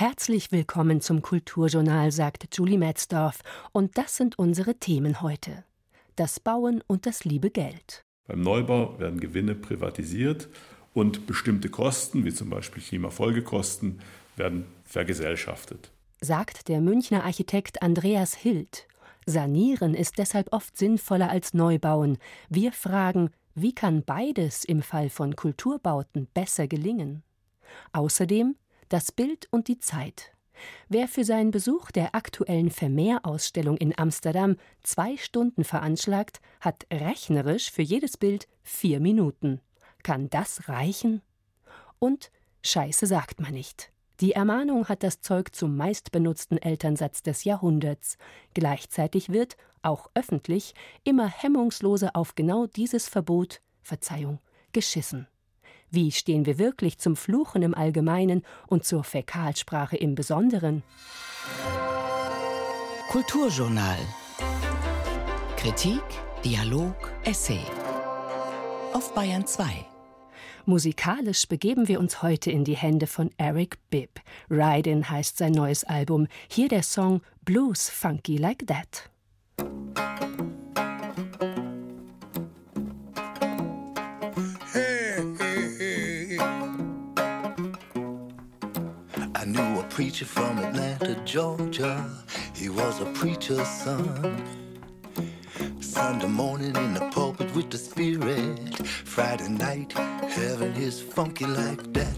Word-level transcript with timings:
Herzlich 0.00 0.52
willkommen 0.52 1.00
zum 1.00 1.22
Kulturjournal, 1.22 2.12
sagt 2.12 2.56
Julie 2.56 2.78
Metzdorf. 2.78 3.40
Und 3.72 3.98
das 3.98 4.16
sind 4.16 4.38
unsere 4.38 4.76
Themen 4.76 5.22
heute. 5.22 5.64
Das 6.14 6.38
Bauen 6.38 6.84
und 6.86 7.04
das 7.04 7.24
liebe 7.24 7.50
Geld. 7.50 8.04
Beim 8.28 8.40
Neubau 8.42 8.96
werden 9.00 9.18
Gewinne 9.18 9.56
privatisiert 9.56 10.48
und 10.94 11.26
bestimmte 11.26 11.68
Kosten, 11.68 12.24
wie 12.24 12.32
zum 12.32 12.48
Beispiel 12.48 12.80
Klimafolgekosten, 12.80 13.98
werden 14.36 14.66
vergesellschaftet. 14.84 15.90
Sagt 16.20 16.68
der 16.68 16.80
Münchner 16.80 17.24
Architekt 17.24 17.82
Andreas 17.82 18.34
Hild. 18.34 18.86
Sanieren 19.26 19.94
ist 19.94 20.18
deshalb 20.18 20.52
oft 20.52 20.76
sinnvoller 20.76 21.28
als 21.28 21.54
Neubauen. 21.54 22.18
Wir 22.48 22.70
fragen, 22.70 23.30
wie 23.56 23.74
kann 23.74 24.04
beides 24.04 24.64
im 24.64 24.80
Fall 24.80 25.10
von 25.10 25.34
Kulturbauten 25.34 26.28
besser 26.34 26.68
gelingen? 26.68 27.24
Außerdem 27.92 28.54
das 28.88 29.12
Bild 29.12 29.48
und 29.50 29.68
die 29.68 29.78
Zeit. 29.78 30.32
Wer 30.88 31.08
für 31.08 31.24
seinen 31.24 31.50
Besuch 31.50 31.90
der 31.90 32.14
aktuellen 32.14 32.70
Vermeer-Ausstellung 32.70 33.76
in 33.76 33.96
Amsterdam 33.96 34.56
zwei 34.82 35.16
Stunden 35.16 35.64
veranschlagt, 35.64 36.40
hat 36.60 36.86
rechnerisch 36.92 37.70
für 37.70 37.82
jedes 37.82 38.16
Bild 38.16 38.48
vier 38.62 39.00
Minuten. 39.00 39.60
Kann 40.02 40.30
das 40.30 40.68
reichen? 40.68 41.22
Und 41.98 42.30
Scheiße 42.62 43.06
sagt 43.06 43.40
man 43.40 43.52
nicht. 43.52 43.92
Die 44.20 44.32
Ermahnung 44.32 44.88
hat 44.88 45.04
das 45.04 45.20
Zeug 45.20 45.54
zum 45.54 45.76
meistbenutzten 45.76 46.58
Elternsatz 46.58 47.22
des 47.22 47.44
Jahrhunderts. 47.44 48.18
Gleichzeitig 48.52 49.28
wird, 49.28 49.56
auch 49.82 50.10
öffentlich, 50.14 50.74
immer 51.04 51.28
hemmungsloser 51.28 52.16
auf 52.16 52.34
genau 52.34 52.66
dieses 52.66 53.08
Verbot, 53.08 53.60
Verzeihung, 53.80 54.40
geschissen. 54.72 55.28
Wie 55.90 56.12
stehen 56.12 56.44
wir 56.44 56.58
wirklich 56.58 56.98
zum 56.98 57.16
Fluchen 57.16 57.62
im 57.62 57.74
Allgemeinen 57.74 58.42
und 58.66 58.84
zur 58.84 59.04
Fäkalsprache 59.04 59.96
im 59.96 60.14
Besonderen? 60.14 60.82
Kulturjournal. 63.10 63.98
Kritik, 65.56 66.02
Dialog, 66.44 67.12
Essay. 67.24 67.62
Auf 68.92 69.14
Bayern 69.14 69.46
2. 69.46 69.64
Musikalisch 70.66 71.48
begeben 71.48 71.88
wir 71.88 71.98
uns 71.98 72.22
heute 72.22 72.50
in 72.50 72.64
die 72.64 72.76
Hände 72.76 73.06
von 73.06 73.30
Eric 73.38 73.78
Bibb. 73.88 74.20
Ride 74.50 75.08
heißt 75.08 75.38
sein 75.38 75.52
neues 75.52 75.84
Album. 75.84 76.26
Hier 76.48 76.68
der 76.68 76.82
Song 76.82 77.22
Blues 77.46 77.88
Funky 77.88 78.36
Like 78.36 78.66
That. 78.66 79.08
Preacher 89.98 90.26
from 90.26 90.58
Atlanta, 90.58 91.16
Georgia. 91.24 92.08
He 92.54 92.68
was 92.68 93.00
a 93.00 93.06
preacher's 93.06 93.66
son. 93.66 94.44
Sunday 95.80 96.28
morning 96.28 96.76
in 96.76 96.94
the 96.94 97.10
pulpit 97.10 97.52
with 97.56 97.68
the 97.68 97.78
spirit. 97.78 98.76
Friday 98.86 99.48
night, 99.48 99.92
heaven 99.92 100.72
is 100.76 101.00
funky 101.02 101.46
like 101.46 101.82
that. 101.94 102.16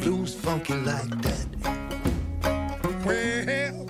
Blues 0.00 0.34
funky 0.34 0.72
like 0.76 1.14
that. 1.26 1.46
Well, 3.04 3.86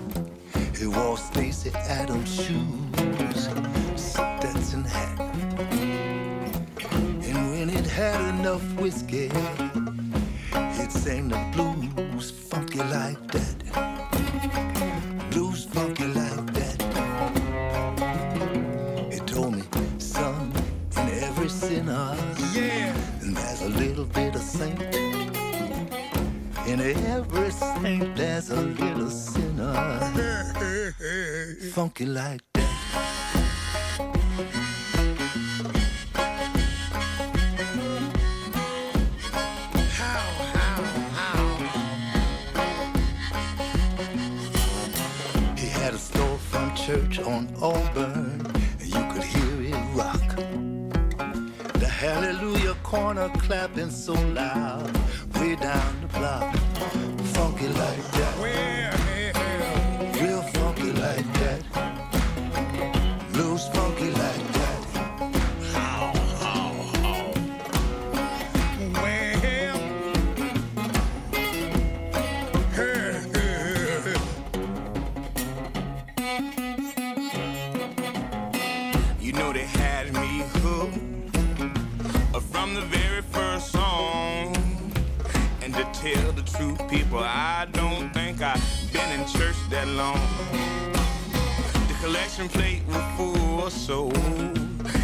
he 0.77 0.86
wore 0.89 1.16
Stacy 1.19 1.70
Adams 2.00 2.34
shoes, 2.34 3.48
Stetson 3.94 4.83
hat. 4.83 5.20
And 7.28 7.50
when 7.52 7.70
it 7.70 7.86
had 7.86 8.20
enough 8.34 8.64
whiskey, 8.74 9.30
it 10.83 10.91
sang 10.91 11.28
the 11.28 11.39
blues 11.52 11.67
Funky 31.78 32.06
like 32.06 32.48
collection 92.08 92.48
plate 92.48 92.83
was 92.89 93.05
full, 93.19 93.69
so 93.69 94.11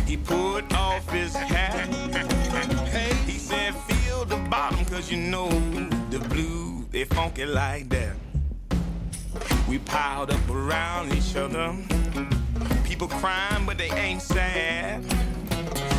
he 0.07 0.17
put 0.17 0.65
off 0.73 1.07
his 1.11 1.35
hat. 1.37 1.87
He 3.27 3.37
said, 3.37 3.75
feel 3.75 4.25
the 4.25 4.37
bottom, 4.49 4.83
cause 4.87 5.11
you 5.11 5.19
know 5.19 5.51
the 6.09 6.19
blue, 6.31 6.87
they 6.91 7.05
funky 7.05 7.45
like 7.45 7.91
that. 7.91 8.15
We 9.69 9.81
piled 9.81 10.31
up 10.31 10.49
around 10.49 11.13
each 11.13 11.37
other. 11.37 11.77
People 12.85 13.09
crying, 13.09 13.67
but 13.67 13.77
they 13.77 13.91
ain't 13.91 14.23
sad. 14.23 15.05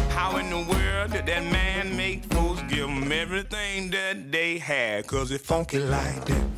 How 0.09 0.37
in 0.37 0.49
the 0.49 0.63
world 0.73 1.11
did 1.11 1.27
that 1.27 1.43
man 1.43 1.95
make 1.95 2.23
folks 2.33 2.63
give 2.63 2.87
them 2.87 3.11
everything 3.11 3.91
that 3.91 4.31
they 4.31 4.57
had? 4.57 5.05
Cause 5.05 5.29
it 5.29 5.41
funky 5.41 5.77
like 5.77 6.25
that. 6.25 6.54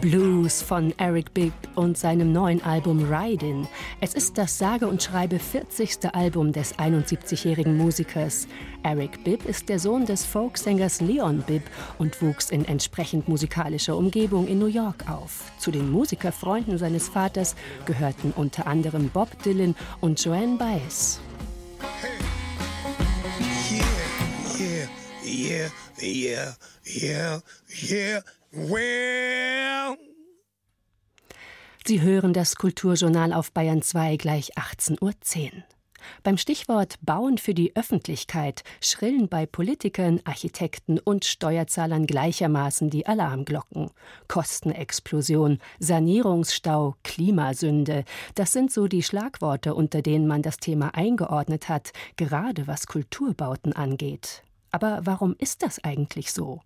Blues 0.00 0.62
von 0.62 0.92
Eric 0.98 1.34
Bibb 1.34 1.52
und 1.74 1.96
seinem 1.96 2.32
neuen 2.32 2.62
Album 2.62 3.04
Ridin. 3.10 3.66
Es 4.00 4.14
ist 4.14 4.38
das 4.38 4.58
sage 4.58 4.86
und 4.86 5.02
schreibe 5.02 5.38
40. 5.38 6.14
Album 6.14 6.52
des 6.52 6.74
71-jährigen 6.76 7.76
Musikers. 7.76 8.48
Eric 8.82 9.24
Bibb 9.24 9.44
ist 9.46 9.68
der 9.68 9.78
Sohn 9.78 10.06
des 10.06 10.24
Folksängers 10.24 11.00
Leon 11.00 11.42
Bibb 11.46 11.62
und 11.98 12.20
wuchs 12.22 12.50
in 12.50 12.64
entsprechend 12.64 13.28
musikalischer 13.28 13.96
Umgebung 13.96 14.46
in 14.46 14.58
New 14.58 14.66
York 14.66 15.08
auf. 15.10 15.52
Zu 15.58 15.70
den 15.70 15.90
Musikerfreunden 15.90 16.78
seines 16.78 17.08
Vaters 17.08 17.54
gehörten 17.86 18.32
unter 18.34 18.66
anderem 18.66 19.08
Bob 19.10 19.42
Dylan 19.42 19.74
und 20.00 20.22
Joanne 20.24 20.56
Baez. 20.58 21.20
yeah, 25.24 25.68
yeah, 26.00 26.54
yeah, 26.84 27.40
yeah, 27.90 28.20
well. 28.54 29.96
Sie 31.86 32.00
hören 32.00 32.32
das 32.32 32.56
Kulturjournal 32.56 33.32
auf 33.32 33.52
Bayern 33.52 33.82
2 33.82 34.16
gleich 34.16 34.56
18.10 34.56 35.02
Uhr. 35.02 35.62
Beim 36.22 36.36
Stichwort 36.38 36.96
Bauen 37.02 37.38
für 37.38 37.54
die 37.54 37.76
Öffentlichkeit 37.76 38.62
schrillen 38.80 39.28
bei 39.28 39.46
Politikern, 39.46 40.20
Architekten 40.24 40.98
und 40.98 41.24
Steuerzahlern 41.24 42.06
gleichermaßen 42.06 42.90
die 42.90 43.06
Alarmglocken. 43.06 43.90
Kostenexplosion, 44.28 45.58
Sanierungsstau, 45.78 46.96
Klimasünde, 47.02 48.04
das 48.34 48.52
sind 48.52 48.72
so 48.72 48.86
die 48.86 49.02
Schlagworte, 49.02 49.74
unter 49.74 50.02
denen 50.02 50.26
man 50.26 50.42
das 50.42 50.58
Thema 50.58 50.94
eingeordnet 50.94 51.68
hat, 51.68 51.92
gerade 52.16 52.66
was 52.66 52.86
Kulturbauten 52.86 53.72
angeht. 53.72 54.42
Aber 54.70 55.00
warum 55.04 55.36
ist 55.38 55.62
das 55.62 55.82
eigentlich 55.84 56.32
so? 56.32 56.60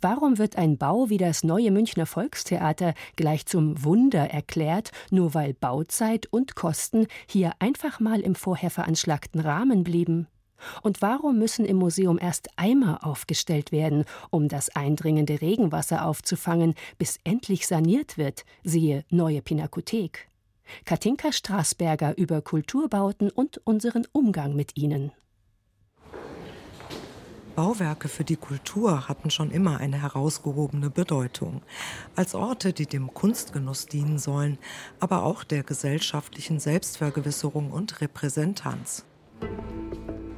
Warum 0.00 0.38
wird 0.38 0.56
ein 0.56 0.78
Bau 0.78 1.08
wie 1.08 1.18
das 1.18 1.44
neue 1.44 1.70
Münchner 1.70 2.06
Volkstheater 2.06 2.94
gleich 3.16 3.46
zum 3.46 3.84
Wunder 3.84 4.30
erklärt, 4.30 4.90
nur 5.10 5.34
weil 5.34 5.54
Bauzeit 5.54 6.26
und 6.30 6.54
Kosten 6.54 7.06
hier 7.26 7.52
einfach 7.58 8.00
mal 8.00 8.20
im 8.20 8.34
vorher 8.34 8.70
veranschlagten 8.70 9.40
Rahmen 9.40 9.84
blieben? 9.84 10.26
Und 10.82 11.02
warum 11.02 11.38
müssen 11.38 11.64
im 11.64 11.76
Museum 11.76 12.18
erst 12.20 12.48
Eimer 12.56 13.04
aufgestellt 13.04 13.72
werden, 13.72 14.04
um 14.30 14.48
das 14.48 14.70
eindringende 14.70 15.40
Regenwasser 15.40 16.06
aufzufangen, 16.06 16.74
bis 16.98 17.18
endlich 17.24 17.66
saniert 17.66 18.18
wird, 18.18 18.44
siehe 18.62 19.04
neue 19.10 19.42
Pinakothek? 19.42 20.28
Katinka 20.84 21.32
Straßberger 21.32 22.16
über 22.16 22.40
Kulturbauten 22.40 23.30
und 23.30 23.60
unseren 23.66 24.06
Umgang 24.12 24.54
mit 24.54 24.76
ihnen. 24.76 25.12
Bauwerke 27.54 28.08
für 28.08 28.24
die 28.24 28.36
Kultur 28.36 29.08
hatten 29.08 29.30
schon 29.30 29.50
immer 29.50 29.78
eine 29.78 30.00
herausgehobene 30.00 30.90
Bedeutung. 30.90 31.62
Als 32.16 32.34
Orte, 32.34 32.72
die 32.72 32.86
dem 32.86 33.12
Kunstgenuss 33.12 33.86
dienen 33.86 34.18
sollen, 34.18 34.58
aber 35.00 35.22
auch 35.22 35.44
der 35.44 35.62
gesellschaftlichen 35.62 36.60
Selbstvergewisserung 36.60 37.70
und 37.70 38.00
Repräsentanz. 38.00 39.04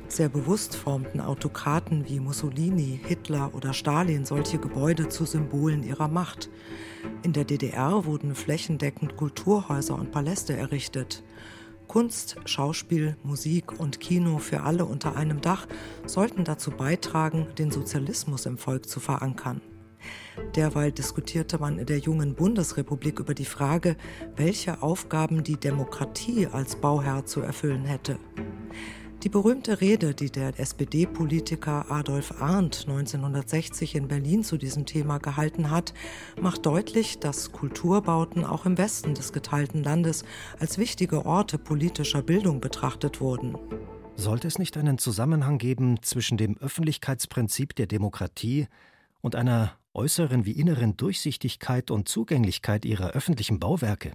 Sehr 0.08 0.28
bewusst 0.28 0.76
formten 0.76 1.20
Autokraten 1.20 2.08
wie 2.08 2.20
Mussolini, 2.20 3.00
Hitler 3.04 3.52
oder 3.54 3.72
Stalin 3.72 4.24
solche 4.24 4.58
Gebäude 4.58 5.08
zu 5.08 5.24
Symbolen 5.24 5.82
ihrer 5.82 6.08
Macht. 6.08 6.50
In 7.22 7.32
der 7.32 7.44
DDR 7.44 8.04
wurden 8.04 8.34
flächendeckend 8.34 9.16
Kulturhäuser 9.16 9.94
und 9.94 10.12
Paläste 10.12 10.56
errichtet. 10.56 11.24
Kunst, 11.88 12.36
Schauspiel, 12.44 13.16
Musik 13.22 13.78
und 13.78 14.00
Kino 14.00 14.38
für 14.38 14.62
alle 14.62 14.84
unter 14.84 15.16
einem 15.16 15.40
Dach 15.40 15.66
sollten 16.06 16.44
dazu 16.44 16.70
beitragen, 16.70 17.46
den 17.58 17.70
Sozialismus 17.70 18.46
im 18.46 18.58
Volk 18.58 18.88
zu 18.88 19.00
verankern. 19.00 19.60
Derweil 20.54 20.92
diskutierte 20.92 21.58
man 21.58 21.78
in 21.78 21.86
der 21.86 21.98
jungen 21.98 22.34
Bundesrepublik 22.34 23.20
über 23.20 23.34
die 23.34 23.44
Frage, 23.44 23.96
welche 24.36 24.82
Aufgaben 24.82 25.44
die 25.44 25.56
Demokratie 25.56 26.46
als 26.46 26.76
Bauherr 26.76 27.24
zu 27.24 27.40
erfüllen 27.40 27.84
hätte. 27.84 28.18
Die 29.24 29.30
berühmte 29.30 29.80
Rede, 29.80 30.12
die 30.12 30.30
der 30.30 30.60
SPD-Politiker 30.60 31.90
Adolf 31.90 32.42
Arndt 32.42 32.84
1960 32.86 33.94
in 33.94 34.06
Berlin 34.06 34.44
zu 34.44 34.58
diesem 34.58 34.84
Thema 34.84 35.16
gehalten 35.16 35.70
hat, 35.70 35.94
macht 36.38 36.66
deutlich, 36.66 37.20
dass 37.20 37.50
Kulturbauten 37.50 38.44
auch 38.44 38.66
im 38.66 38.76
Westen 38.76 39.14
des 39.14 39.32
geteilten 39.32 39.82
Landes 39.82 40.26
als 40.60 40.76
wichtige 40.76 41.24
Orte 41.24 41.56
politischer 41.56 42.20
Bildung 42.20 42.60
betrachtet 42.60 43.22
wurden. 43.22 43.56
Sollte 44.14 44.46
es 44.46 44.58
nicht 44.58 44.76
einen 44.76 44.98
Zusammenhang 44.98 45.56
geben 45.56 46.02
zwischen 46.02 46.36
dem 46.36 46.58
Öffentlichkeitsprinzip 46.58 47.74
der 47.74 47.86
Demokratie 47.86 48.66
und 49.22 49.36
einer 49.36 49.72
äußeren 49.94 50.44
wie 50.44 50.52
inneren 50.52 50.98
Durchsichtigkeit 50.98 51.90
und 51.90 52.10
Zugänglichkeit 52.10 52.84
ihrer 52.84 53.12
öffentlichen 53.12 53.58
Bauwerke? 53.58 54.12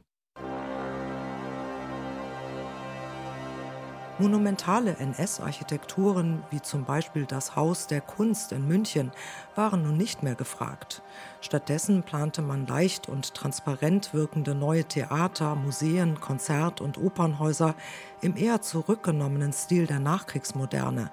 Monumentale 4.19 4.97
NS-Architekturen, 4.97 6.43
wie 6.49 6.61
zum 6.61 6.83
Beispiel 6.83 7.25
das 7.25 7.55
Haus 7.55 7.87
der 7.87 8.01
Kunst 8.01 8.51
in 8.51 8.67
München, 8.67 9.13
waren 9.55 9.83
nun 9.83 9.95
nicht 9.95 10.23
mehr 10.23 10.35
gefragt. 10.35 11.01
Stattdessen 11.39 12.03
plante 12.03 12.41
man 12.41 12.67
leicht 12.67 13.07
und 13.07 13.33
transparent 13.33 14.13
wirkende 14.13 14.55
neue 14.55 14.83
Theater, 14.83 15.55
Museen, 15.55 16.19
Konzert- 16.19 16.81
und 16.81 16.97
Opernhäuser 16.97 17.75
im 18.19 18.35
eher 18.35 18.61
zurückgenommenen 18.61 19.53
Stil 19.53 19.87
der 19.87 19.99
Nachkriegsmoderne, 19.99 21.11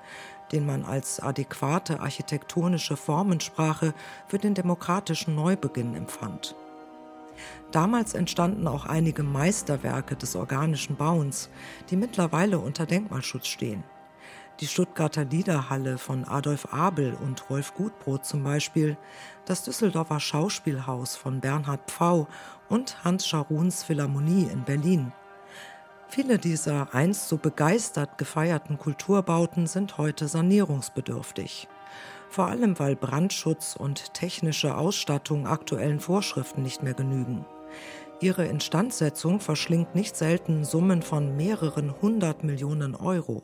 den 0.51 0.67
man 0.67 0.85
als 0.85 1.21
adäquate 1.21 2.01
architektonische 2.01 2.97
Formensprache 2.97 3.95
für 4.27 4.39
den 4.39 4.55
demokratischen 4.55 5.37
Neubeginn 5.37 5.95
empfand. 5.95 6.57
Damals 7.73 8.15
entstanden 8.15 8.67
auch 8.67 8.87
einige 8.87 9.23
Meisterwerke 9.23 10.17
des 10.17 10.37
organischen 10.37 10.97
Bauens, 10.97 11.51
die 11.91 11.97
mittlerweile 11.97 12.59
unter 12.59 12.87
Denkmalschutz 12.87 13.47
stehen. 13.47 13.85
Die 14.61 14.67
Stuttgarter 14.67 15.25
Liederhalle 15.25 15.99
von 15.99 16.25
Adolf 16.25 16.73
Abel 16.73 17.15
und 17.15 17.51
Rolf 17.51 17.75
Gutbrot 17.75 18.25
zum 18.25 18.43
Beispiel, 18.43 18.97
das 19.45 19.65
Düsseldorfer 19.65 20.19
Schauspielhaus 20.19 21.15
von 21.15 21.41
Bernhard 21.41 21.91
Pfau 21.91 22.27
und 22.69 23.05
Hans 23.05 23.27
Scharuns 23.27 23.83
Philharmonie 23.83 24.49
in 24.51 24.65
Berlin. 24.65 25.13
Viele 26.09 26.39
dieser 26.39 26.95
einst 26.95 27.29
so 27.29 27.37
begeistert 27.37 28.17
gefeierten 28.17 28.79
Kulturbauten 28.79 29.67
sind 29.67 29.99
heute 29.99 30.29
sanierungsbedürftig 30.29 31.69
vor 32.37 32.49
allem 32.49 32.79
weil 32.79 32.97
Brandschutz 32.97 33.77
und 33.77 34.13
technische 34.13 34.77
Ausstattung 34.77 35.47
aktuellen 35.47 36.01
Vorschriften 36.01 36.63
nicht 36.63 36.83
mehr 36.83 36.93
genügen. 36.93 37.47
Ihre 38.21 38.45
Instandsetzung 38.45 39.41
verschlingt 39.41 39.95
nicht 39.95 40.15
selten 40.19 40.63
Summen 40.67 41.01
von 41.01 41.35
mehreren 41.35 41.95
hundert 42.03 42.45
Millionen 42.45 42.95
Euro. 42.95 43.43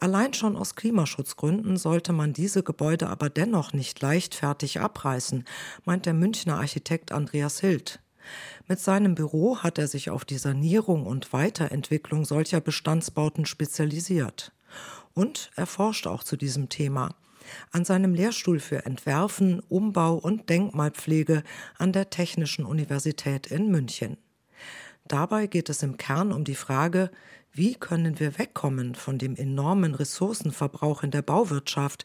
Allein 0.00 0.32
schon 0.32 0.56
aus 0.56 0.76
Klimaschutzgründen 0.76 1.76
sollte 1.76 2.14
man 2.14 2.32
diese 2.32 2.62
Gebäude 2.62 3.10
aber 3.10 3.28
dennoch 3.28 3.74
nicht 3.74 4.00
leichtfertig 4.00 4.80
abreißen, 4.80 5.44
meint 5.84 6.06
der 6.06 6.14
Münchner 6.14 6.56
Architekt 6.56 7.12
Andreas 7.12 7.60
Hild. 7.60 8.00
Mit 8.66 8.80
seinem 8.80 9.14
Büro 9.14 9.58
hat 9.58 9.76
er 9.76 9.88
sich 9.88 10.08
auf 10.08 10.24
die 10.24 10.38
Sanierung 10.38 11.04
und 11.04 11.34
Weiterentwicklung 11.34 12.24
solcher 12.24 12.62
Bestandsbauten 12.62 13.44
spezialisiert. 13.44 14.52
Und 15.12 15.50
er 15.54 15.66
forscht 15.66 16.06
auch 16.06 16.24
zu 16.24 16.38
diesem 16.38 16.70
Thema 16.70 17.14
an 17.70 17.84
seinem 17.84 18.14
Lehrstuhl 18.14 18.60
für 18.60 18.86
Entwerfen, 18.86 19.60
Umbau 19.68 20.14
und 20.14 20.48
Denkmalpflege 20.48 21.42
an 21.78 21.92
der 21.92 22.10
Technischen 22.10 22.64
Universität 22.64 23.46
in 23.46 23.70
München. 23.70 24.16
Dabei 25.06 25.46
geht 25.46 25.70
es 25.70 25.82
im 25.82 25.96
Kern 25.96 26.32
um 26.32 26.44
die 26.44 26.54
Frage, 26.54 27.10
wie 27.52 27.74
können 27.74 28.20
wir 28.20 28.38
wegkommen 28.38 28.94
von 28.94 29.18
dem 29.18 29.34
enormen 29.34 29.94
Ressourcenverbrauch 29.94 31.02
in 31.02 31.10
der 31.10 31.22
Bauwirtschaft, 31.22 32.04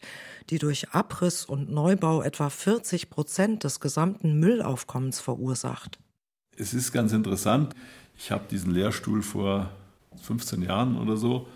die 0.50 0.58
durch 0.58 0.90
Abriss 0.90 1.44
und 1.44 1.70
Neubau 1.70 2.22
etwa 2.22 2.48
40 2.48 3.10
Prozent 3.10 3.62
des 3.62 3.78
gesamten 3.78 4.40
Müllaufkommens 4.40 5.20
verursacht? 5.20 5.98
Es 6.56 6.72
ist 6.72 6.92
ganz 6.92 7.12
interessant. 7.12 7.74
Ich 8.16 8.30
habe 8.30 8.44
diesen 8.50 8.72
Lehrstuhl 8.72 9.22
vor 9.22 9.70
15 10.22 10.62
Jahren 10.62 10.96
oder 10.96 11.16
so 11.16 11.46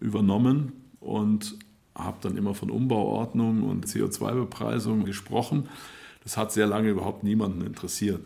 übernommen 0.00 0.72
und 1.00 1.58
habe 1.96 2.18
dann 2.20 2.36
immer 2.36 2.54
von 2.54 2.70
Umbauordnung 2.70 3.62
und 3.62 3.86
CO2-Bepreisung 3.86 5.04
gesprochen. 5.04 5.68
Das 6.22 6.36
hat 6.36 6.52
sehr 6.52 6.66
lange 6.66 6.90
überhaupt 6.90 7.24
niemanden 7.24 7.62
interessiert. 7.62 8.20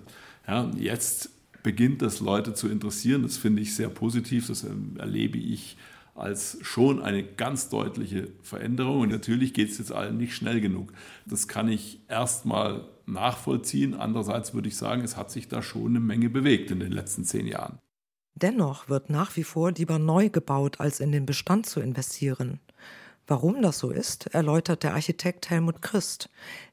Ja, 0.46 0.70
jetzt 0.76 1.30
beginnt 1.62 2.02
das 2.02 2.20
Leute 2.20 2.54
zu 2.54 2.68
interessieren. 2.68 3.22
Das 3.22 3.36
finde 3.36 3.62
ich 3.62 3.74
sehr 3.74 3.88
positiv. 3.88 4.48
Das 4.48 4.66
erlebe 4.98 5.38
ich 5.38 5.76
als 6.14 6.58
schon 6.62 7.00
eine 7.00 7.22
ganz 7.22 7.68
deutliche 7.68 8.28
Veränderung. 8.42 9.00
Und 9.00 9.10
natürlich 9.10 9.54
geht 9.54 9.70
es 9.70 9.78
jetzt 9.78 9.92
allen 9.92 10.16
nicht 10.16 10.34
schnell 10.34 10.60
genug. 10.60 10.92
Das 11.26 11.48
kann 11.48 11.68
ich 11.68 12.00
erstmal 12.08 12.84
nachvollziehen. 13.06 13.94
Andererseits 13.94 14.54
würde 14.54 14.68
ich 14.68 14.76
sagen, 14.76 15.02
es 15.02 15.16
hat 15.16 15.30
sich 15.30 15.48
da 15.48 15.62
schon 15.62 15.88
eine 15.88 16.00
Menge 16.00 16.30
bewegt 16.30 16.70
in 16.70 16.80
den 16.80 16.92
letzten 16.92 17.24
zehn 17.24 17.46
Jahren. 17.46 17.78
Dennoch 18.34 18.88
wird 18.88 19.10
nach 19.10 19.36
wie 19.36 19.44
vor 19.44 19.72
lieber 19.72 19.98
neu 19.98 20.30
gebaut, 20.30 20.80
als 20.80 21.00
in 21.00 21.12
den 21.12 21.26
Bestand 21.26 21.66
zu 21.66 21.80
investieren. 21.80 22.60
Warum 23.30 23.62
das 23.62 23.78
so 23.78 23.90
ist, 23.90 24.26
erläutert 24.34 24.82
der 24.82 24.94
Architekt 24.94 25.50
Helmut 25.50 25.82
Christ. 25.82 26.28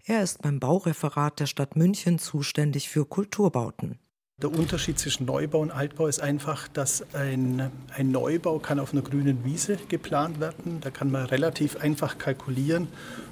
Er 0.08 0.24
ist 0.24 0.42
beim 0.42 0.60
Baureferat 0.60 1.40
der 1.40 1.46
Stadt 1.46 1.76
München 1.76 2.18
zuständig 2.18 2.90
für 2.90 3.06
Kulturbauten. 3.06 4.00
Der 4.42 4.52
Unterschied 4.52 4.98
zwischen 4.98 5.28
Neubau 5.28 5.60
und 5.60 5.70
Altbau 5.70 6.08
ist 6.08 6.20
einfach, 6.20 6.68
dass 6.68 7.14
ein, 7.14 7.70
ein, 7.96 8.10
Neubau 8.10 8.58
kann 8.58 8.80
auf 8.80 8.92
einer 8.92 9.04
grünen 9.04 9.46
Wiese 9.46 9.78
geplant 9.88 10.40
werden. 10.40 10.80
Da 10.82 10.90
kann 10.90 11.12
man 11.12 11.28
relativ 11.28 11.76
einfach 11.76 12.18
kalkulieren. 12.18 12.88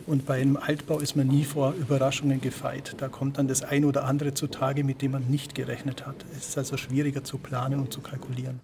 Und 0.06 0.28
bei 0.28 0.40
einem 0.40 0.58
Altbau 0.58 1.00
ist 1.00 1.16
man 1.16 1.26
nie 1.26 1.46
vor 1.46 1.74
Überraschungen 1.74 2.42
gefeit. 2.42 2.94
Da 3.00 3.08
kommt 3.08 3.40
dann 3.40 3.48
das 3.48 3.64
ein 3.64 3.86
oder 3.86 4.04
andere 4.04 4.36
zutage, 4.36 4.84
mit 4.84 5.02
dem 5.02 5.14
man 5.14 5.26
nicht 5.32 5.56
gerechnet 5.56 6.06
hat. 6.06 6.24
Es 6.38 6.50
ist 6.50 6.60
also 6.60 6.78
schwieriger 6.78 7.24
zu 7.24 7.40
planen 7.40 7.80
und 7.80 7.92
zu 7.92 8.02
kalkulieren. 8.02 8.60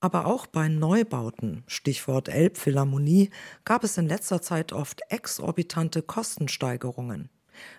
Aber 0.00 0.26
auch 0.26 0.46
bei 0.46 0.68
Neubauten, 0.68 1.64
Stichwort 1.66 2.28
Elbphilharmonie, 2.28 3.30
gab 3.64 3.82
es 3.82 3.96
in 3.96 4.06
letzter 4.06 4.42
Zeit 4.42 4.72
oft 4.72 5.00
exorbitante 5.08 6.02
Kostensteigerungen. 6.02 7.30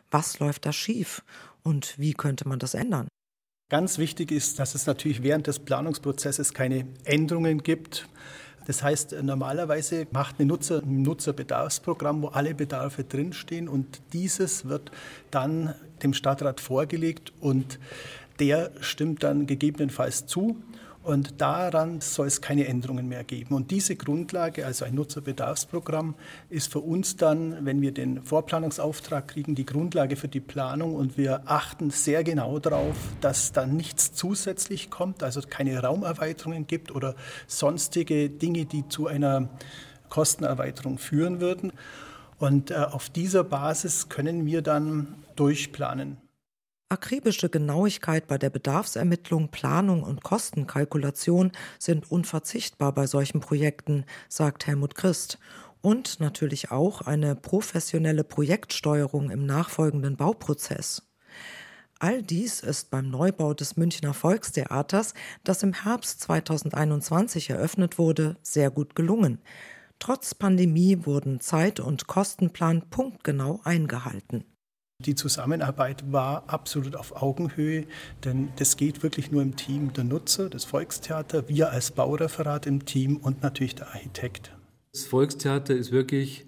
Was 0.10 0.40
läuft 0.40 0.66
da 0.66 0.74
schief 0.74 1.24
und 1.64 1.98
wie 2.00 2.14
könnte 2.14 2.48
man 2.48 2.60
das 2.60 2.74
ändern? 2.74 3.08
Ganz 3.70 3.98
wichtig 3.98 4.32
ist, 4.32 4.60
dass 4.60 4.76
es 4.76 4.88
natürlich 4.88 5.24
während 5.24 5.48
des 5.48 5.60
Planungsprozesses 5.60 6.54
keine 6.54 6.88
Änderungen 7.04 7.62
gibt. 7.64 8.08
Das 8.66 8.82
heißt, 8.82 9.16
normalerweise 9.22 10.08
macht 10.12 10.40
eine 10.40 10.48
Nutzer 10.48 10.82
ein 10.82 11.02
Nutzerbedarfsprogramm, 11.02 12.22
wo 12.22 12.28
alle 12.28 12.56
Bedarfe 12.56 13.04
drinstehen 13.04 13.68
und 13.68 14.02
dieses 14.14 14.66
wird 14.66 14.92
dann 15.32 15.76
dem 16.02 16.14
Stadtrat 16.14 16.62
vorgelegt 16.62 17.32
und 17.40 17.80
der 18.40 18.72
stimmt 18.82 19.24
dann 19.24 19.48
gegebenenfalls 19.48 20.26
zu. 20.28 20.62
Und 21.08 21.40
daran 21.40 22.02
soll 22.02 22.28
es 22.28 22.42
keine 22.42 22.68
Änderungen 22.68 23.08
mehr 23.08 23.24
geben. 23.24 23.56
Und 23.56 23.72
diese 23.72 23.96
Grundlage, 23.96 24.66
also 24.66 24.84
ein 24.84 24.94
Nutzerbedarfsprogramm, 24.94 26.16
ist 26.50 26.70
für 26.70 26.82
uns 26.82 27.16
dann, 27.16 27.66
wenn 27.66 27.80
wir 27.80 27.94
den 27.94 28.26
Vorplanungsauftrag 28.26 29.30
kriegen, 29.30 29.56
die 29.56 29.66
Grundlage 29.66 30.18
für 30.18 30.28
die 30.28 30.42
Planung. 30.42 30.96
Und 30.96 31.18
wir 31.18 31.44
achten 31.46 31.92
sehr 31.92 32.26
genau 32.26 32.60
darauf, 32.60 32.98
dass 33.22 33.54
da 33.54 33.66
nichts 33.66 34.12
zusätzlich 34.12 34.90
kommt, 34.90 35.24
also 35.24 35.40
keine 35.50 35.82
Raumerweiterungen 35.82 36.68
gibt 36.68 36.92
oder 36.92 37.16
sonstige 37.48 38.30
Dinge, 38.30 38.66
die 38.66 38.90
zu 38.90 39.08
einer 39.08 39.48
Kostenerweiterung 40.10 40.98
führen 40.98 41.40
würden. 41.40 41.72
Und 42.38 42.70
äh, 42.70 42.76
auf 42.76 43.10
dieser 43.10 43.46
Basis 43.46 44.10
können 44.10 44.46
wir 44.46 44.62
dann 44.62 45.16
durchplanen. 45.38 46.18
Akribische 46.90 47.50
Genauigkeit 47.50 48.28
bei 48.28 48.38
der 48.38 48.50
Bedarfsermittlung, 48.50 49.50
Planung 49.50 50.04
und 50.04 50.24
Kostenkalkulation 50.24 51.52
sind 51.80 52.10
unverzichtbar 52.10 52.94
bei 52.94 53.08
solchen 53.08 53.42
Projekten, 53.42 54.06
sagt 54.30 54.68
Helmut 54.68 54.96
Christ. 54.96 55.38
Und 55.82 56.22
natürlich 56.22 56.72
auch 56.72 57.02
eine 57.02 57.36
professionelle 57.36 58.24
Projektsteuerung 58.24 59.32
im 59.32 59.46
nachfolgenden 59.46 60.16
Bauprozess. 60.16 61.04
All 62.00 62.24
dies 62.24 62.62
ist 62.62 62.90
beim 62.90 63.10
Neubau 63.10 63.54
des 63.54 63.76
Münchner 63.76 64.14
Volkstheaters, 64.14 65.14
das 65.44 65.64
im 65.64 65.74
Herbst 65.74 66.22
2021 66.22 67.50
eröffnet 67.50 67.98
wurde, 67.98 68.38
sehr 68.42 68.72
gut 68.72 68.96
gelungen. 68.96 69.42
Trotz 70.00 70.36
Pandemie 70.36 71.06
wurden 71.06 71.42
Zeit- 71.42 71.82
und 71.82 72.08
Kostenplan 72.08 72.90
punktgenau 72.90 73.60
eingehalten. 73.66 74.46
Die 75.06 75.14
Zusammenarbeit 75.14 76.12
war 76.12 76.46
absolut 76.48 76.96
auf 76.96 77.22
Augenhöhe, 77.22 77.86
denn 78.24 78.50
das 78.56 78.78
geht 78.78 79.04
wirklich 79.04 79.32
nur 79.32 79.44
im 79.44 79.56
Team 79.56 79.94
der 79.94 80.04
Nutzer, 80.04 80.50
das 80.50 80.66
Volkstheater, 80.66 81.48
wir 81.48 81.70
als 81.70 81.92
Baureferat 81.92 82.66
im 82.66 82.84
Team 82.84 83.18
und 83.18 83.44
natürlich 83.44 83.76
der 83.76 83.90
Architekt. 83.90 84.58
Das 84.92 85.06
Volkstheater 85.06 85.76
ist 85.76 85.92
wirklich 85.92 86.48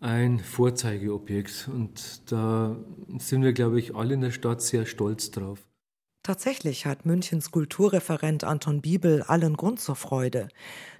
ein 0.00 0.38
Vorzeigeobjekt 0.38 1.70
und 1.72 2.30
da 2.30 2.76
sind 3.16 3.42
wir, 3.42 3.54
glaube 3.54 3.78
ich, 3.78 3.96
alle 3.96 4.14
in 4.14 4.20
der 4.20 4.32
Stadt 4.32 4.60
sehr 4.60 4.84
stolz 4.84 5.30
drauf. 5.30 5.60
Tatsächlich 6.22 6.84
hat 6.84 7.06
Münchens 7.06 7.50
Kulturreferent 7.52 8.44
Anton 8.44 8.82
Biebel 8.82 9.22
allen 9.22 9.56
Grund 9.56 9.80
zur 9.80 9.96
Freude. 9.96 10.48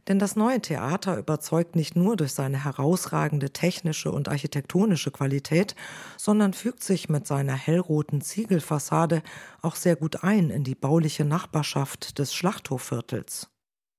Denn 0.08 0.18
das 0.18 0.36
neue 0.36 0.60
Theater 0.60 1.18
überzeugt 1.18 1.76
nicht 1.76 1.94
nur 1.94 2.16
durch 2.16 2.32
seine 2.32 2.64
herausragende 2.64 3.50
technische 3.50 4.10
und 4.10 4.28
architektonische 4.28 5.10
Qualität, 5.10 5.76
sondern 6.16 6.54
fügt 6.54 6.82
sich 6.82 7.10
mit 7.10 7.26
seiner 7.26 7.52
hellroten 7.52 8.22
Ziegelfassade 8.22 9.22
auch 9.60 9.76
sehr 9.76 9.96
gut 9.96 10.24
ein 10.24 10.48
in 10.48 10.64
die 10.64 10.74
bauliche 10.74 11.26
Nachbarschaft 11.26 12.18
des 12.18 12.34
Schlachthofviertels. 12.34 13.50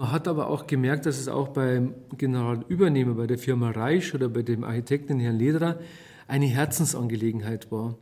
Man 0.01 0.11
hat 0.11 0.27
aber 0.27 0.47
auch 0.47 0.65
gemerkt, 0.65 1.05
dass 1.05 1.19
es 1.19 1.27
auch 1.27 1.49
beim 1.49 1.93
Generalübernehmer, 2.17 3.13
bei 3.15 3.27
der 3.27 3.37
Firma 3.37 3.69
Reich 3.69 4.15
oder 4.15 4.29
bei 4.29 4.41
dem 4.41 4.63
Architekten 4.63 5.19
Herrn 5.19 5.37
Lederer 5.37 5.79
eine 6.27 6.47
Herzensangelegenheit 6.47 7.71
war. 7.71 7.97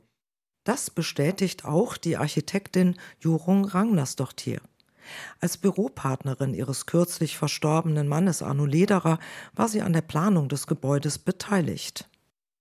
Das 0.64 0.90
bestätigt 0.90 1.66
auch 1.66 1.98
die 1.98 2.18
Architektin 2.18 2.98
Jurung 3.20 3.66
Rangnersdochtir. 3.66 4.62
Als 5.40 5.58
Büropartnerin 5.58 6.54
ihres 6.54 6.86
kürzlich 6.86 7.38
verstorbenen 7.38 8.08
Mannes 8.08 8.42
Arno 8.42 8.66
Lederer 8.66 9.20
war 9.54 9.70
sie 9.70 9.82
an 9.82 9.94
der 9.94 10.02
Planung 10.02 10.50
des 10.50 10.68
Gebäudes 10.68 11.18
beteiligt. 11.20 12.10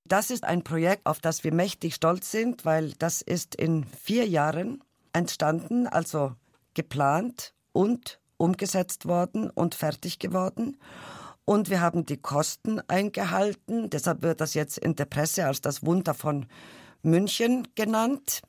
Das 0.05 0.31
ist 0.31 0.45
ein 0.45 0.63
Projekt, 0.63 1.07
auf 1.07 1.21
das 1.21 1.43
wir 1.43 1.53
mächtig 1.53 1.95
stolz 1.95 2.31
sind, 2.31 2.65
weil 2.65 2.93
das 2.99 3.23
ist 3.23 3.55
in 3.55 3.85
vier 3.85 4.27
Jahren 4.27 4.83
entstanden, 5.13 5.87
also 5.87 6.35
geplant 6.75 7.55
und 7.73 8.21
umgesetzt 8.37 9.07
worden 9.07 9.51
und 9.51 9.75
fertig 9.75 10.19
geworden. 10.19 10.77
Und 11.45 11.71
wir 11.71 11.81
haben 11.81 12.07
die 12.07 12.17
Kosten 12.17 12.81
eingehalten. 12.89 13.89
Deshalb 13.91 14.23
wird 14.23 14.41
das 14.41 14.55
jetzt 14.55 14.79
in 14.79 14.95
der 14.97 15.05
Presse 15.07 15.47
als 15.47 15.61
das 15.61 15.85
Wunder 15.85 16.13
von 16.15 16.47
München 17.03 17.67
genannt. 17.75 18.43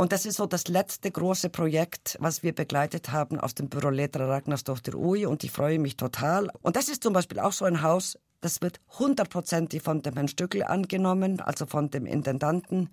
Und 0.00 0.12
das 0.12 0.26
ist 0.26 0.36
so 0.36 0.46
das 0.46 0.68
letzte 0.68 1.10
große 1.10 1.50
Projekt, 1.50 2.16
was 2.20 2.44
wir 2.44 2.54
begleitet 2.54 3.10
haben 3.10 3.40
aus 3.40 3.56
dem 3.56 3.68
Büro 3.68 3.88
Letra 3.88 4.26
Ragnarsdorfer 4.26 4.94
Ui 4.94 5.26
und 5.26 5.42
ich 5.42 5.50
freue 5.50 5.80
mich 5.80 5.96
total. 5.96 6.52
Und 6.62 6.76
das 6.76 6.88
ist 6.88 7.02
zum 7.02 7.12
Beispiel 7.12 7.40
auch 7.40 7.50
so 7.50 7.64
ein 7.64 7.82
Haus, 7.82 8.16
das 8.40 8.62
wird 8.62 8.80
hundertprozentig 9.00 9.82
von 9.82 10.00
dem 10.02 10.14
Herrn 10.14 10.28
Stückel 10.28 10.62
angenommen, 10.62 11.40
also 11.40 11.66
von 11.66 11.90
dem 11.90 12.06
Intendanten 12.06 12.90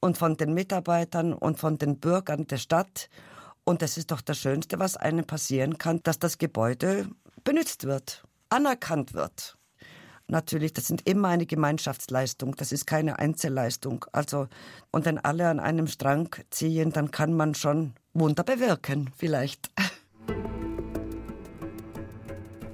und 0.00 0.18
von 0.18 0.36
den 0.36 0.52
Mitarbeitern 0.52 1.32
und 1.32 1.58
von 1.58 1.78
den 1.78 1.98
Bürgern 1.98 2.46
der 2.46 2.58
Stadt. 2.58 3.08
Und 3.64 3.80
das 3.80 3.96
ist 3.96 4.10
doch 4.10 4.20
das 4.20 4.36
Schönste, 4.36 4.78
was 4.78 4.98
einem 4.98 5.24
passieren 5.24 5.78
kann, 5.78 6.02
dass 6.02 6.18
das 6.18 6.36
Gebäude 6.36 7.08
benutzt 7.44 7.84
wird, 7.84 8.24
anerkannt 8.50 9.14
wird 9.14 9.56
natürlich, 10.28 10.72
das 10.72 10.86
sind 10.86 11.06
immer 11.06 11.28
eine 11.28 11.46
Gemeinschaftsleistung, 11.46 12.56
das 12.56 12.72
ist 12.72 12.86
keine 12.86 13.18
Einzelleistung. 13.18 14.04
Also, 14.12 14.48
und 14.90 15.04
wenn 15.04 15.18
alle 15.18 15.48
an 15.48 15.60
einem 15.60 15.86
Strang 15.86 16.28
ziehen, 16.50 16.92
dann 16.92 17.10
kann 17.10 17.34
man 17.34 17.54
schon 17.54 17.94
Wunder 18.14 18.44
bewirken, 18.44 19.10
vielleicht. 19.16 19.70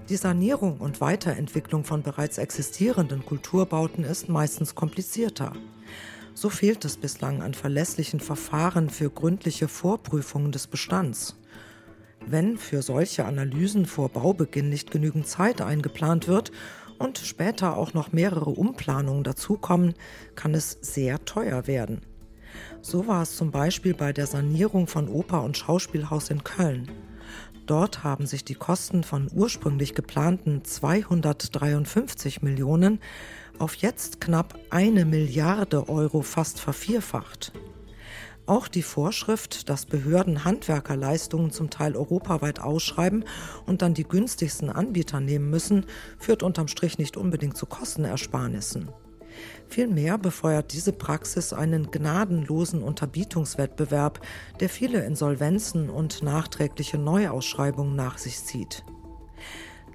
Die 0.09 0.17
Sanierung 0.17 0.78
und 0.78 1.02
Weiterentwicklung 1.02 1.85
von 1.85 2.02
bereits 2.02 2.38
existierenden 2.38 3.26
Kulturbauten 3.26 4.05
ist 4.05 4.31
meistens 4.31 4.75
komplizierter. 4.75 5.52
So 6.33 6.49
fehlt 6.49 6.85
es 6.85 6.97
bislang 6.97 7.43
an 7.43 7.52
verlässlichen 7.52 8.21
Verfahren 8.21 8.88
für 8.88 9.11
gründliche 9.11 9.69
Vorprüfungen 9.69 10.50
des 10.50 10.67
Bestands. 10.67 11.37
Wenn 12.25 12.57
für 12.57 12.81
solche 12.81 13.25
Analysen 13.25 13.87
vor 13.87 14.09
Baubeginn 14.09 14.69
nicht 14.69 14.90
genügend 14.90 15.26
Zeit 15.26 15.61
eingeplant 15.61 16.26
wird 16.26 16.52
und 16.99 17.19
später 17.19 17.76
auch 17.76 17.95
noch 17.95 18.12
mehrere 18.12 18.50
Umplanungen 18.50 19.25
dazukommen, 19.25 19.95
kann 20.35 20.55
es 20.55 20.78
sehr 20.81 21.25
teuer 21.25 21.67
werden. 21.67 22.00
So 22.81 23.07
war 23.07 23.23
es 23.23 23.37
zum 23.37 23.50
Beispiel 23.50 23.95
bei 23.95 24.12
der 24.12 24.26
Sanierung 24.26 24.87
von 24.87 25.09
Oper- 25.09 25.43
und 25.43 25.57
Schauspielhaus 25.57 26.31
in 26.31 26.45
Köln. 26.45 26.90
Dort 27.67 28.02
haben 28.02 28.26
sich 28.26 28.45
die 28.45 28.55
Kosten 28.55 29.05
von 29.05 29.28
ursprünglich 29.33 29.95
geplanten 29.95 30.64
253 30.64 32.40
Millionen 32.40 32.99
auf 33.59 33.75
jetzt 33.75 34.21
knapp 34.21 34.59
eine 34.71 35.05
Milliarde 35.05 35.88
Euro 35.88 36.23
fast 36.23 36.61
vervierfacht. 36.61 37.52
Auch 38.49 38.67
die 38.67 38.83
Vorschrift, 38.83 39.69
dass 39.69 39.85
Behörden 39.85 40.47
Handwerkerleistungen 40.47 41.50
zum 41.50 41.69
Teil 41.69 41.95
europaweit 41.95 42.61
ausschreiben 42.61 43.26
und 43.67 43.83
dann 43.83 43.93
die 43.93 44.09
günstigsten 44.09 44.71
Anbieter 44.71 45.21
nehmen 45.21 45.50
müssen, 45.50 45.85
führt 46.19 46.43
unterm 46.43 46.67
Strich 46.67 46.97
nicht 46.97 47.19
unbedingt 47.19 47.59
zu 47.59 47.67
Kostenersparnissen. 47.67 48.88
Vielmehr 49.69 50.17
befeuert 50.17 50.73
diese 50.73 50.95
Praxis 50.95 51.52
einen 51.52 51.90
gnadenlosen 51.90 52.83
Unterbietungswettbewerb, 52.83 54.26
der 54.61 54.71
viele 54.71 55.05
Insolvenzen 55.05 55.90
und 55.90 56.23
nachträgliche 56.23 56.97
Neuausschreibungen 56.97 57.95
nach 57.97 58.17
sich 58.17 58.43
zieht. 58.43 58.83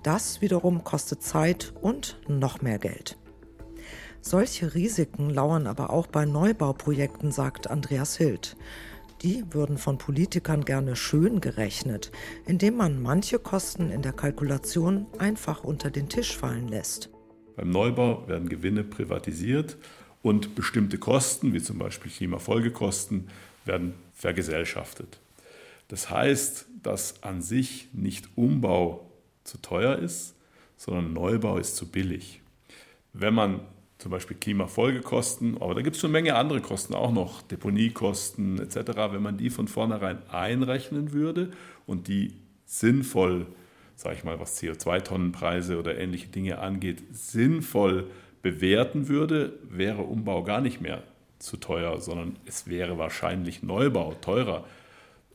Das 0.03 0.41
wiederum 0.41 0.83
kostet 0.83 1.23
Zeit 1.23 1.73
und 1.81 2.19
noch 2.27 2.61
mehr 2.61 2.77
Geld. 2.77 3.17
Solche 4.25 4.73
Risiken 4.73 5.29
lauern 5.29 5.67
aber 5.67 5.89
auch 5.89 6.07
bei 6.07 6.23
Neubauprojekten, 6.23 7.33
sagt 7.33 7.69
Andreas 7.69 8.15
Hild. 8.15 8.55
Die 9.21 9.43
würden 9.51 9.77
von 9.77 9.97
Politikern 9.97 10.63
gerne 10.63 10.95
schön 10.95 11.41
gerechnet, 11.41 12.09
indem 12.45 12.77
man 12.77 13.01
manche 13.01 13.37
Kosten 13.37 13.91
in 13.91 14.01
der 14.01 14.13
Kalkulation 14.13 15.07
einfach 15.19 15.65
unter 15.65 15.91
den 15.91 16.07
Tisch 16.07 16.37
fallen 16.37 16.69
lässt. 16.69 17.09
Beim 17.57 17.69
Neubau 17.69 18.25
werden 18.25 18.47
Gewinne 18.47 18.85
privatisiert 18.85 19.77
und 20.21 20.55
bestimmte 20.55 20.97
Kosten, 20.97 21.53
wie 21.53 21.61
zum 21.61 21.77
Beispiel 21.77 22.09
Klimafolgekosten, 22.09 23.27
werden 23.65 23.93
vergesellschaftet. 24.13 25.19
Das 25.89 26.09
heißt, 26.09 26.67
dass 26.81 27.21
an 27.23 27.41
sich 27.41 27.89
nicht 27.91 28.29
Umbau 28.35 29.11
zu 29.43 29.57
teuer 29.57 29.97
ist, 29.97 30.33
sondern 30.77 31.11
Neubau 31.11 31.57
ist 31.57 31.75
zu 31.75 31.91
billig. 31.91 32.41
Wenn 33.11 33.33
man 33.33 33.59
zum 34.03 34.11
Beispiel 34.11 34.35
Klimafolgekosten, 34.35 35.61
aber 35.61 35.75
da 35.75 35.81
gibt 35.81 35.95
es 35.95 36.01
schon 36.01 36.09
eine 36.09 36.21
Menge 36.21 36.35
andere 36.35 36.59
Kosten 36.59 36.93
auch 36.93 37.13
noch, 37.13 37.41
Deponiekosten 37.41 38.59
etc. 38.59 38.91
Wenn 39.11 39.21
man 39.21 39.37
die 39.37 39.49
von 39.49 39.69
vornherein 39.69 40.17
einrechnen 40.29 41.13
würde 41.13 41.51
und 41.87 42.09
die 42.09 42.33
sinnvoll, 42.65 43.45
sage 43.95 44.17
ich 44.17 44.25
mal, 44.25 44.41
was 44.41 44.61
CO2-Tonnenpreise 44.61 45.79
oder 45.79 45.97
ähnliche 45.97 46.27
Dinge 46.27 46.59
angeht, 46.59 47.01
sinnvoll 47.13 48.09
bewerten 48.41 49.07
würde, 49.07 49.53
wäre 49.69 50.01
Umbau 50.01 50.43
gar 50.43 50.59
nicht 50.59 50.81
mehr 50.81 51.01
zu 51.39 51.55
teuer, 51.55 52.01
sondern 52.01 52.35
es 52.45 52.67
wäre 52.67 52.97
wahrscheinlich 52.97 53.63
Neubau 53.63 54.15
teurer. 54.15 54.65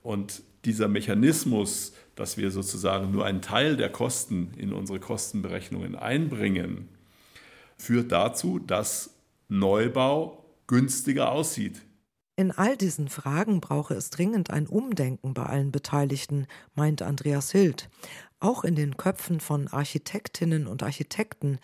Und 0.03 0.43
dieser 0.67 0.89
Mechanismus, 0.89 1.95
dass 2.17 2.37
wir 2.37 2.51
sozusagen 2.51 3.13
nur 3.13 3.25
einen 3.25 3.41
Teil 3.41 3.79
der 3.79 3.89
Kosten 3.89 4.53
in 4.59 4.75
unsere 4.75 5.01
Kostenberechnungen 5.01 5.97
einbringen, 5.97 6.91
führt 7.79 8.13
dazu, 8.13 8.59
dass 8.59 9.11
Neubau 9.49 10.45
günstiger 10.67 11.33
aussieht. 11.33 11.83
In 12.37 12.53
all 12.53 12.77
diesen 12.77 13.09
Fragen 13.09 13.61
brauche 13.61 13.95
es 13.95 14.11
dringend 14.11 14.51
ein 14.51 14.69
Umdenken 14.69 15.35
bei 15.35 15.43
allen 15.45 15.73
Beteiligten, 15.73 16.47
meint 16.75 17.03
Andreas 17.03 17.51
Hild. 17.51 17.89
Auch 18.39 18.63
in 18.63 18.77
den 18.77 18.97
Köpfen 18.97 19.41
von 19.41 19.67
Architektinnen 19.67 20.69
und 20.69 20.85
Architekten, 20.85 21.59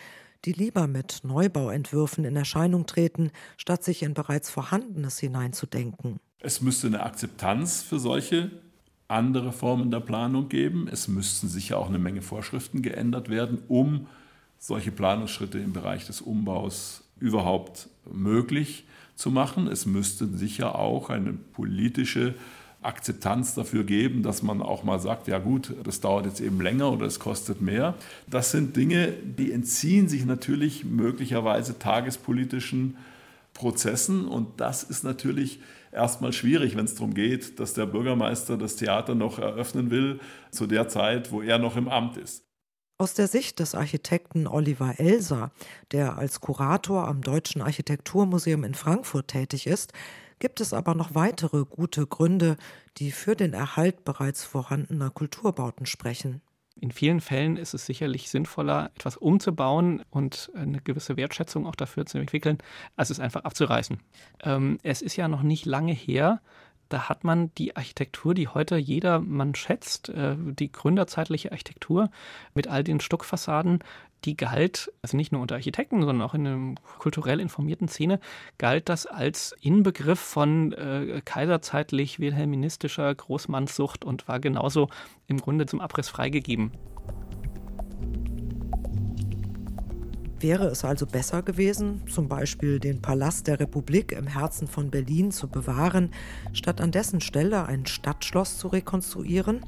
die 0.45 0.53
lieber 0.53 0.89
mit 0.89 1.21
Neubauentwürfen 1.23 2.25
in 2.25 2.35
Erscheinung 2.35 2.87
treten, 2.87 3.31
statt 3.57 3.85
sich 3.85 4.03
in 4.03 4.15
bereits 4.15 4.51
Vorhandenes 4.51 5.19
hineinzudenken. 5.19 6.19
Es 6.41 6.61
müsste 6.61 6.89
eine 6.89 7.05
Akzeptanz 7.05 7.83
für 7.83 8.01
solche 8.01 8.51
andere 9.07 9.53
Formen 9.53 9.91
der 9.91 10.01
Planung 10.01 10.49
geben. 10.49 10.89
Es 10.91 11.09
müssten 11.09 11.49
sicher 11.49 11.79
auch 11.79 11.89
eine 11.89 11.99
Menge 11.99 12.23
Vorschriften 12.23 12.83
geändert 12.83 13.29
werden, 13.29 13.63
um 13.69 14.09
solche 14.67 14.93
Planungsschritte 14.93 15.59
im 15.59 15.75
Bereich 15.75 16.07
des 16.07 16.23
Umbaus 16.23 17.05
überhaupt 17.21 17.91
möglich 18.11 18.87
zu 19.15 19.31
machen. 19.31 19.67
Es 19.67 19.85
müsste 19.85 20.27
sicher 20.27 20.79
auch 20.79 21.11
eine 21.11 21.35
politische 21.35 22.35
Akzeptanz 22.81 23.55
dafür 23.55 23.85
geben, 23.85 24.23
dass 24.23 24.43
man 24.43 24.63
auch 24.63 24.83
mal 24.83 24.99
sagt, 24.99 25.29
ja 25.29 25.39
gut, 25.39 25.75
das 25.85 26.01
dauert 26.01 26.25
jetzt 26.25 26.41
eben 26.41 26.63
länger 26.63 26.91
oder 26.91 27.05
es 27.05 27.19
kostet 27.19 27.61
mehr. 27.61 27.95
Das 28.27 28.53
sind 28.53 28.75
Dinge, 28.75 29.13
die 29.13 29.53
entziehen 29.53 30.09
sich 30.09 30.25
natürlich 30.25 30.87
möglicherweise 30.87 31.79
tagespolitischen 31.79 32.97
Prozessen 33.53 34.27
und 34.27 34.61
das 34.61 34.83
ist 34.83 35.05
natürlich 35.05 35.61
erstmal 35.93 36.33
schwierig, 36.33 36.75
wenn 36.75 36.87
es 36.87 36.95
darum 36.95 37.13
geht, 37.13 37.61
dass 37.61 37.75
der 37.75 37.85
Bürgermeister 37.85 38.57
das 38.57 38.77
Theater 38.77 39.15
noch 39.15 39.39
eröffnen 39.39 39.91
will 39.91 40.21
zu 40.51 40.67
der 40.67 40.89
Zeit, 40.89 41.33
wo 41.33 41.43
er 41.43 41.59
noch 41.59 41.77
im 41.77 41.89
Amt 41.89 42.17
ist. 42.17 42.44
Aus 42.97 43.15
der 43.15 43.27
Sicht 43.27 43.59
des 43.59 43.75
Architekten 43.75 44.47
Oliver 44.47 45.01
Elser, 45.01 45.51
der 45.91 46.17
als 46.17 46.41
Kurator 46.41 47.09
am 47.09 47.23
Deutschen 47.23 47.61
Architekturmuseum 47.61 48.63
in 48.63 48.75
Frankfurt 48.75 49.29
tätig 49.29 49.67
ist, 49.67 49.93
gibt 50.39 50.61
es 50.61 50.73
aber 50.73 50.95
noch 50.95 51.13
weitere 51.13 51.65
gute 51.65 52.07
Gründe, 52.07 52.57
die 52.99 53.11
für 53.11 53.35
den 53.35 53.53
Erhalt 53.53 54.05
bereits 54.05 54.45
vorhandener 54.45 55.11
Kulturbauten 55.11 55.87
sprechen. 55.87 56.41
In 56.81 56.93
vielen 56.93 57.21
Fällen 57.21 57.57
ist 57.57 57.75
es 57.75 57.85
sicherlich 57.85 58.31
sinnvoller, 58.31 58.93
etwas 58.95 59.17
umzubauen 59.17 60.05
und 60.11 60.53
eine 60.55 60.81
gewisse 60.81 61.17
Wertschätzung 61.17 61.67
auch 61.67 61.77
dafür 61.77 62.07
zu 62.07 62.19
entwickeln, 62.19 62.59
als 62.95 63.11
es 63.11 63.19
einfach 63.19 63.43
abzureißen. 63.43 63.99
Ähm, 64.45 64.79
es 64.85 65.03
ist 65.03 65.17
ja 65.17 65.27
noch 65.27 65.43
nicht 65.43 65.67
lange 65.67 65.93
her, 65.93 66.41
da 66.95 67.09
hat 67.09 67.25
man 67.25 67.53
die 67.57 67.75
Architektur, 67.75 68.35
die 68.35 68.47
heute 68.47 68.77
jeder 68.77 69.19
Mann 69.19 69.57
schätzt, 69.57 70.11
äh, 70.11 70.37
die 70.39 70.71
gründerzeitliche 70.71 71.51
Architektur 71.51 72.09
mit 72.55 72.69
all 72.69 72.85
den 72.85 73.01
Stuckfassaden, 73.01 73.81
die 74.25 74.37
galt, 74.37 74.93
also 75.03 75.17
nicht 75.17 75.33
nur 75.33 75.43
unter 75.43 75.57
Architekten, 75.57 75.99
sondern 76.03 76.23
auch 76.23 76.35
in 76.35 76.47
einer 76.47 76.75
kulturell 77.01 77.41
informierten 77.41 77.89
Szene, 77.89 78.21
galt 78.59 78.89
das 78.89 79.07
als 79.07 79.57
Inbegriff 79.61 80.21
von 80.21 80.73
äh, 80.73 81.21
kaiserzeitlich 81.25 82.21
wilhelministischer 82.21 83.13
Großmannssucht 83.13 84.05
und 84.05 84.29
war 84.29 84.39
genauso 84.39 84.89
im 85.27 85.39
Grunde 85.39 85.67
zum 85.67 85.81
Abriss 85.81 86.09
freigegeben. 86.09 86.71
Wäre 90.45 90.67
es 90.67 90.85
also 90.85 91.07
besser 91.07 91.43
gewesen, 91.43 92.03
zum 92.07 92.29
Beispiel 92.29 92.79
den 92.79 93.01
Palast 93.01 93.47
der 93.47 93.61
Republik 93.61 94.13
im 94.13 94.27
Herzen 94.27 94.69
von 94.69 94.91
Berlin 94.91 95.31
zu 95.31 95.49
bewahren, 95.49 96.11
statt 96.53 96.83
an 96.83 96.91
dessen 96.91 97.23
Stelle 97.23 97.65
ein 97.65 97.87
Stadtschloss 97.87 98.59
zu 98.59 98.69
rekonstruieren? 98.69 99.65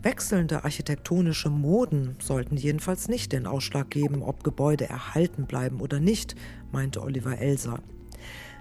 Wechselnde 0.00 0.64
architektonische 0.64 1.50
Moden 1.50 2.16
sollten 2.18 2.56
jedenfalls 2.56 3.08
nicht 3.08 3.32
den 3.32 3.46
Ausschlag 3.46 3.90
geben, 3.90 4.22
ob 4.22 4.42
Gebäude 4.42 4.88
erhalten 4.88 5.44
bleiben 5.44 5.82
oder 5.82 6.00
nicht, 6.00 6.34
meinte 6.72 7.02
Oliver 7.02 7.36
Elser. 7.36 7.80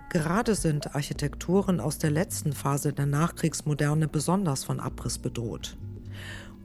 Gerade 0.10 0.56
sind 0.56 0.94
Architekturen 0.94 1.80
aus 1.80 2.00
der 2.00 2.12
letzten 2.12 2.52
Phase 2.52 2.92
der 2.92 3.06
Nachkriegsmoderne 3.06 4.10
besonders 4.10 4.66
von 4.66 4.82
Abriss 4.82 5.20
bedroht. 5.20 5.78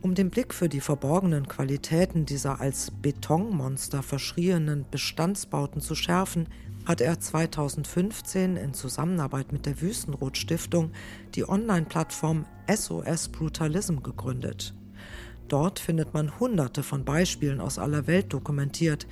Um 0.02 0.16
den 0.16 0.30
Blick 0.30 0.52
für 0.52 0.68
die 0.68 0.80
verborgenen 0.80 1.46
Qualitäten 1.46 2.26
dieser 2.26 2.60
als 2.60 2.90
Betonmonster 2.90 4.02
verschrienen 4.02 4.84
Bestandsbauten 4.90 5.80
zu 5.80 5.94
schärfen, 5.94 6.48
hat 6.84 7.00
er 7.00 7.20
2015 7.20 8.56
in 8.56 8.74
Zusammenarbeit 8.74 9.52
mit 9.52 9.64
der 9.64 9.80
Wüstenrot 9.80 10.36
Stiftung 10.36 10.90
die 11.36 11.48
Online-Plattform 11.48 12.46
SOS 12.68 13.28
Brutalism 13.28 13.98
gegründet. 14.02 14.74
Dort 15.46 15.78
findet 15.78 16.12
man 16.14 16.40
hunderte 16.40 16.82
von 16.82 17.04
Beispielen 17.04 17.60
aus 17.60 17.78
aller 17.78 18.08
Welt 18.08 18.32
dokumentiert, 18.32 19.06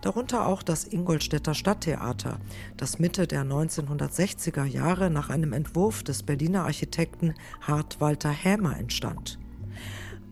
darunter 0.00 0.46
auch 0.46 0.62
das 0.62 0.84
Ingolstädter 0.84 1.54
Stadttheater, 1.54 2.38
das 2.76 3.00
Mitte 3.00 3.26
der 3.26 3.42
1960er 3.42 4.64
Jahre 4.64 5.10
nach 5.10 5.28
einem 5.28 5.52
Entwurf 5.52 6.04
des 6.04 6.22
Berliner 6.22 6.66
Architekten 6.66 7.34
Hart 7.62 8.00
Walter 8.00 8.30
Hämer 8.30 8.76
entstand. 8.76 9.40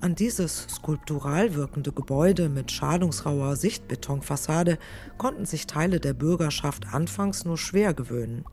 An 0.04 0.14
dieses 0.14 0.66
skulptural 0.68 1.54
wirkende 1.54 1.90
Gebäude 1.90 2.50
mit 2.50 2.70
schalungsrauer 2.70 3.56
Sichtbetonfassade 3.56 4.78
konnten 5.16 5.46
sich 5.46 5.66
Teile 5.66 5.98
der 5.98 6.12
Bürgerschaft 6.12 6.92
anfangs 6.92 7.46
nur 7.46 7.56
schwer 7.56 7.94
gewöhnen. 7.94 8.44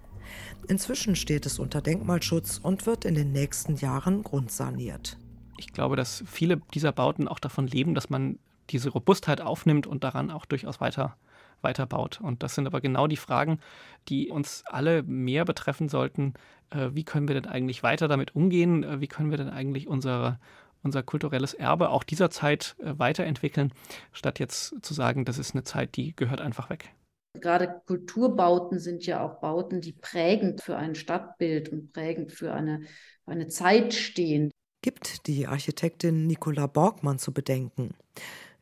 Inzwischen 0.70 1.18
steht 1.18 1.46
es 1.46 1.60
unter 1.60 1.82
Denkmalschutz 1.82 2.58
und 2.64 2.86
wird 2.86 3.04
in 3.04 3.16
den 3.16 3.34
nächsten 3.34 3.76
Jahren 3.76 4.24
grundsaniert. 4.24 5.18
Ich 5.58 5.74
glaube, 5.74 5.98
dass 5.98 6.24
viele 6.26 6.62
dieser 6.74 6.94
Bauten 6.94 7.28
auch 7.28 7.40
davon 7.40 7.68
leben, 7.68 7.96
dass 7.96 8.10
man 8.10 8.40
diese 8.70 8.90
Robustheit 8.90 9.42
aufnimmt 9.42 9.88
und 9.88 10.06
daran 10.06 10.32
auch 10.32 10.46
durchaus 10.46 10.80
weiter 10.80 11.18
weiterbaut. 11.64 12.20
Und 12.22 12.44
das 12.44 12.56
sind 12.56 12.68
aber 12.68 12.82
genau 12.82 13.08
die 13.08 13.18
Fragen, 13.18 13.60
die 14.10 14.30
uns 14.30 14.64
alle 14.68 15.04
mehr 15.04 15.46
betreffen 15.46 15.90
sollten. 15.90 16.34
Äh, 16.70 16.90
wie 16.94 17.04
können 17.04 17.28
wir 17.28 17.36
denn 17.36 17.46
eigentlich 17.46 17.84
weiter 17.84 18.08
damit 18.08 18.36
umgehen? 18.36 18.84
Äh, 18.84 19.02
wie 19.02 19.08
können 19.08 19.32
wir 19.32 19.38
denn 19.38 19.50
eigentlich 19.50 19.88
unsere, 19.88 20.40
unser 20.84 21.04
kulturelles 21.04 21.54
Erbe 21.54 21.90
auch 21.90 22.04
dieser 22.04 22.30
Zeit 22.30 22.76
äh, 22.80 22.98
weiterentwickeln, 22.98 23.74
statt 24.12 24.40
jetzt 24.40 24.76
zu 24.82 24.94
sagen, 24.94 25.26
das 25.26 25.38
ist 25.38 25.54
eine 25.54 25.64
Zeit, 25.64 25.96
die 25.96 26.16
gehört 26.16 26.42
einfach 26.42 26.70
weg. 26.70 26.94
Gerade 27.40 27.82
Kulturbauten 27.86 28.80
sind 28.80 29.06
ja 29.06 29.24
auch 29.24 29.40
Bauten, 29.40 29.80
die 29.80 29.94
prägend 29.94 30.62
für 30.62 30.76
ein 30.76 30.96
Stadtbild 30.96 31.70
und 31.70 31.94
prägend 31.94 32.34
für 32.34 32.54
eine, 32.54 32.82
eine 33.26 33.48
Zeit 33.48 33.94
stehen. 33.94 34.52
Gibt 34.82 35.28
die 35.28 35.48
Architektin 35.48 36.28
Nicola 36.28 36.68
Borgmann 36.68 37.20
zu 37.20 37.34
bedenken. 37.34 37.94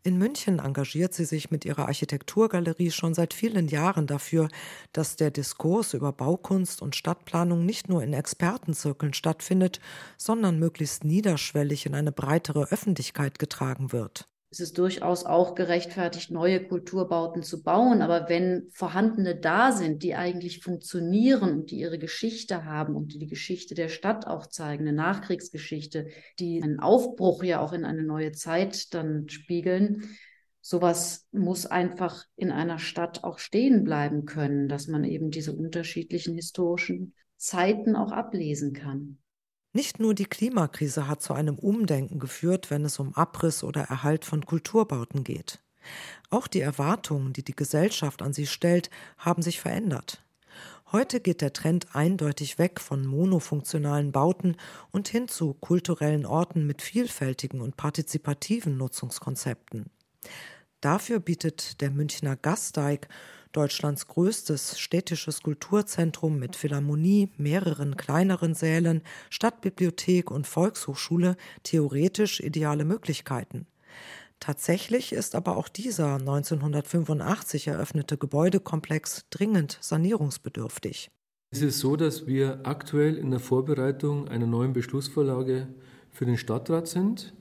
In 0.01 0.17
München 0.17 0.59
engagiert 0.59 1.13
sie 1.13 1.25
sich 1.25 1.51
mit 1.51 1.65
ihrer 1.65 1.87
Architekturgalerie 1.87 2.89
schon 2.91 3.13
seit 3.13 3.33
vielen 3.33 3.67
Jahren 3.67 4.07
dafür, 4.07 4.47
dass 4.93 5.17
der 5.17 5.29
Diskurs 5.29 5.93
über 5.93 6.13
Baukunst 6.13 6.81
und 6.81 6.95
Stadtplanung 6.95 7.65
nicht 7.65 7.89
nur 7.89 8.01
in 8.01 8.13
Expertenzirkeln 8.13 9.13
stattfindet, 9.13 9.81
sondern 10.17 10.57
möglichst 10.57 11.03
niederschwellig 11.03 11.85
in 11.85 11.95
eine 11.95 12.13
breitere 12.13 12.67
Öffentlichkeit 12.71 13.39
getragen 13.39 13.91
wird 13.91 14.29
es 14.51 14.59
ist 14.59 14.79
durchaus 14.79 15.25
auch 15.25 15.53
gerechtfertigt, 15.53 16.31
neue 16.31 16.65
Kulturbauten 16.65 17.43
zu 17.43 17.61
bauen. 17.61 18.01
Aber 18.01 18.29
wenn 18.29 18.67
vorhandene 18.71 19.35
da 19.35 19.71
sind, 19.71 20.01
die 20.01 20.15
eigentlich 20.15 20.63
funktionieren 20.63 21.51
und 21.51 21.71
die 21.71 21.79
ihre 21.79 21.99
Geschichte 21.99 22.65
haben 22.65 22.95
und 22.95 23.13
die 23.13 23.19
die 23.19 23.27
Geschichte 23.27 23.75
der 23.75 23.89
Stadt 23.89 24.25
auch 24.25 24.47
zeigen, 24.47 24.87
eine 24.87 24.93
Nachkriegsgeschichte, 24.93 26.07
die 26.39 26.63
einen 26.63 26.79
Aufbruch 26.79 27.43
ja 27.43 27.59
auch 27.59 27.73
in 27.73 27.85
eine 27.85 28.03
neue 28.03 28.31
Zeit 28.31 28.91
dann 28.95 29.29
spiegeln, 29.29 30.09
sowas 30.61 31.27
muss 31.31 31.67
einfach 31.67 32.25
in 32.35 32.51
einer 32.51 32.79
Stadt 32.79 33.23
auch 33.23 33.37
stehen 33.37 33.83
bleiben 33.83 34.25
können, 34.25 34.67
dass 34.67 34.87
man 34.87 35.03
eben 35.03 35.29
diese 35.29 35.53
unterschiedlichen 35.53 36.33
historischen 36.33 37.13
Zeiten 37.37 37.95
auch 37.95 38.11
ablesen 38.11 38.73
kann. 38.73 39.19
Nicht 39.71 39.99
nur 39.99 40.15
die 40.15 40.25
Klimakrise 40.25 41.07
hat 41.07 41.21
zu 41.21 41.33
einem 41.33 41.59
Umdenken 41.59 42.19
geführt, 42.19 42.71
wenn 42.71 42.85
es 42.85 42.97
um 42.97 43.13
Abriss 43.13 43.63
oder 43.63 43.81
Erhalt 43.83 44.25
von 44.25 44.45
Kulturbauten 44.45 45.23
geht. 45.23 45.59
Auch 46.31 46.47
die 46.47 46.61
Erwartungen, 46.61 47.33
die 47.33 47.43
die 47.43 47.55
Gesellschaft 47.55 48.21
an 48.21 48.33
sie 48.33 48.47
stellt, 48.47 48.89
haben 49.17 49.41
sich 49.41 49.59
verändert. 49.59 50.23
Heute 50.91 51.19
geht 51.19 51.41
der 51.41 51.53
Trend 51.53 51.95
eindeutig 51.95 52.57
weg 52.57 52.79
von 52.79 53.05
monofunktionalen 53.05 54.11
Bauten 54.11 54.57
und 54.91 55.07
hin 55.07 55.27
zu 55.27 55.53
kulturellen 55.53 56.25
Orten 56.25 56.65
mit 56.65 56.81
vielfältigen 56.81 57.61
und 57.61 57.77
partizipativen 57.77 58.75
Nutzungskonzepten. 58.75 59.91
Dafür 60.81 61.19
bietet 61.19 61.81
der 61.81 61.91
Münchner 61.91 62.35
Gasteig 62.35 63.07
Deutschlands 63.51 64.07
größtes 64.07 64.79
städtisches 64.79 65.41
Kulturzentrum 65.41 66.37
mit 66.37 66.55
Philharmonie, 66.55 67.29
mehreren 67.37 67.97
kleineren 67.97 68.53
Sälen, 68.53 69.01
Stadtbibliothek 69.29 70.29
und 70.29 70.45
Volkshochschule 70.45 71.35
theoretisch 71.63 72.39
ideale 72.39 72.85
Möglichkeiten. 72.85 73.65
Tatsächlich 74.39 75.11
ist 75.11 75.35
aber 75.35 75.57
auch 75.57 75.67
dieser 75.67 76.15
1985 76.15 77.67
eröffnete 77.67 78.17
Gebäudekomplex 78.17 79.25
dringend 79.29 79.77
sanierungsbedürftig. 79.81 81.09
Es 81.51 81.61
ist 81.61 81.79
so, 81.79 81.95
dass 81.95 82.27
wir 82.27 82.59
aktuell 82.63 83.17
in 83.17 83.31
der 83.31 83.39
Vorbereitung 83.39 84.27
einer 84.27 84.45
neuen 84.45 84.71
Beschlussvorlage 84.71 85.67
für 86.11 86.25
den 86.25 86.37
Stadtrat 86.37 86.87
sind, 86.87 87.33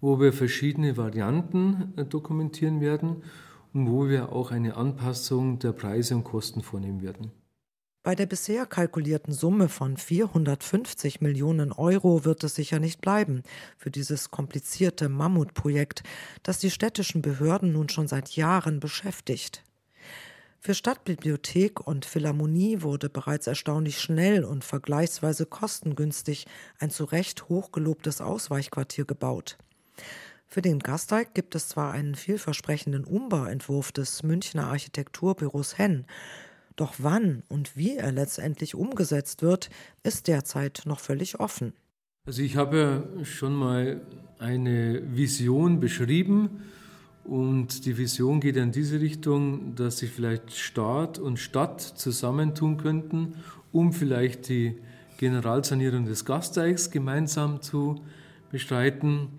wo 0.00 0.18
wir 0.18 0.32
verschiedene 0.32 0.96
Varianten 0.96 1.92
äh, 1.96 2.04
dokumentieren 2.04 2.80
werden 2.80 3.22
wo 3.72 4.08
wir 4.08 4.32
auch 4.32 4.50
eine 4.50 4.76
Anpassung 4.76 5.58
der 5.58 5.72
Preise 5.72 6.14
und 6.14 6.24
Kosten 6.24 6.62
vornehmen 6.62 7.02
werden. 7.02 7.32
Bei 8.04 8.16
der 8.16 8.26
bisher 8.26 8.66
kalkulierten 8.66 9.32
Summe 9.32 9.68
von 9.68 9.96
450 9.96 11.20
Millionen 11.20 11.70
Euro 11.70 12.24
wird 12.24 12.42
es 12.42 12.56
sicher 12.56 12.80
nicht 12.80 13.00
bleiben 13.00 13.44
für 13.78 13.92
dieses 13.92 14.32
komplizierte 14.32 15.08
Mammutprojekt, 15.08 16.02
das 16.42 16.58
die 16.58 16.72
städtischen 16.72 17.22
Behörden 17.22 17.72
nun 17.72 17.88
schon 17.88 18.08
seit 18.08 18.34
Jahren 18.34 18.80
beschäftigt. 18.80 19.62
Für 20.58 20.74
Stadtbibliothek 20.74 21.86
und 21.86 22.04
Philharmonie 22.04 22.82
wurde 22.82 23.08
bereits 23.08 23.46
erstaunlich 23.46 24.00
schnell 24.00 24.44
und 24.44 24.64
vergleichsweise 24.64 25.46
kostengünstig 25.46 26.46
ein 26.80 26.90
zu 26.90 27.04
Recht 27.04 27.48
hochgelobtes 27.48 28.20
Ausweichquartier 28.20 29.04
gebaut. 29.04 29.58
Für 30.52 30.60
den 30.60 30.80
Gasteig 30.80 31.32
gibt 31.32 31.54
es 31.54 31.68
zwar 31.68 31.92
einen 31.92 32.14
vielversprechenden 32.14 33.04
Umbauentwurf 33.04 33.90
des 33.90 34.22
Münchner 34.22 34.66
Architekturbüros 34.66 35.78
Henn, 35.78 36.04
doch 36.76 36.96
wann 36.98 37.42
und 37.48 37.74
wie 37.74 37.96
er 37.96 38.12
letztendlich 38.12 38.74
umgesetzt 38.74 39.40
wird, 39.40 39.70
ist 40.02 40.28
derzeit 40.28 40.82
noch 40.84 41.00
völlig 41.00 41.40
offen. 41.40 41.72
Also 42.26 42.42
ich 42.42 42.56
habe 42.56 42.76
ja 43.16 43.24
schon 43.24 43.54
mal 43.54 44.02
eine 44.38 45.02
Vision 45.16 45.80
beschrieben 45.80 46.60
und 47.24 47.86
die 47.86 47.96
Vision 47.96 48.38
geht 48.38 48.56
in 48.58 48.72
diese 48.72 49.00
Richtung, 49.00 49.74
dass 49.74 50.00
sich 50.00 50.10
vielleicht 50.10 50.52
Staat 50.52 51.18
und 51.18 51.38
Stadt 51.38 51.80
zusammentun 51.80 52.76
könnten, 52.76 53.36
um 53.72 53.94
vielleicht 53.94 54.50
die 54.50 54.76
Generalsanierung 55.16 56.04
des 56.04 56.26
Gasteigs 56.26 56.90
gemeinsam 56.90 57.62
zu 57.62 58.04
bestreiten. 58.50 59.30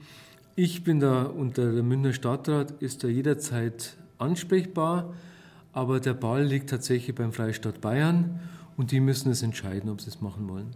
Ich 0.55 0.83
bin 0.83 0.99
da 0.99 1.23
unter 1.23 1.71
der 1.71 1.81
Münchner 1.81 2.13
Stadtrat, 2.13 2.71
ist 2.79 3.03
da 3.03 3.07
jederzeit 3.07 3.97
ansprechbar, 4.19 5.15
aber 5.71 5.99
der 5.99 6.13
Ball 6.13 6.43
liegt 6.43 6.69
tatsächlich 6.69 7.15
beim 7.15 7.33
Freistaat 7.33 7.81
Bayern 7.81 8.39
und 8.77 8.91
die 8.91 8.99
müssen 8.99 9.31
es 9.31 9.41
entscheiden, 9.41 9.89
ob 9.89 9.99
sie 9.99 10.09
es 10.09 10.21
machen 10.21 10.47
wollen. 10.47 10.75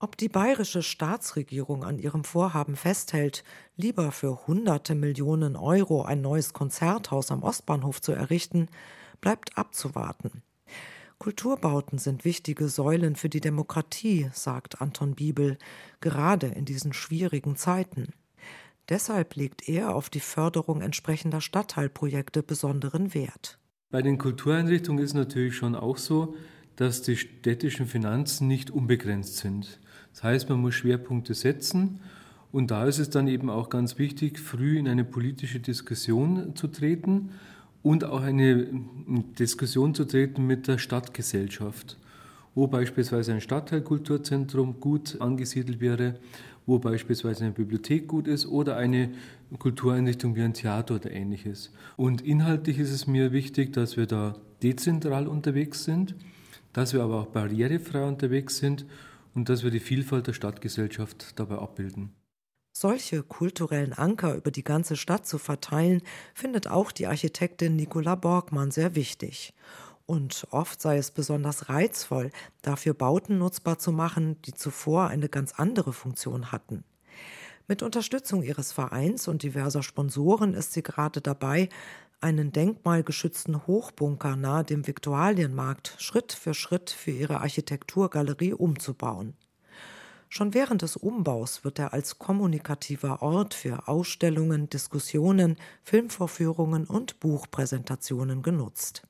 Ob 0.00 0.16
die 0.16 0.28
bayerische 0.28 0.82
Staatsregierung 0.82 1.84
an 1.84 2.00
ihrem 2.00 2.24
Vorhaben 2.24 2.74
festhält, 2.74 3.44
lieber 3.76 4.10
für 4.10 4.48
hunderte 4.48 4.96
Millionen 4.96 5.54
Euro 5.54 6.02
ein 6.02 6.20
neues 6.20 6.52
Konzerthaus 6.52 7.30
am 7.30 7.44
Ostbahnhof 7.44 8.02
zu 8.02 8.10
errichten, 8.10 8.66
bleibt 9.20 9.56
abzuwarten. 9.56 10.42
Kulturbauten 11.18 11.98
sind 11.98 12.24
wichtige 12.24 12.68
Säulen 12.68 13.14
für 13.14 13.28
die 13.28 13.40
Demokratie, 13.40 14.28
sagt 14.32 14.82
Anton 14.82 15.14
Bibel, 15.14 15.58
gerade 16.00 16.48
in 16.48 16.64
diesen 16.64 16.92
schwierigen 16.92 17.54
Zeiten. 17.54 18.12
Deshalb 18.88 19.34
legt 19.34 19.68
er 19.68 19.94
auf 19.94 20.10
die 20.10 20.20
Förderung 20.20 20.80
entsprechender 20.80 21.40
Stadtteilprojekte 21.40 22.42
besonderen 22.42 23.14
Wert. 23.14 23.58
Bei 23.90 24.02
den 24.02 24.18
Kultureinrichtungen 24.18 25.02
ist 25.02 25.14
natürlich 25.14 25.56
schon 25.56 25.74
auch 25.74 25.96
so, 25.96 26.36
dass 26.76 27.02
die 27.02 27.16
städtischen 27.16 27.86
Finanzen 27.86 28.46
nicht 28.46 28.70
unbegrenzt 28.70 29.38
sind. 29.38 29.80
Das 30.12 30.22
heißt, 30.22 30.48
man 30.48 30.60
muss 30.60 30.74
Schwerpunkte 30.74 31.34
setzen 31.34 32.00
und 32.52 32.70
da 32.70 32.86
ist 32.86 32.98
es 32.98 33.10
dann 33.10 33.28
eben 33.28 33.50
auch 33.50 33.70
ganz 33.70 33.98
wichtig, 33.98 34.38
früh 34.38 34.78
in 34.78 34.88
eine 34.88 35.04
politische 35.04 35.60
Diskussion 35.60 36.54
zu 36.54 36.68
treten 36.68 37.30
und 37.82 38.04
auch 38.04 38.22
eine 38.22 38.66
Diskussion 39.38 39.94
zu 39.94 40.04
treten 40.04 40.46
mit 40.46 40.68
der 40.68 40.78
Stadtgesellschaft, 40.78 41.98
wo 42.54 42.66
beispielsweise 42.66 43.32
ein 43.32 43.40
Stadtteilkulturzentrum 43.40 44.80
gut 44.80 45.20
angesiedelt 45.20 45.80
wäre, 45.80 46.18
wo 46.66 46.78
beispielsweise 46.78 47.44
eine 47.44 47.52
Bibliothek 47.52 48.08
gut 48.08 48.26
ist 48.28 48.46
oder 48.46 48.76
eine 48.76 49.10
Kultureinrichtung 49.58 50.34
wie 50.34 50.42
ein 50.42 50.54
Theater 50.54 50.96
oder 50.96 51.10
ähnliches. 51.10 51.72
Und 51.96 52.22
inhaltlich 52.22 52.78
ist 52.78 52.90
es 52.90 53.06
mir 53.06 53.32
wichtig, 53.32 53.72
dass 53.72 53.96
wir 53.96 54.06
da 54.06 54.34
dezentral 54.62 55.28
unterwegs 55.28 55.84
sind, 55.84 56.16
dass 56.72 56.92
wir 56.92 57.02
aber 57.02 57.20
auch 57.20 57.26
barrierefrei 57.26 58.04
unterwegs 58.04 58.58
sind 58.58 58.84
und 59.34 59.48
dass 59.48 59.62
wir 59.62 59.70
die 59.70 59.80
Vielfalt 59.80 60.26
der 60.26 60.32
Stadtgesellschaft 60.32 61.38
dabei 61.38 61.58
abbilden. 61.58 62.10
Solche 62.72 63.22
kulturellen 63.22 63.94
Anker 63.94 64.34
über 64.34 64.50
die 64.50 64.64
ganze 64.64 64.96
Stadt 64.96 65.26
zu 65.26 65.38
verteilen, 65.38 66.02
findet 66.34 66.68
auch 66.68 66.92
die 66.92 67.06
Architektin 67.06 67.74
Nicola 67.74 68.16
Borgmann 68.16 68.70
sehr 68.70 68.94
wichtig. 68.94 69.54
Und 70.06 70.46
oft 70.52 70.80
sei 70.80 70.98
es 70.98 71.10
besonders 71.10 71.68
reizvoll, 71.68 72.30
dafür 72.62 72.94
Bauten 72.94 73.38
nutzbar 73.38 73.78
zu 73.78 73.90
machen, 73.90 74.40
die 74.42 74.54
zuvor 74.54 75.08
eine 75.08 75.28
ganz 75.28 75.52
andere 75.56 75.92
Funktion 75.92 76.52
hatten. 76.52 76.84
Mit 77.66 77.82
Unterstützung 77.82 78.44
ihres 78.44 78.70
Vereins 78.70 79.26
und 79.26 79.42
diverser 79.42 79.82
Sponsoren 79.82 80.54
ist 80.54 80.72
sie 80.72 80.84
gerade 80.84 81.20
dabei, 81.20 81.68
einen 82.20 82.52
denkmalgeschützten 82.52 83.66
Hochbunker 83.66 84.36
nahe 84.36 84.62
dem 84.62 84.86
Viktualienmarkt 84.86 85.96
Schritt 85.98 86.32
für 86.32 86.54
Schritt 86.54 86.90
für 86.90 87.10
ihre 87.10 87.40
Architekturgalerie 87.40 88.54
umzubauen. 88.54 89.34
Schon 90.28 90.54
während 90.54 90.82
des 90.82 90.96
Umbaus 90.96 91.64
wird 91.64 91.80
er 91.80 91.92
als 91.92 92.18
kommunikativer 92.18 93.22
Ort 93.22 93.54
für 93.54 93.88
Ausstellungen, 93.88 94.70
Diskussionen, 94.70 95.56
Filmvorführungen 95.82 96.84
und 96.84 97.18
Buchpräsentationen 97.18 98.42
genutzt 98.42 99.02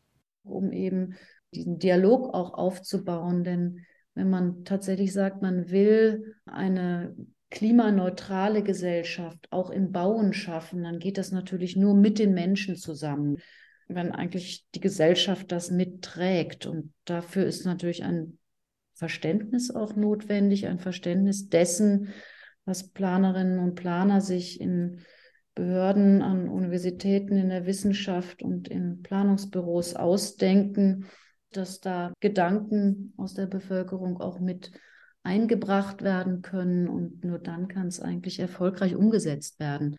um 0.47 0.73
eben 0.73 1.15
diesen 1.55 1.79
Dialog 1.79 2.35
auch 2.35 2.55
aufzubauen. 2.55 3.45
Denn 3.45 3.81
wenn 4.15 4.31
man 4.31 4.65
tatsächlich 4.65 5.13
sagt, 5.13 5.43
man 5.43 5.71
will 5.71 6.35
eine 6.47 7.15
klimaneutrale 7.51 8.63
Gesellschaft 8.63 9.47
auch 9.51 9.71
im 9.71 9.93
Bauen 9.93 10.33
schaffen, 10.33 10.83
dann 10.83 10.99
geht 10.99 11.19
das 11.19 11.31
natürlich 11.33 11.77
nur 11.77 11.95
mit 11.95 12.19
den 12.19 12.35
Menschen 12.35 12.77
zusammen, 12.77 13.39
wenn 13.89 14.13
eigentlich 14.13 14.67
die 14.75 14.81
Gesellschaft 14.81 15.53
das 15.53 15.71
mitträgt. 15.71 16.67
Und 16.67 16.93
dafür 17.05 17.47
ist 17.47 17.65
natürlich 17.65 18.03
ein 18.03 18.39
Verständnis 18.95 19.71
auch 19.71 19.95
notwendig, 19.95 20.67
ein 20.67 20.79
Verständnis 20.79 21.49
dessen, 21.49 22.13
was 22.65 22.89
Planerinnen 22.89 23.59
und 23.61 23.75
Planer 23.75 24.21
sich 24.21 24.61
in 24.61 25.01
Behörden, 25.57 26.23
an 26.23 26.49
Universitäten, 26.49 27.37
in 27.37 27.49
der 27.49 27.66
Wissenschaft 27.66 28.42
und 28.42 28.69
in 28.69 29.03
Planungsbüros 29.03 29.97
ausdenken, 29.97 31.07
dass 31.51 31.81
da 31.81 32.12
Gedanken 32.21 33.14
aus 33.16 33.35
der 33.35 33.47
Bevölkerung 33.47 34.21
auch 34.21 34.38
mit 34.38 34.71
eingebracht 35.25 36.03
werden 36.03 36.42
können 36.42 36.87
und 36.88 37.25
nur 37.25 37.38
dann 37.40 37.66
kann 37.66 37.88
es 37.88 38.01
eigentlich 38.01 38.38
erfolgreich 38.38 38.95
umgesetzt 38.95 39.59
werden. 39.59 39.97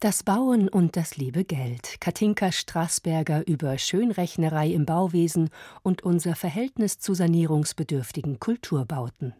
Das 0.00 0.22
Bauen 0.22 0.68
und 0.68 0.96
das 0.96 1.16
liebe 1.16 1.44
Geld. 1.44 2.00
Katinka 2.00 2.52
Straßberger 2.52 3.46
über 3.46 3.78
Schönrechnerei 3.78 4.68
im 4.68 4.84
Bauwesen 4.84 5.50
und 5.82 6.02
unser 6.02 6.34
Verhältnis 6.34 6.98
zu 6.98 7.14
sanierungsbedürftigen 7.14 8.40
Kulturbauten. 8.40 9.34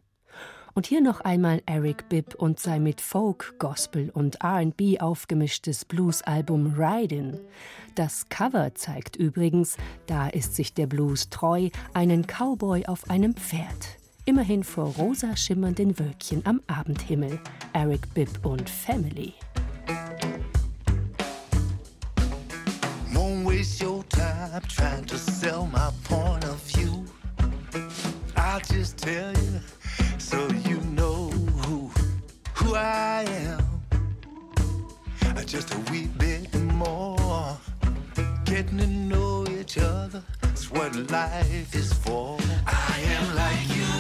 Und 0.75 0.87
hier 0.87 1.01
noch 1.01 1.21
einmal 1.21 1.63
Eric 1.67 2.09
Bibb 2.09 2.35
und 2.35 2.61
sein 2.61 2.83
mit 2.83 3.01
Folk, 3.01 3.55
Gospel 3.59 4.11
und 4.11 4.39
RB 4.45 5.01
aufgemischtes 5.01 5.85
Blues-Album 5.85 6.75
Ridin'. 6.79 7.39
Das 7.97 8.29
Cover 8.29 8.75
zeigt 8.75 9.17
übrigens, 9.17 9.77
da 10.07 10.29
ist 10.29 10.55
sich 10.55 10.73
der 10.75 10.87
Blues 10.87 11.29
treu, 11.29 11.71
einen 11.93 12.27
Cowboy 12.27 12.87
auf 12.87 13.11
einem 13.11 13.35
Pferd. 13.35 13.99
Immerhin 14.27 14.63
vor 14.63 14.95
rosa 14.95 15.37
schimmernden 15.37 15.99
Wölkchen 15.99 16.47
am 16.47 16.61
Abendhimmel. 16.69 17.41
Eric 17.73 18.15
Bibb 18.15 18.47
und 18.47 18.71
Family. 18.71 19.35
Won't 23.13 23.45
waste 23.45 23.85
your 23.85 24.05
time 24.09 24.63
trying 24.69 25.05
to 25.07 25.17
sell 25.17 25.67
my 25.67 25.91
point 26.05 26.45
of 26.45 26.61
view. 26.63 27.05
I'll 28.37 28.61
just 28.61 28.99
tell 28.99 29.33
you. 29.33 29.80
Just 35.51 35.75
a 35.75 35.79
wee 35.91 36.07
bit 36.17 36.55
more, 36.55 37.59
getting 38.45 38.79
to 38.79 38.87
know 38.87 39.45
each 39.49 39.79
other. 39.79 40.23
That's 40.41 40.71
what 40.71 40.95
life 41.11 41.75
is 41.75 41.93
for. 41.93 42.39
I 42.69 43.01
am 43.17 43.35
like 43.35 43.67
you, 43.77 43.91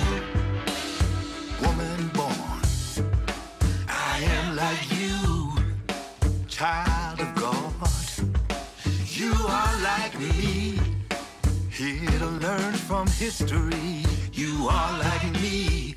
woman 1.61 2.09
born. 2.15 3.11
I 3.89 4.21
am 4.37 4.55
like 4.55 4.93
you, 4.93 5.53
child 6.47 7.19
of 7.19 7.35
God. 7.35 7.75
You 9.09 9.35
are 9.49 9.81
like 9.83 10.17
me, 10.21 10.79
here 11.69 12.19
to 12.21 12.27
learn 12.27 12.75
from 12.75 13.09
history. 13.09 14.05
You 14.33 14.69
are 14.71 14.99
like 15.01 15.33
me 15.43 15.89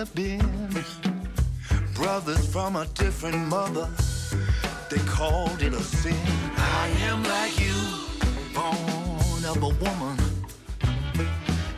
have 0.00 0.14
been 0.14 0.40
brothers 1.94 2.46
from 2.50 2.74
a 2.74 2.86
different 2.94 3.36
mother. 3.48 3.86
They 4.88 4.96
called 5.00 5.60
it 5.60 5.74
a 5.74 5.82
sin. 5.82 6.16
I 6.56 6.88
am 7.02 7.22
like 7.22 7.60
you, 7.60 7.78
born 8.54 9.44
of 9.44 9.62
a 9.62 9.72
woman. 9.84 10.16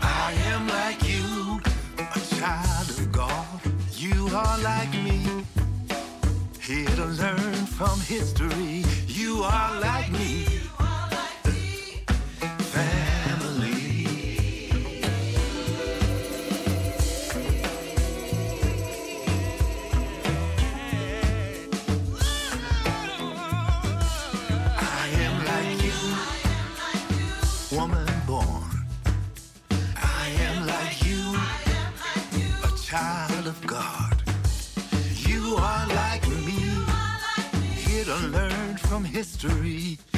I 0.01 0.35
am 0.53 0.69
like 0.69 1.03
you, 1.03 1.61
a 1.99 2.21
child 2.37 2.91
of 2.91 3.11
God. 3.11 3.61
You 3.97 4.29
are 4.33 4.59
like 4.61 4.93
me, 5.03 5.45
here 6.61 6.95
to 7.01 7.07
learn 7.07 7.67
from 7.67 7.73
from 7.77 7.99
history. 8.03 8.85
You 9.09 9.43
are 9.43 9.81
like 9.81 10.13
me. 10.13 10.62
History. 39.23 40.12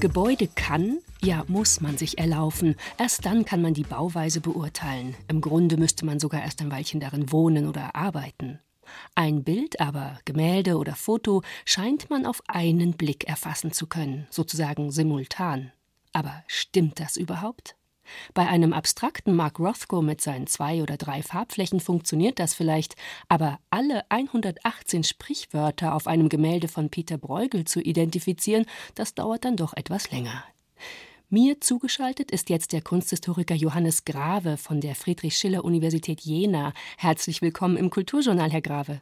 Gebäude 0.00 0.48
kann, 0.48 1.00
ja 1.22 1.44
muss 1.46 1.82
man 1.82 1.98
sich 1.98 2.16
erlaufen. 2.16 2.76
Erst 2.96 3.26
dann 3.26 3.44
kann 3.44 3.60
man 3.60 3.74
die 3.74 3.82
Bauweise 3.82 4.40
beurteilen. 4.40 5.14
Im 5.28 5.42
Grunde 5.42 5.76
müsste 5.76 6.06
man 6.06 6.18
sogar 6.18 6.42
erst 6.42 6.62
ein 6.62 6.70
Weilchen 6.70 7.00
darin 7.00 7.30
wohnen 7.30 7.68
oder 7.68 7.94
arbeiten. 7.94 8.60
Ein 9.14 9.44
Bild 9.44 9.78
aber, 9.78 10.18
Gemälde 10.24 10.78
oder 10.78 10.94
Foto, 10.94 11.42
scheint 11.66 12.08
man 12.08 12.24
auf 12.24 12.42
einen 12.48 12.94
Blick 12.94 13.28
erfassen 13.28 13.72
zu 13.72 13.86
können, 13.86 14.26
sozusagen 14.30 14.90
simultan. 14.90 15.70
Aber 16.14 16.44
stimmt 16.46 16.98
das 16.98 17.18
überhaupt? 17.18 17.76
Bei 18.34 18.48
einem 18.48 18.72
abstrakten 18.72 19.34
Mark 19.34 19.58
Rothko 19.58 20.02
mit 20.02 20.20
seinen 20.20 20.46
zwei 20.46 20.82
oder 20.82 20.96
drei 20.96 21.22
Farbflächen 21.22 21.80
funktioniert 21.80 22.38
das 22.38 22.54
vielleicht, 22.54 22.96
aber 23.28 23.58
alle 23.70 24.02
118 24.10 25.04
Sprichwörter 25.04 25.94
auf 25.94 26.06
einem 26.06 26.28
Gemälde 26.28 26.68
von 26.68 26.90
Peter 26.90 27.18
Bruegel 27.18 27.64
zu 27.64 27.80
identifizieren, 27.80 28.66
das 28.94 29.14
dauert 29.14 29.44
dann 29.44 29.56
doch 29.56 29.74
etwas 29.74 30.10
länger. 30.10 30.44
Mir 31.32 31.60
zugeschaltet 31.60 32.32
ist 32.32 32.50
jetzt 32.50 32.72
der 32.72 32.82
Kunsthistoriker 32.82 33.54
Johannes 33.54 34.04
Grave 34.04 34.56
von 34.56 34.80
der 34.80 34.96
Friedrich-Schiller-Universität 34.96 36.20
Jena. 36.22 36.72
Herzlich 36.98 37.40
willkommen 37.40 37.76
im 37.76 37.88
Kulturjournal, 37.88 38.50
Herr 38.50 38.60
Grave. 38.60 39.00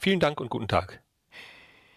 Vielen 0.00 0.18
Dank 0.18 0.40
und 0.40 0.50
guten 0.50 0.66
Tag. 0.66 1.00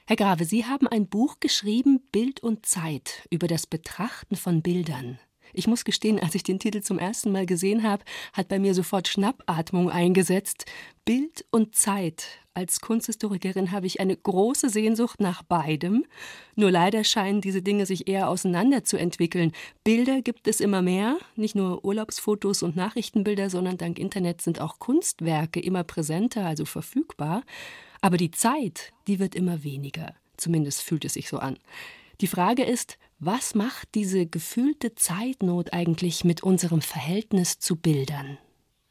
Herr 0.06 0.18
Grave, 0.18 0.46
Sie 0.46 0.66
haben 0.66 0.88
ein 0.88 1.08
Buch 1.08 1.40
geschrieben, 1.40 2.02
Bild 2.12 2.44
und 2.44 2.66
Zeit, 2.66 3.26
über 3.32 3.48
das 3.48 3.66
Betrachten 3.66 4.36
von 4.36 4.62
Bildern. 4.62 5.20
Ich 5.54 5.68
muss 5.68 5.84
gestehen, 5.84 6.20
als 6.20 6.36
ich 6.36 6.44
den 6.44 6.60
Titel 6.60 6.82
zum 6.82 7.00
ersten 7.00 7.32
Mal 7.32 7.46
gesehen 7.46 7.84
habe, 7.84 8.04
hat 8.34 8.48
bei 8.48 8.60
mir 8.60 8.74
sofort 8.74 9.08
Schnappatmung 9.08 9.90
eingesetzt. 9.90 10.66
Bild 11.06 11.46
und 11.52 11.76
Zeit. 11.76 12.26
Als 12.54 12.82
Kunsthistorikerin 12.82 13.72
habe 13.72 13.88
ich 13.88 14.02
eine 14.02 14.16
große 14.16 14.70
Sehnsucht 14.70 15.22
nach 15.22 15.42
beidem. 15.42 16.06
Nur 16.56 16.70
leider 16.70 17.04
scheinen 17.04 17.40
diese 17.40 17.62
Dinge 17.62 17.86
sich 17.86 18.08
eher 18.10 18.30
auseinander 18.30 18.84
zu 18.84 18.98
entwickeln. 18.98 19.54
Bilder 19.84 20.22
gibt 20.22 20.48
es 20.48 20.60
immer 20.60 20.82
mehr, 20.82 21.18
nicht 21.36 21.56
nur 21.56 21.86
Urlaubsfotos 21.86 22.62
und 22.62 22.76
Nachrichtenbilder, 22.76 23.50
sondern 23.50 23.78
dank 23.78 23.98
Internet 23.98 24.42
sind 24.42 24.60
auch 24.60 24.80
Kunstwerke 24.80 25.62
immer 25.62 25.84
präsenter, 25.84 26.46
also 26.46 26.66
verfügbar. 26.66 27.44
Aber 28.02 28.18
die 28.18 28.32
Zeit, 28.32 28.92
die 29.08 29.20
wird 29.20 29.34
immer 29.34 29.64
weniger. 29.64 30.14
Zumindest 30.36 30.82
fühlt 30.82 31.06
es 31.06 31.14
sich 31.14 31.30
so 31.30 31.38
an. 31.38 31.58
Die 32.20 32.28
Frage 32.28 32.64
ist, 32.64 32.98
was 33.22 33.54
macht 33.54 33.94
diese 33.94 34.26
gefühlte 34.26 34.96
Zeitnot 34.96 35.74
eigentlich 35.74 36.24
mit 36.24 36.42
unserem 36.42 36.82
Verhältnis 36.82 37.60
zu 37.60 37.76
Bildern? 37.76 38.40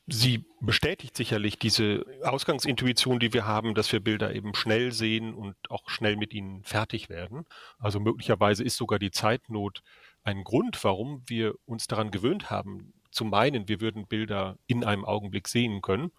Sie 0.07 0.45
bestätigt 0.61 1.16
sicherlich 1.16 1.59
diese 1.59 2.07
Ausgangsintuition, 2.23 3.19
die 3.19 3.33
wir 3.33 3.45
haben, 3.45 3.75
dass 3.75 3.93
wir 3.93 3.99
Bilder 3.99 4.33
eben 4.35 4.55
schnell 4.55 4.93
sehen 4.93 5.35
und 5.35 5.57
auch 5.69 5.90
schnell 5.90 6.16
mit 6.16 6.33
ihnen 6.33 6.62
fertig 6.62 7.09
werden. 7.09 7.45
Also 7.79 7.99
möglicherweise 7.99 8.62
ist 8.62 8.77
sogar 8.77 9.01
die 9.01 9.11
Zeitnot 9.11 9.83
ein 10.23 10.45
Grund, 10.45 10.83
warum 10.85 11.23
wir 11.27 11.55
uns 11.64 11.88
daran 11.88 12.12
gewöhnt 12.12 12.51
haben, 12.51 12.93
zu 13.11 13.25
meinen, 13.25 13.69
wir 13.69 13.81
würden 13.81 14.07
Bilder 14.07 14.57
in 14.69 14.85
einem 14.85 15.05
Augenblick 15.05 15.49
sehen 15.49 15.83
können. 15.83 16.12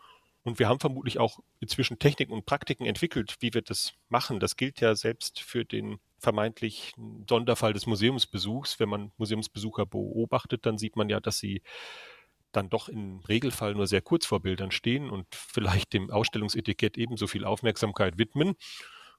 Und 0.43 0.60
wir 0.60 0.67
haben 0.67 0.80
vermutlich 0.80 1.17
auch 1.17 1.39
inzwischen 1.62 1.97
Techniken 1.97 2.34
und 2.34 2.45
Praktiken 2.45 2.86
entwickelt, 2.86 3.38
wie 3.39 3.54
wir 3.54 3.62
das 3.62 3.93
machen. 4.10 4.41
Das 4.41 4.58
gilt 4.58 4.82
ja 4.82 4.95
selbst 4.95 5.39
für 5.39 5.63
den 5.63 6.00
vermeintlich 6.21 6.93
ein 6.97 7.25
Sonderfall 7.27 7.73
des 7.73 7.88
Museumsbesuchs. 7.88 8.79
Wenn 8.79 8.89
man 8.89 9.12
Museumsbesucher 9.17 9.86
beobachtet, 9.86 10.65
dann 10.65 10.77
sieht 10.77 10.95
man 10.95 11.10
ja, 11.10 11.19
dass 11.19 11.39
sie 11.39 11.62
dann 12.51 12.69
doch 12.69 12.89
im 12.89 13.19
Regelfall 13.27 13.75
nur 13.75 13.88
sehr 13.88 14.01
kurz 14.01 14.25
vor 14.25 14.41
Bildern 14.41 14.71
stehen 14.71 15.10
und 15.10 15.25
vielleicht 15.34 15.93
dem 15.93 16.10
Ausstellungsetikett 16.12 16.97
ebenso 16.97 17.27
viel 17.27 17.45
Aufmerksamkeit 17.45 18.17
widmen. 18.17 18.55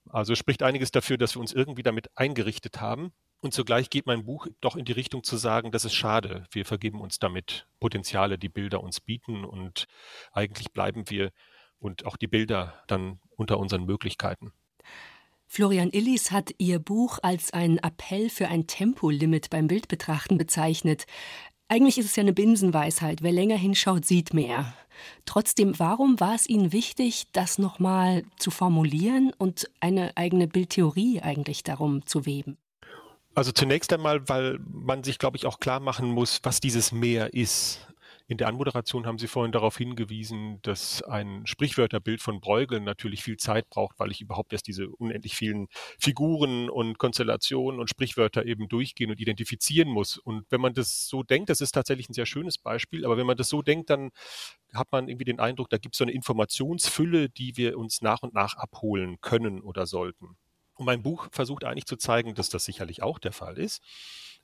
Also 0.08 0.34
spricht 0.34 0.62
einiges 0.62 0.90
dafür, 0.90 1.16
dass 1.16 1.36
wir 1.36 1.40
uns 1.40 1.52
irgendwie 1.52 1.82
damit 1.82 2.10
eingerichtet 2.16 2.80
haben. 2.80 3.12
Und 3.40 3.52
zugleich 3.52 3.90
geht 3.90 4.06
mein 4.06 4.24
Buch 4.24 4.46
doch 4.60 4.76
in 4.76 4.84
die 4.84 4.92
Richtung 4.92 5.24
zu 5.24 5.36
sagen, 5.36 5.72
das 5.72 5.84
ist 5.84 5.94
schade. 5.94 6.44
Wir 6.52 6.64
vergeben 6.64 7.00
uns 7.00 7.18
damit 7.18 7.66
Potenziale, 7.80 8.38
die 8.38 8.48
Bilder 8.48 8.82
uns 8.82 9.00
bieten 9.00 9.44
und 9.44 9.86
eigentlich 10.32 10.72
bleiben 10.72 11.10
wir 11.10 11.32
und 11.78 12.06
auch 12.06 12.16
die 12.16 12.28
Bilder 12.28 12.82
dann 12.86 13.20
unter 13.36 13.58
unseren 13.58 13.84
Möglichkeiten. 13.84 14.52
Florian 15.54 15.90
Illis 15.90 16.30
hat 16.30 16.54
ihr 16.56 16.78
Buch 16.78 17.18
als 17.20 17.52
einen 17.52 17.76
Appell 17.76 18.30
für 18.30 18.48
ein 18.48 18.66
Tempolimit 18.66 19.50
beim 19.50 19.66
Bildbetrachten 19.66 20.38
bezeichnet. 20.38 21.04
Eigentlich 21.68 21.98
ist 21.98 22.06
es 22.06 22.16
ja 22.16 22.22
eine 22.22 22.32
Binsenweisheit, 22.32 23.20
wer 23.20 23.32
länger 23.32 23.58
hinschaut, 23.58 24.06
sieht 24.06 24.32
mehr. 24.32 24.72
Trotzdem, 25.26 25.78
warum 25.78 26.18
war 26.20 26.34
es 26.34 26.48
Ihnen 26.48 26.72
wichtig, 26.72 27.26
das 27.32 27.58
nochmal 27.58 28.22
zu 28.38 28.50
formulieren 28.50 29.30
und 29.36 29.68
eine 29.80 30.16
eigene 30.16 30.48
Bildtheorie 30.48 31.20
eigentlich 31.20 31.62
darum 31.62 32.06
zu 32.06 32.24
weben? 32.24 32.56
Also 33.34 33.52
zunächst 33.52 33.92
einmal, 33.92 34.26
weil 34.30 34.58
man 34.66 35.04
sich, 35.04 35.18
glaube 35.18 35.36
ich, 35.36 35.44
auch 35.44 35.60
klar 35.60 35.80
machen 35.80 36.08
muss, 36.08 36.40
was 36.44 36.60
dieses 36.60 36.92
Meer 36.92 37.34
ist. 37.34 37.91
In 38.32 38.38
der 38.38 38.48
Anmoderation 38.48 39.04
haben 39.04 39.18
Sie 39.18 39.26
vorhin 39.26 39.52
darauf 39.52 39.76
hingewiesen, 39.76 40.58
dass 40.62 41.02
ein 41.02 41.46
Sprichwörterbild 41.46 42.22
von 42.22 42.40
Bruegel 42.40 42.80
natürlich 42.80 43.22
viel 43.22 43.36
Zeit 43.36 43.68
braucht, 43.68 43.98
weil 43.98 44.10
ich 44.10 44.22
überhaupt 44.22 44.54
erst 44.54 44.66
diese 44.68 44.88
unendlich 44.88 45.34
vielen 45.34 45.66
Figuren 45.98 46.70
und 46.70 46.96
Konstellationen 46.96 47.78
und 47.78 47.90
Sprichwörter 47.90 48.46
eben 48.46 48.68
durchgehen 48.68 49.10
und 49.10 49.20
identifizieren 49.20 49.90
muss. 49.90 50.16
Und 50.16 50.46
wenn 50.48 50.62
man 50.62 50.72
das 50.72 51.08
so 51.08 51.22
denkt, 51.22 51.50
das 51.50 51.60
ist 51.60 51.72
tatsächlich 51.72 52.08
ein 52.08 52.14
sehr 52.14 52.24
schönes 52.24 52.56
Beispiel, 52.56 53.04
aber 53.04 53.18
wenn 53.18 53.26
man 53.26 53.36
das 53.36 53.50
so 53.50 53.60
denkt, 53.60 53.90
dann 53.90 54.08
hat 54.72 54.90
man 54.92 55.08
irgendwie 55.08 55.26
den 55.26 55.38
Eindruck, 55.38 55.68
da 55.68 55.76
gibt 55.76 55.94
es 55.94 55.98
so 55.98 56.04
eine 56.04 56.12
Informationsfülle, 56.12 57.28
die 57.28 57.58
wir 57.58 57.76
uns 57.76 58.00
nach 58.00 58.22
und 58.22 58.32
nach 58.32 58.56
abholen 58.56 59.20
können 59.20 59.60
oder 59.60 59.84
sollten. 59.84 60.38
Und 60.76 60.86
mein 60.86 61.02
Buch 61.02 61.28
versucht 61.32 61.64
eigentlich 61.64 61.84
zu 61.84 61.98
zeigen, 61.98 62.34
dass 62.34 62.48
das 62.48 62.64
sicherlich 62.64 63.02
auch 63.02 63.18
der 63.18 63.32
Fall 63.32 63.58
ist, 63.58 63.82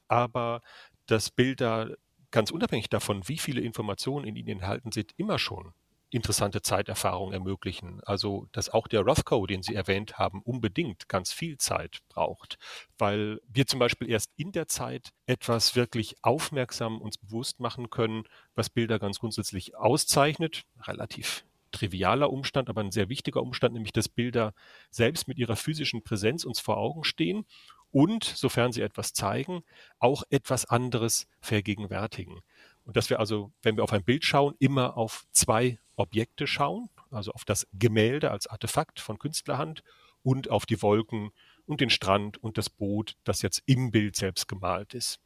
aber 0.08 0.60
dass 1.06 1.30
Bilder 1.30 1.96
ganz 2.30 2.50
unabhängig 2.50 2.88
davon, 2.88 3.26
wie 3.28 3.38
viele 3.38 3.60
Informationen 3.60 4.26
in 4.26 4.36
ihnen 4.36 4.48
enthalten 4.48 4.92
sind, 4.92 5.12
immer 5.16 5.38
schon 5.38 5.72
interessante 6.10 6.62
Zeiterfahrung 6.62 7.32
ermöglichen. 7.32 8.00
Also, 8.04 8.48
dass 8.52 8.70
auch 8.70 8.88
der 8.88 9.02
Rothko, 9.02 9.46
den 9.46 9.62
Sie 9.62 9.74
erwähnt 9.74 10.18
haben, 10.18 10.40
unbedingt 10.42 11.08
ganz 11.08 11.32
viel 11.32 11.58
Zeit 11.58 11.98
braucht, 12.08 12.58
weil 12.96 13.40
wir 13.46 13.66
zum 13.66 13.78
Beispiel 13.78 14.08
erst 14.10 14.30
in 14.36 14.52
der 14.52 14.68
Zeit 14.68 15.10
etwas 15.26 15.76
wirklich 15.76 16.16
aufmerksam 16.22 17.00
uns 17.00 17.18
bewusst 17.18 17.60
machen 17.60 17.90
können, 17.90 18.24
was 18.54 18.70
Bilder 18.70 18.98
ganz 18.98 19.18
grundsätzlich 19.18 19.76
auszeichnet, 19.76 20.62
relativ 20.82 21.44
trivialer 21.70 22.30
Umstand, 22.30 22.70
aber 22.70 22.80
ein 22.80 22.90
sehr 22.90 23.10
wichtiger 23.10 23.42
Umstand, 23.42 23.74
nämlich 23.74 23.92
dass 23.92 24.08
Bilder 24.08 24.54
selbst 24.90 25.28
mit 25.28 25.38
ihrer 25.38 25.56
physischen 25.56 26.02
Präsenz 26.02 26.44
uns 26.44 26.60
vor 26.60 26.78
Augen 26.78 27.04
stehen 27.04 27.44
und, 27.90 28.24
sofern 28.24 28.72
sie 28.72 28.82
etwas 28.82 29.12
zeigen, 29.12 29.62
auch 29.98 30.22
etwas 30.30 30.64
anderes 30.66 31.26
vergegenwärtigen. 31.40 32.40
Und 32.84 32.96
dass 32.96 33.10
wir 33.10 33.20
also, 33.20 33.52
wenn 33.62 33.76
wir 33.76 33.84
auf 33.84 33.92
ein 33.92 34.04
Bild 34.04 34.24
schauen, 34.24 34.54
immer 34.58 34.96
auf 34.96 35.26
zwei 35.32 35.78
Objekte 35.96 36.46
schauen, 36.46 36.88
also 37.10 37.32
auf 37.32 37.44
das 37.44 37.66
Gemälde 37.72 38.30
als 38.30 38.46
Artefakt 38.46 39.00
von 39.00 39.18
Künstlerhand 39.18 39.82
und 40.22 40.50
auf 40.50 40.66
die 40.66 40.80
Wolken 40.82 41.30
und 41.66 41.80
den 41.80 41.90
Strand 41.90 42.42
und 42.42 42.58
das 42.58 42.70
Boot, 42.70 43.16
das 43.24 43.42
jetzt 43.42 43.62
im 43.66 43.90
Bild 43.90 44.16
selbst 44.16 44.48
gemalt 44.48 44.94
ist. 44.94 45.20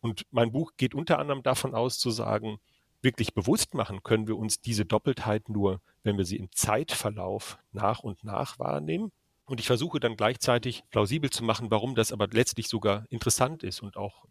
Und 0.00 0.26
mein 0.30 0.52
Buch 0.52 0.72
geht 0.76 0.94
unter 0.94 1.18
anderem 1.18 1.42
davon 1.42 1.74
aus 1.74 1.98
zu 1.98 2.10
sagen, 2.10 2.60
wirklich 3.00 3.34
bewusst 3.34 3.74
machen 3.74 4.02
können 4.02 4.26
wir 4.26 4.36
uns 4.36 4.60
diese 4.60 4.84
Doppeltheit 4.84 5.48
nur, 5.48 5.80
wenn 6.02 6.16
wir 6.16 6.24
sie 6.24 6.36
im 6.36 6.50
Zeitverlauf 6.52 7.58
nach 7.72 8.00
und 8.00 8.24
nach 8.24 8.58
wahrnehmen. 8.58 9.12
Und 9.46 9.60
ich 9.60 9.66
versuche 9.66 10.00
dann 10.00 10.16
gleichzeitig 10.16 10.84
plausibel 10.90 11.30
zu 11.30 11.44
machen, 11.44 11.70
warum 11.70 11.94
das 11.94 12.12
aber 12.12 12.28
letztlich 12.28 12.68
sogar 12.68 13.04
interessant 13.10 13.62
ist 13.62 13.82
und 13.82 13.96
auch 13.96 14.24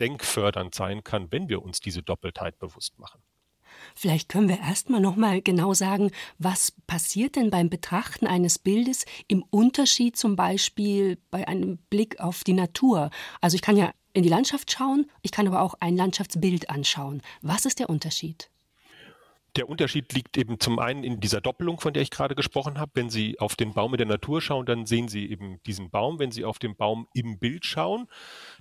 denkfördernd 0.00 0.74
sein 0.74 1.04
kann, 1.04 1.30
wenn 1.30 1.48
wir 1.48 1.62
uns 1.62 1.80
diese 1.80 2.02
Doppeltheit 2.02 2.58
bewusst 2.58 2.98
machen. 2.98 3.22
Vielleicht 3.94 4.28
können 4.28 4.48
wir 4.48 4.58
erstmal 4.58 5.00
noch 5.00 5.16
mal 5.16 5.42
genau 5.42 5.74
sagen, 5.74 6.10
was 6.38 6.72
passiert 6.86 7.36
denn 7.36 7.50
beim 7.50 7.70
Betrachten 7.70 8.26
eines 8.26 8.58
Bildes 8.58 9.04
im 9.28 9.42
Unterschied 9.50 10.16
zum 10.16 10.36
Beispiel 10.36 11.18
bei 11.30 11.46
einem 11.46 11.78
Blick 11.90 12.20
auf 12.20 12.44
die 12.44 12.54
Natur. 12.54 13.10
Also 13.40 13.54
ich 13.54 13.62
kann 13.62 13.76
ja 13.76 13.92
in 14.14 14.22
die 14.22 14.28
Landschaft 14.28 14.72
schauen, 14.72 15.06
ich 15.22 15.30
kann 15.30 15.46
aber 15.46 15.62
auch 15.62 15.74
ein 15.80 15.96
Landschaftsbild 15.96 16.70
anschauen. 16.70 17.22
Was 17.42 17.66
ist 17.66 17.78
der 17.78 17.90
Unterschied? 17.90 18.50
Der 19.58 19.68
Unterschied 19.68 20.12
liegt 20.12 20.36
eben 20.36 20.60
zum 20.60 20.78
einen 20.78 21.02
in 21.02 21.18
dieser 21.18 21.40
Doppelung, 21.40 21.80
von 21.80 21.92
der 21.92 22.00
ich 22.00 22.10
gerade 22.10 22.36
gesprochen 22.36 22.78
habe. 22.78 22.92
Wenn 22.94 23.10
Sie 23.10 23.40
auf 23.40 23.56
den 23.56 23.74
Baum 23.74 23.92
in 23.92 23.98
der 23.98 24.06
Natur 24.06 24.40
schauen, 24.40 24.66
dann 24.66 24.86
sehen 24.86 25.08
Sie 25.08 25.28
eben 25.28 25.60
diesen 25.64 25.90
Baum. 25.90 26.20
Wenn 26.20 26.30
Sie 26.30 26.44
auf 26.44 26.60
den 26.60 26.76
Baum 26.76 27.08
im 27.12 27.40
Bild 27.40 27.66
schauen, 27.66 28.06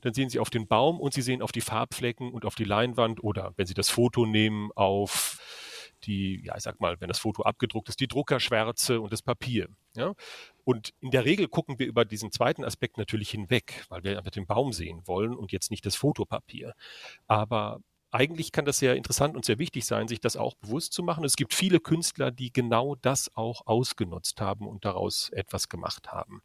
dann 0.01 0.15
sehen 0.15 0.31
Sie 0.31 0.39
auf 0.39 0.49
den 0.49 0.67
Baum 0.67 0.99
und 0.99 1.13
Sie 1.13 1.21
sehen 1.21 1.43
auf 1.43 1.51
die 1.51 1.61
Farbflecken 1.61 2.31
und 2.31 2.45
auf 2.45 2.55
die 2.55 2.63
Leinwand 2.63 3.23
oder 3.23 3.53
wenn 3.57 3.67
Sie 3.67 3.75
das 3.75 3.91
Foto 3.91 4.25
nehmen, 4.25 4.71
auf 4.73 5.39
die, 6.03 6.43
ja, 6.43 6.55
ich 6.57 6.63
sag 6.63 6.79
mal, 6.79 6.99
wenn 6.99 7.09
das 7.09 7.19
Foto 7.19 7.43
abgedruckt 7.43 7.89
ist, 7.89 7.99
die 7.99 8.07
Druckerschwärze 8.07 8.99
und 8.99 9.13
das 9.13 9.21
Papier. 9.21 9.67
Ja? 9.95 10.13
Und 10.63 10.95
in 10.99 11.11
der 11.11 11.25
Regel 11.25 11.47
gucken 11.47 11.77
wir 11.77 11.85
über 11.85 12.05
diesen 12.05 12.31
zweiten 12.31 12.63
Aspekt 12.63 12.97
natürlich 12.97 13.29
hinweg, 13.29 13.85
weil 13.89 14.03
wir 14.03 14.17
einfach 14.17 14.31
den 14.31 14.47
Baum 14.47 14.73
sehen 14.73 15.03
wollen 15.05 15.35
und 15.35 15.51
jetzt 15.51 15.69
nicht 15.69 15.85
das 15.85 15.95
Fotopapier. 15.95 16.73
Aber 17.27 17.81
eigentlich 18.17 18.51
kann 18.51 18.65
das 18.65 18.79
sehr 18.79 18.95
interessant 18.95 19.35
und 19.35 19.45
sehr 19.45 19.59
wichtig 19.59 19.85
sein, 19.85 20.07
sich 20.07 20.19
das 20.19 20.37
auch 20.37 20.55
bewusst 20.55 20.91
zu 20.91 21.03
machen. 21.03 21.23
Es 21.23 21.35
gibt 21.35 21.53
viele 21.53 21.79
Künstler, 21.79 22.31
die 22.31 22.51
genau 22.51 22.95
das 22.95 23.29
auch 23.35 23.67
ausgenutzt 23.67 24.41
haben 24.41 24.67
und 24.67 24.85
daraus 24.85 25.29
etwas 25.29 25.69
gemacht 25.69 26.11
haben. 26.11 26.41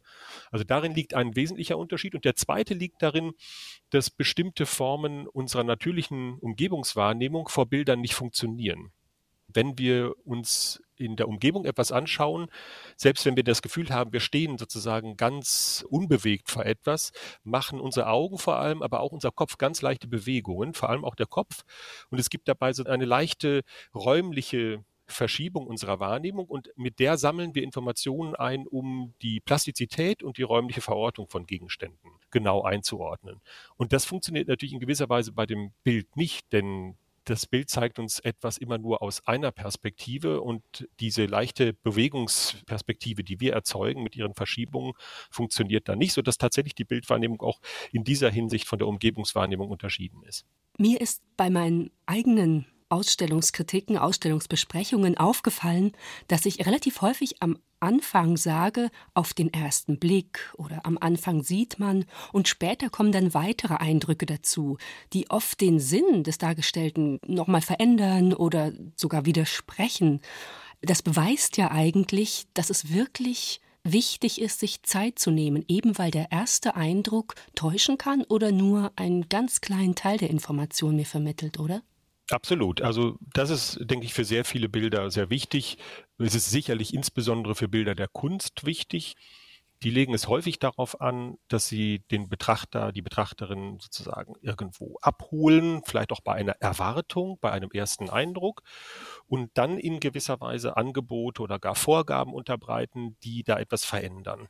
Also 0.51 0.63
darin 0.63 0.93
liegt 0.93 1.15
ein 1.15 1.35
wesentlicher 1.35 1.79
Unterschied. 1.79 2.13
Und 2.13 2.25
der 2.25 2.35
zweite 2.35 2.75
liegt 2.75 3.01
darin, 3.01 3.31
dass 3.89 4.11
bestimmte 4.11 4.67
Formen 4.67 5.27
unserer 5.27 5.63
natürlichen 5.63 6.37
Umgebungswahrnehmung 6.37 7.47
vor 7.47 7.65
Bildern 7.65 8.01
nicht 8.01 8.13
funktionieren 8.13 8.91
wenn 9.55 9.77
wir 9.77 10.15
uns 10.25 10.81
in 11.03 11.15
der 11.15 11.27
Umgebung 11.27 11.65
etwas 11.65 11.91
anschauen, 11.91 12.47
selbst 12.95 13.25
wenn 13.25 13.35
wir 13.35 13.43
das 13.43 13.61
Gefühl 13.61 13.89
haben, 13.89 14.13
wir 14.13 14.19
stehen 14.19 14.57
sozusagen 14.57 15.17
ganz 15.17 15.85
unbewegt 15.89 16.49
vor 16.49 16.65
etwas, 16.65 17.11
machen 17.43 17.79
unsere 17.79 18.07
Augen 18.07 18.37
vor 18.37 18.57
allem, 18.57 18.81
aber 18.81 19.01
auch 19.01 19.11
unser 19.11 19.31
Kopf 19.31 19.57
ganz 19.57 19.81
leichte 19.81 20.07
Bewegungen, 20.07 20.73
vor 20.73 20.89
allem 20.89 21.05
auch 21.05 21.15
der 21.15 21.27
Kopf. 21.27 21.63
Und 22.09 22.19
es 22.19 22.29
gibt 22.29 22.47
dabei 22.47 22.73
so 22.73 22.83
eine 22.83 23.05
leichte 23.05 23.61
räumliche 23.93 24.83
Verschiebung 25.05 25.67
unserer 25.67 25.99
Wahrnehmung 25.99 26.47
und 26.47 26.71
mit 26.75 26.99
der 26.99 27.17
sammeln 27.17 27.55
wir 27.55 27.63
Informationen 27.63 28.35
ein, 28.35 28.67
um 28.67 29.13
die 29.21 29.39
Plastizität 29.39 30.23
und 30.23 30.37
die 30.37 30.43
räumliche 30.43 30.81
Verortung 30.81 31.27
von 31.27 31.45
Gegenständen 31.45 32.11
genau 32.31 32.63
einzuordnen. 32.63 33.41
Und 33.75 33.93
das 33.93 34.05
funktioniert 34.05 34.47
natürlich 34.47 34.73
in 34.73 34.79
gewisser 34.79 35.09
Weise 35.09 35.31
bei 35.33 35.45
dem 35.45 35.71
Bild 35.83 36.15
nicht, 36.15 36.51
denn 36.53 36.97
das 37.25 37.45
Bild 37.45 37.69
zeigt 37.69 37.99
uns 37.99 38.19
etwas 38.19 38.57
immer 38.57 38.77
nur 38.77 39.01
aus 39.01 39.25
einer 39.25 39.51
Perspektive 39.51 40.41
und 40.41 40.87
diese 40.99 41.25
leichte 41.25 41.73
Bewegungsperspektive, 41.73 43.23
die 43.23 43.39
wir 43.39 43.53
erzeugen 43.53 44.03
mit 44.03 44.15
ihren 44.15 44.33
Verschiebungen, 44.33 44.93
funktioniert 45.29 45.87
da 45.87 45.95
nicht, 45.95 46.13
sodass 46.13 46.37
tatsächlich 46.37 46.75
die 46.75 46.85
Bildwahrnehmung 46.85 47.41
auch 47.41 47.59
in 47.91 48.03
dieser 48.03 48.29
Hinsicht 48.29 48.67
von 48.67 48.79
der 48.79 48.87
Umgebungswahrnehmung 48.87 49.69
unterschieden 49.69 50.23
ist. 50.23 50.45
Mir 50.77 50.99
ist 50.99 51.21
bei 51.37 51.49
meinen 51.49 51.91
eigenen 52.05 52.65
Ausstellungskritiken, 52.89 53.97
Ausstellungsbesprechungen 53.97 55.17
aufgefallen, 55.17 55.93
dass 56.27 56.45
ich 56.45 56.65
relativ 56.65 57.01
häufig 57.01 57.41
am 57.41 57.57
Anfang 57.83 58.37
sage, 58.37 58.89
auf 59.13 59.33
den 59.33 59.53
ersten 59.53 59.99
Blick 59.99 60.53
oder 60.57 60.85
am 60.85 60.97
Anfang 60.97 61.43
sieht 61.43 61.79
man 61.79 62.05
und 62.31 62.47
später 62.47 62.89
kommen 62.89 63.11
dann 63.11 63.33
weitere 63.33 63.75
Eindrücke 63.75 64.25
dazu, 64.25 64.77
die 65.11 65.29
oft 65.29 65.59
den 65.59 65.79
Sinn 65.79 66.23
des 66.23 66.37
Dargestellten 66.37 67.19
nochmal 67.27 67.61
verändern 67.61 68.33
oder 68.33 68.71
sogar 68.95 69.25
widersprechen. 69.25 70.21
Das 70.81 71.01
beweist 71.01 71.57
ja 71.57 71.71
eigentlich, 71.71 72.45
dass 72.53 72.69
es 72.69 72.93
wirklich 72.93 73.59
wichtig 73.83 74.39
ist, 74.39 74.59
sich 74.59 74.83
Zeit 74.83 75.19
zu 75.19 75.29
nehmen, 75.29 75.65
eben 75.67 75.97
weil 75.97 76.11
der 76.11 76.31
erste 76.31 76.75
Eindruck 76.75 77.35
täuschen 77.53 77.97
kann 77.97 78.23
oder 78.23 78.51
nur 78.51 78.93
einen 78.95 79.27
ganz 79.27 79.59
kleinen 79.61 79.95
Teil 79.95 80.17
der 80.17 80.29
Information 80.29 80.95
mir 80.95 81.05
vermittelt, 81.05 81.59
oder? 81.59 81.81
Absolut. 82.31 82.81
Also 82.81 83.17
das 83.33 83.49
ist, 83.49 83.79
denke 83.81 84.05
ich, 84.05 84.13
für 84.13 84.23
sehr 84.23 84.45
viele 84.45 84.69
Bilder 84.69 85.11
sehr 85.11 85.29
wichtig. 85.29 85.77
Es 86.25 86.35
ist 86.35 86.49
sicherlich 86.49 86.93
insbesondere 86.93 87.53
für 87.53 87.67
Bilder 87.67 87.95
der 87.95 88.07
Kunst 88.07 88.65
wichtig. 88.65 89.15
Die 89.81 89.89
legen 89.89 90.13
es 90.13 90.29
häufig 90.29 90.59
darauf 90.59 91.01
an, 91.01 91.37
dass 91.49 91.67
sie 91.67 91.99
den 92.09 92.29
Betrachter, 92.29 92.93
die 92.93 93.01
Betrachterin 93.01 93.79
sozusagen 93.81 94.35
irgendwo 94.41 94.97
abholen, 95.01 95.81
vielleicht 95.83 96.13
auch 96.13 96.21
bei 96.21 96.33
einer 96.33 96.53
Erwartung, 96.61 97.37
bei 97.41 97.51
einem 97.51 97.69
ersten 97.71 98.09
Eindruck 98.09 98.61
und 99.27 99.51
dann 99.55 99.77
in 99.77 99.99
gewisser 99.99 100.39
Weise 100.39 100.77
Angebote 100.77 101.41
oder 101.41 101.59
gar 101.59 101.75
Vorgaben 101.75 102.33
unterbreiten, 102.33 103.17
die 103.23 103.43
da 103.43 103.59
etwas 103.59 103.83
verändern. 103.83 104.47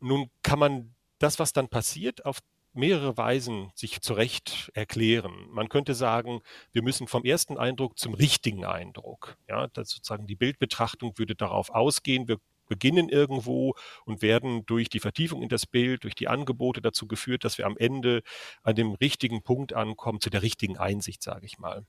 Nun 0.00 0.30
kann 0.42 0.58
man 0.58 0.94
das, 1.18 1.38
was 1.38 1.52
dann 1.52 1.68
passiert, 1.68 2.24
auf 2.24 2.38
mehrere 2.76 3.16
Weisen 3.16 3.70
sich 3.74 4.00
zurecht 4.00 4.70
erklären. 4.74 5.48
Man 5.50 5.68
könnte 5.68 5.94
sagen, 5.94 6.40
wir 6.72 6.82
müssen 6.82 7.06
vom 7.08 7.24
ersten 7.24 7.58
Eindruck 7.58 7.98
zum 7.98 8.14
richtigen 8.14 8.64
Eindruck. 8.64 9.36
Ja, 9.48 9.68
das 9.68 9.90
sozusagen 9.90 10.26
die 10.26 10.36
Bildbetrachtung 10.36 11.18
würde 11.18 11.34
darauf 11.34 11.70
ausgehen, 11.70 12.28
wir 12.28 12.38
beginnen 12.68 13.08
irgendwo 13.08 13.74
und 14.04 14.22
werden 14.22 14.66
durch 14.66 14.88
die 14.88 15.00
Vertiefung 15.00 15.42
in 15.42 15.48
das 15.48 15.66
Bild, 15.66 16.04
durch 16.04 16.14
die 16.14 16.28
Angebote 16.28 16.80
dazu 16.80 17.06
geführt, 17.06 17.44
dass 17.44 17.58
wir 17.58 17.66
am 17.66 17.76
Ende 17.76 18.22
an 18.62 18.74
dem 18.74 18.92
richtigen 18.92 19.42
Punkt 19.42 19.72
ankommen, 19.72 20.20
zu 20.20 20.30
der 20.30 20.42
richtigen 20.42 20.76
Einsicht, 20.76 21.22
sage 21.22 21.46
ich 21.46 21.58
mal. 21.58 21.86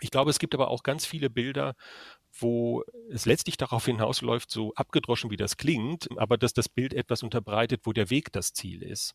Ich 0.00 0.10
glaube, 0.10 0.30
es 0.30 0.38
gibt 0.38 0.54
aber 0.54 0.68
auch 0.68 0.82
ganz 0.82 1.06
viele 1.06 1.30
Bilder, 1.30 1.74
wo 2.38 2.84
es 3.10 3.26
letztlich 3.26 3.56
darauf 3.56 3.84
hinausläuft, 3.86 4.50
so 4.50 4.72
abgedroschen 4.74 5.30
wie 5.30 5.36
das 5.36 5.56
klingt, 5.56 6.08
aber 6.16 6.38
dass 6.38 6.52
das 6.52 6.68
Bild 6.68 6.94
etwas 6.94 7.22
unterbreitet, 7.22 7.82
wo 7.84 7.92
der 7.92 8.10
Weg 8.10 8.32
das 8.32 8.52
Ziel 8.52 8.82
ist. 8.82 9.14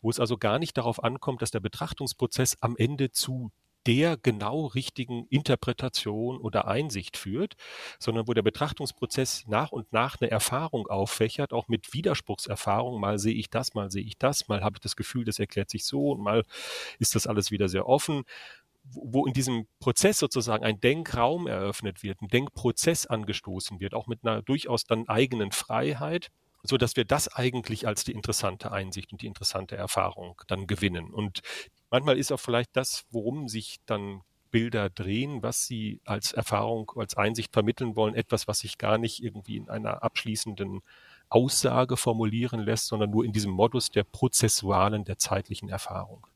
Wo 0.00 0.10
es 0.10 0.20
also 0.20 0.38
gar 0.38 0.58
nicht 0.58 0.76
darauf 0.76 1.02
ankommt, 1.02 1.42
dass 1.42 1.50
der 1.50 1.60
Betrachtungsprozess 1.60 2.56
am 2.60 2.76
Ende 2.76 3.10
zu 3.10 3.52
der 3.86 4.16
genau 4.16 4.66
richtigen 4.66 5.26
Interpretation 5.30 6.38
oder 6.38 6.66
Einsicht 6.66 7.16
führt, 7.16 7.54
sondern 8.00 8.26
wo 8.26 8.34
der 8.34 8.42
Betrachtungsprozess 8.42 9.44
nach 9.46 9.70
und 9.70 9.92
nach 9.92 10.16
eine 10.20 10.28
Erfahrung 10.30 10.88
auffächert, 10.88 11.52
auch 11.52 11.68
mit 11.68 11.94
Widerspruchserfahrung. 11.94 13.00
Mal 13.00 13.18
sehe 13.18 13.34
ich 13.34 13.48
das, 13.48 13.74
mal 13.74 13.90
sehe 13.90 14.02
ich 14.02 14.18
das, 14.18 14.48
mal 14.48 14.62
habe 14.62 14.76
ich 14.76 14.80
das 14.80 14.96
Gefühl, 14.96 15.24
das 15.24 15.38
erklärt 15.38 15.70
sich 15.70 15.84
so 15.84 16.10
und 16.10 16.20
mal 16.20 16.42
ist 16.98 17.14
das 17.14 17.28
alles 17.28 17.52
wieder 17.52 17.68
sehr 17.68 17.88
offen 17.88 18.24
wo 18.92 19.26
in 19.26 19.32
diesem 19.32 19.66
Prozess 19.80 20.18
sozusagen 20.18 20.64
ein 20.64 20.80
Denkraum 20.80 21.46
eröffnet 21.46 22.02
wird, 22.02 22.22
ein 22.22 22.28
Denkprozess 22.28 23.06
angestoßen 23.06 23.80
wird, 23.80 23.94
auch 23.94 24.06
mit 24.06 24.20
einer 24.24 24.42
durchaus 24.42 24.84
dann 24.84 25.08
eigenen 25.08 25.52
Freiheit, 25.52 26.30
so 26.62 26.76
dass 26.76 26.96
wir 26.96 27.04
das 27.04 27.28
eigentlich 27.28 27.86
als 27.86 28.04
die 28.04 28.12
interessante 28.12 28.72
Einsicht 28.72 29.12
und 29.12 29.22
die 29.22 29.26
interessante 29.26 29.76
Erfahrung 29.76 30.40
dann 30.48 30.66
gewinnen. 30.66 31.12
Und 31.12 31.40
manchmal 31.90 32.18
ist 32.18 32.32
auch 32.32 32.40
vielleicht 32.40 32.70
das, 32.74 33.04
worum 33.10 33.48
sich 33.48 33.78
dann 33.86 34.22
Bilder 34.50 34.90
drehen, 34.90 35.42
was 35.42 35.66
sie 35.66 36.00
als 36.04 36.32
Erfahrung, 36.32 36.90
als 36.96 37.16
Einsicht 37.16 37.52
vermitteln 37.52 37.96
wollen, 37.96 38.14
etwas, 38.14 38.48
was 38.48 38.60
sich 38.60 38.78
gar 38.78 38.96
nicht 38.98 39.22
irgendwie 39.22 39.56
in 39.56 39.68
einer 39.68 40.02
abschließenden 40.02 40.80
Aussage 41.28 41.96
formulieren 41.96 42.60
lässt, 42.60 42.86
sondern 42.86 43.10
nur 43.10 43.24
in 43.24 43.32
diesem 43.32 43.52
Modus 43.52 43.90
der 43.90 44.04
prozessualen, 44.04 45.04
der 45.04 45.18
zeitlichen 45.18 45.68
Erfahrung. 45.68 46.26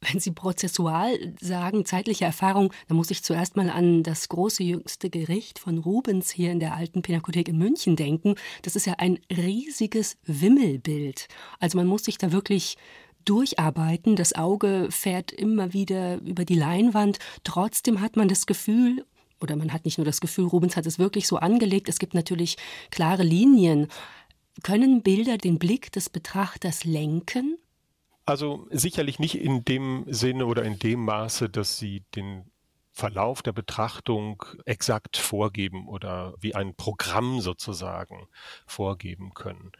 Wenn 0.00 0.18
Sie 0.18 0.30
prozessual 0.30 1.34
sagen, 1.40 1.84
zeitliche 1.84 2.24
Erfahrung, 2.24 2.72
dann 2.88 2.96
muss 2.96 3.10
ich 3.10 3.22
zuerst 3.22 3.56
mal 3.56 3.68
an 3.68 4.02
das 4.02 4.30
große 4.30 4.62
jüngste 4.62 5.10
Gericht 5.10 5.58
von 5.58 5.76
Rubens 5.76 6.30
hier 6.30 6.52
in 6.52 6.60
der 6.60 6.74
alten 6.74 7.02
Pinakothek 7.02 7.48
in 7.48 7.58
München 7.58 7.96
denken. 7.96 8.34
Das 8.62 8.76
ist 8.76 8.86
ja 8.86 8.94
ein 8.96 9.18
riesiges 9.30 10.16
Wimmelbild. 10.24 11.28
Also 11.58 11.76
man 11.76 11.86
muss 11.86 12.04
sich 12.04 12.16
da 12.16 12.32
wirklich 12.32 12.78
durcharbeiten. 13.26 14.16
Das 14.16 14.32
Auge 14.34 14.88
fährt 14.90 15.32
immer 15.32 15.74
wieder 15.74 16.20
über 16.22 16.46
die 16.46 16.54
Leinwand. 16.54 17.18
Trotzdem 17.44 18.00
hat 18.00 18.16
man 18.16 18.28
das 18.28 18.46
Gefühl, 18.46 19.04
oder 19.38 19.54
man 19.56 19.70
hat 19.70 19.84
nicht 19.84 19.98
nur 19.98 20.06
das 20.06 20.22
Gefühl, 20.22 20.46
Rubens 20.46 20.76
hat 20.76 20.86
es 20.86 20.98
wirklich 20.98 21.26
so 21.26 21.36
angelegt. 21.36 21.90
Es 21.90 21.98
gibt 21.98 22.14
natürlich 22.14 22.56
klare 22.90 23.22
Linien. 23.22 23.88
Können 24.62 25.02
Bilder 25.02 25.36
den 25.36 25.58
Blick 25.58 25.92
des 25.92 26.08
Betrachters 26.08 26.84
lenken? 26.84 27.58
Also 28.30 28.68
sicherlich 28.70 29.18
nicht 29.18 29.34
in 29.34 29.64
dem 29.64 30.04
Sinne 30.06 30.46
oder 30.46 30.62
in 30.62 30.78
dem 30.78 31.04
Maße, 31.04 31.48
dass 31.48 31.78
sie 31.78 32.04
den 32.14 32.48
Verlauf 32.92 33.42
der 33.42 33.50
Betrachtung 33.50 34.44
exakt 34.66 35.16
vorgeben 35.16 35.88
oder 35.88 36.34
wie 36.38 36.54
ein 36.54 36.76
Programm 36.76 37.40
sozusagen 37.40 38.28
vorgeben 38.68 39.34
können. 39.34 39.72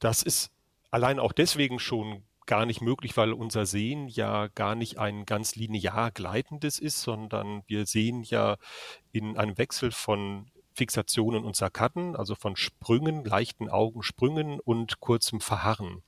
Das 0.00 0.22
ist 0.22 0.50
allein 0.90 1.18
auch 1.18 1.32
deswegen 1.32 1.78
schon 1.78 2.24
gar 2.44 2.66
nicht 2.66 2.82
möglich, 2.82 3.16
weil 3.16 3.32
unser 3.32 3.64
Sehen 3.64 4.06
ja 4.06 4.48
gar 4.48 4.74
nicht 4.74 4.98
ein 4.98 5.24
ganz 5.24 5.56
linear 5.56 6.10
gleitendes 6.10 6.78
ist, 6.78 7.00
sondern 7.00 7.62
wir 7.68 7.86
sehen 7.86 8.22
ja 8.22 8.58
in 9.12 9.38
einem 9.38 9.56
Wechsel 9.56 9.92
von 9.92 10.50
Fixationen 10.74 11.42
und 11.42 11.56
Sarkaden, 11.56 12.16
also 12.16 12.34
von 12.34 12.54
Sprüngen, 12.54 13.24
leichten 13.24 13.70
Augensprüngen 13.70 14.60
und 14.60 15.00
kurzem 15.00 15.40
Verharren. 15.40 16.02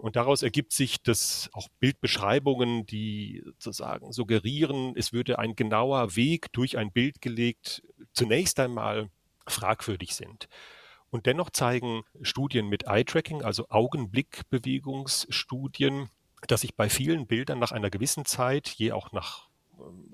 Und 0.00 0.16
daraus 0.16 0.42
ergibt 0.42 0.72
sich, 0.72 1.00
dass 1.02 1.50
auch 1.52 1.68
Bildbeschreibungen, 1.78 2.86
die 2.86 3.44
sozusagen 3.58 4.12
suggerieren, 4.12 4.94
es 4.96 5.12
würde 5.12 5.38
ein 5.38 5.54
genauer 5.54 6.16
Weg 6.16 6.50
durch 6.52 6.78
ein 6.78 6.90
Bild 6.90 7.20
gelegt, 7.20 7.82
zunächst 8.14 8.58
einmal 8.58 9.10
fragwürdig 9.46 10.14
sind. 10.14 10.48
Und 11.10 11.26
dennoch 11.26 11.50
zeigen 11.50 12.04
Studien 12.22 12.68
mit 12.68 12.86
Eye-Tracking, 12.86 13.42
also 13.42 13.68
Augenblickbewegungsstudien, 13.68 16.08
dass 16.46 16.62
sich 16.62 16.74
bei 16.74 16.88
vielen 16.88 17.26
Bildern 17.26 17.58
nach 17.58 17.72
einer 17.72 17.90
gewissen 17.90 18.24
Zeit, 18.24 18.68
je 18.68 18.92
auch 18.92 19.12
nach 19.12 19.49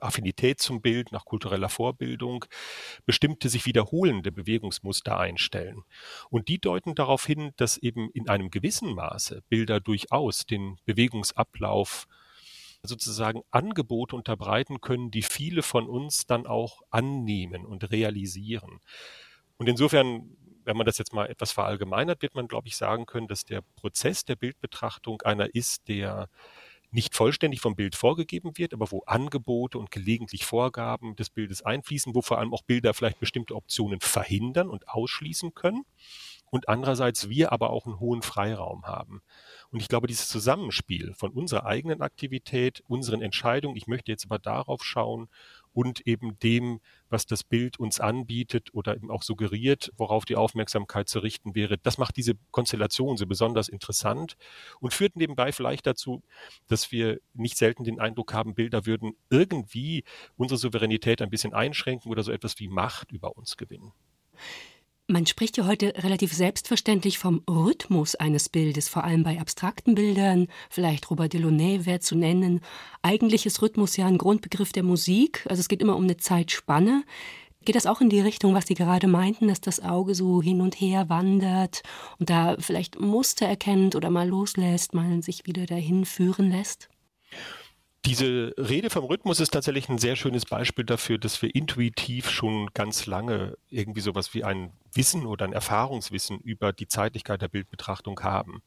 Affinität 0.01 0.61
zum 0.61 0.81
Bild, 0.81 1.13
nach 1.13 1.25
kultureller 1.25 1.69
Vorbildung, 1.69 2.45
bestimmte 3.05 3.49
sich 3.49 3.67
wiederholende 3.67 4.33
Bewegungsmuster 4.33 5.19
einstellen. 5.19 5.85
Und 6.31 6.49
die 6.49 6.59
deuten 6.59 6.95
darauf 6.95 7.25
hin, 7.25 7.53
dass 7.57 7.77
eben 7.77 8.11
in 8.11 8.29
einem 8.29 8.51
gewissen 8.51 8.95
Maße 8.95 9.43
Bilder 9.49 9.81
durchaus 9.81 10.47
den 10.47 10.79
Bewegungsablauf 10.85 12.07
sozusagen 12.83 13.43
Angebote 13.51 14.17
unterbreiten 14.17 14.81
können, 14.81 15.11
die 15.11 15.23
viele 15.23 15.63
von 15.63 15.89
uns 15.89 16.27
dann 16.27 16.47
auch 16.47 16.83
annehmen 16.91 17.65
und 17.65 17.91
realisieren. 17.91 18.81
Und 19.57 19.69
insofern, 19.69 20.37
wenn 20.65 20.77
man 20.77 20.87
das 20.87 20.99
jetzt 20.99 21.13
mal 21.13 21.27
etwas 21.27 21.53
verallgemeinert, 21.53 22.23
wird 22.23 22.35
man, 22.35 22.49
glaube 22.49 22.69
ich, 22.69 22.77
sagen 22.77 23.07
können, 23.07 23.29
dass 23.29 23.45
der 23.45 23.63
Prozess 23.77 24.25
der 24.25 24.37
Bildbetrachtung 24.37 25.23
einer 25.23 25.55
ist, 25.55 25.89
der 25.89 26.29
nicht 26.91 27.15
vollständig 27.15 27.61
vom 27.61 27.77
Bild 27.77 27.95
vorgegeben 27.95 28.57
wird, 28.57 28.73
aber 28.73 28.91
wo 28.91 29.03
Angebote 29.05 29.79
und 29.79 29.91
gelegentlich 29.91 30.45
Vorgaben 30.45 31.17
des 31.17 31.31
Bildes 31.31 31.63
einfließen, 31.63 32.15
wo 32.15 32.23
vor 32.23 32.39
allem 32.39 32.55
auch 32.55 32.63
Bilder 32.63 32.95
vielleicht 32.95 33.21
bestimmte 33.21 33.55
Optionen 33.55 34.01
verhindern 34.01 34.69
und 34.69 34.89
ausschließen 34.89 35.55
können 35.55 35.85
und 36.51 36.69
andererseits 36.69 37.29
wir 37.29 37.53
aber 37.53 37.71
auch 37.71 37.87
einen 37.87 38.01
hohen 38.01 38.23
Freiraum 38.23 38.87
haben. 38.87 39.23
Und 39.71 39.81
ich 39.81 39.89
glaube, 39.89 40.07
dieses 40.07 40.29
Zusammenspiel 40.29 41.13
von 41.15 41.33
unserer 41.33 41.67
eigenen 41.67 42.03
Aktivität, 42.03 42.83
unseren 42.87 43.23
Entscheidungen, 43.23 43.77
ich 43.77 43.87
möchte 43.87 44.13
jetzt 44.13 44.25
aber 44.25 44.39
darauf 44.39 44.85
schauen 44.85 45.29
und 45.77 46.07
eben 46.07 46.39
dem, 46.39 46.81
was 47.11 47.27
das 47.27 47.45
Bild 47.45 47.79
uns 47.79 48.01
anbietet 48.01 48.71
oder 48.73 48.97
eben 48.97 49.11
auch 49.11 49.23
suggeriert, 49.23 49.93
worauf 49.99 50.25
die 50.25 50.35
Aufmerksamkeit 50.35 51.07
zu 51.07 51.19
richten 51.19 51.55
wäre. 51.55 51.77
Das 51.77 51.99
macht 51.99 52.17
diese 52.17 52.33
Konstellation 52.51 53.19
so 53.19 53.27
besonders 53.27 53.69
interessant 53.69 54.39
und 54.81 54.95
führt 54.95 55.17
nebenbei 55.17 55.53
vielleicht 55.53 55.87
dazu, 55.87 56.23
dass 56.67 56.93
wir 56.93 57.21
nicht 57.35 57.59
selten 57.59 57.85
den 57.85 58.01
Eindruck 58.01 58.33
haben, 58.33 58.55
Bilder 58.55 58.87
würden 58.87 59.17
irgendwie 59.29 60.05
unsere 60.39 60.57
Souveränität 60.57 61.21
ein 61.21 61.29
bisschen 61.29 61.53
einschränken 61.53 62.11
oder 62.11 62.23
so 62.23 62.33
etwas 62.33 62.59
wie 62.59 62.69
Macht 62.69 63.13
über 63.13 63.37
uns 63.37 63.59
gewinnen. 63.59 63.93
Man 65.09 65.25
spricht 65.25 65.57
ja 65.57 65.67
heute 65.67 65.95
relativ 65.99 66.33
selbstverständlich 66.33 67.21
vom 67.21 67.41
Rhythmus 67.49 68.17
eines 68.17 68.49
Bildes, 68.49 68.89
vor 68.89 69.05
allem 69.05 69.23
bei 69.23 69.41
abstrakten 69.41 69.95
Bildern. 69.95 70.49
Vielleicht 70.69 71.09
Robert 71.11 71.33
Delaunay 71.33 71.87
wäre 71.87 72.01
zu 72.01 72.17
nennen. 72.17 72.61
Eigentlich 73.03 73.47
ist 73.47 73.63
Rhythmus 73.63 73.97
ja 73.97 74.07
ein 74.07 74.19
Grundbegriff 74.19 74.73
der 74.73 74.83
Musik. 74.83 75.47
Also 75.49 75.61
es 75.61 75.69
geht 75.69 75.81
immer 75.81 75.95
um 75.95 76.03
eine 76.03 76.17
Zeitspanne. 76.17 77.05
Geht 77.65 77.77
das 77.77 77.87
auch 77.87 78.01
in 78.01 78.11
die 78.11 78.21
Richtung, 78.21 78.53
was 78.55 78.67
Sie 78.67 78.75
gerade 78.75 79.07
meinten, 79.07 79.47
dass 79.47 79.61
das 79.61 79.79
Auge 79.79 80.17
so 80.17 80.43
hin 80.43 80.61
und 80.61 80.75
her 80.81 81.09
wandert 81.09 81.85
und 82.19 82.29
da 82.29 82.57
vielleicht 82.59 82.99
Muster 82.99 83.47
erkennt 83.47 83.95
oder 83.95 84.11
mal 84.11 84.29
loslässt, 84.29 84.93
mal 84.93 85.23
sich 85.23 85.47
wieder 85.47 85.67
dahin 85.67 86.05
führen 86.05 86.51
lässt? 86.51 86.89
Diese 88.07 88.55
Rede 88.57 88.89
vom 88.89 89.05
Rhythmus 89.05 89.41
ist 89.41 89.51
tatsächlich 89.51 89.89
ein 89.89 89.99
sehr 89.99 90.15
schönes 90.15 90.47
Beispiel 90.47 90.85
dafür, 90.85 91.19
dass 91.19 91.43
wir 91.43 91.53
intuitiv 91.53 92.31
schon 92.31 92.69
ganz 92.73 93.07
lange 93.07 93.59
irgendwie 93.69 94.01
sowas 94.01 94.33
wie 94.33 94.45
ein 94.45 94.73
Wissen 94.93 95.27
oder 95.27 95.45
ein 95.45 95.53
Erfahrungswissen 95.53 96.39
über 96.39 96.73
die 96.73 96.87
Zeitlichkeit 96.87 97.43
der 97.43 97.49
Bildbetrachtung 97.49 98.21
haben. 98.21 98.63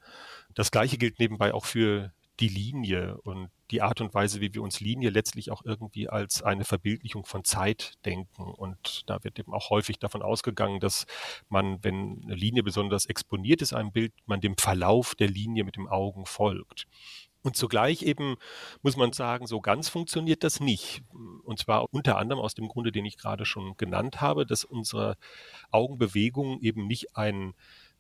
Das 0.56 0.72
gleiche 0.72 0.98
gilt 0.98 1.20
nebenbei 1.20 1.54
auch 1.54 1.64
für 1.64 2.12
die 2.42 2.50
Linie 2.50 3.18
und 3.22 3.50
die 3.72 3.82
Art 3.82 4.02
und 4.02 4.14
Weise, 4.14 4.42
wie 4.42 4.54
wir 4.54 4.62
uns 4.62 4.82
Linie 4.82 5.10
letztlich 5.10 5.52
auch 5.52 5.64
irgendwie 5.64 6.10
als 6.10 6.42
eine 6.42 6.66
Verbildlichung 6.66 7.26
von 7.26 7.46
Zeit 7.46 7.94
denken. 8.06 8.44
Und 8.44 9.04
da 9.10 9.24
wird 9.24 9.40
eben 9.40 9.54
auch 9.54 9.70
häufig 9.70 10.00
davon 10.00 10.22
ausgegangen, 10.22 10.82
dass 10.82 11.06
man, 11.48 11.82
wenn 11.82 12.22
eine 12.24 12.36
Linie 12.36 12.64
besonders 12.64 13.06
exponiert 13.06 13.62
ist, 13.62 13.74
einem 13.74 13.94
Bild, 13.94 14.12
man 14.26 14.42
dem 14.42 14.58
Verlauf 14.58 15.16
der 15.16 15.30
Linie 15.30 15.64
mit 15.64 15.78
dem 15.78 15.88
Augen 15.88 16.26
folgt. 16.26 16.88
Und 17.42 17.56
zugleich 17.56 18.02
eben 18.04 18.36
muss 18.82 18.98
man 18.98 19.14
sagen, 19.14 19.48
so 19.48 19.62
ganz 19.62 19.88
funktioniert 19.88 20.44
das 20.44 20.60
nicht. 20.60 21.02
Und 21.44 21.60
zwar 21.60 21.92
unter 21.94 22.18
anderem 22.18 22.42
aus 22.42 22.54
dem 22.54 22.68
Grunde, 22.68 22.92
den 22.92 23.06
ich 23.06 23.18
gerade 23.18 23.46
schon 23.46 23.78
genannt 23.78 24.20
habe, 24.20 24.46
dass 24.46 24.66
unsere 24.66 25.16
Augenbewegungen 25.72 26.60
eben 26.62 26.88
nicht 26.88 27.16
ein 27.16 27.54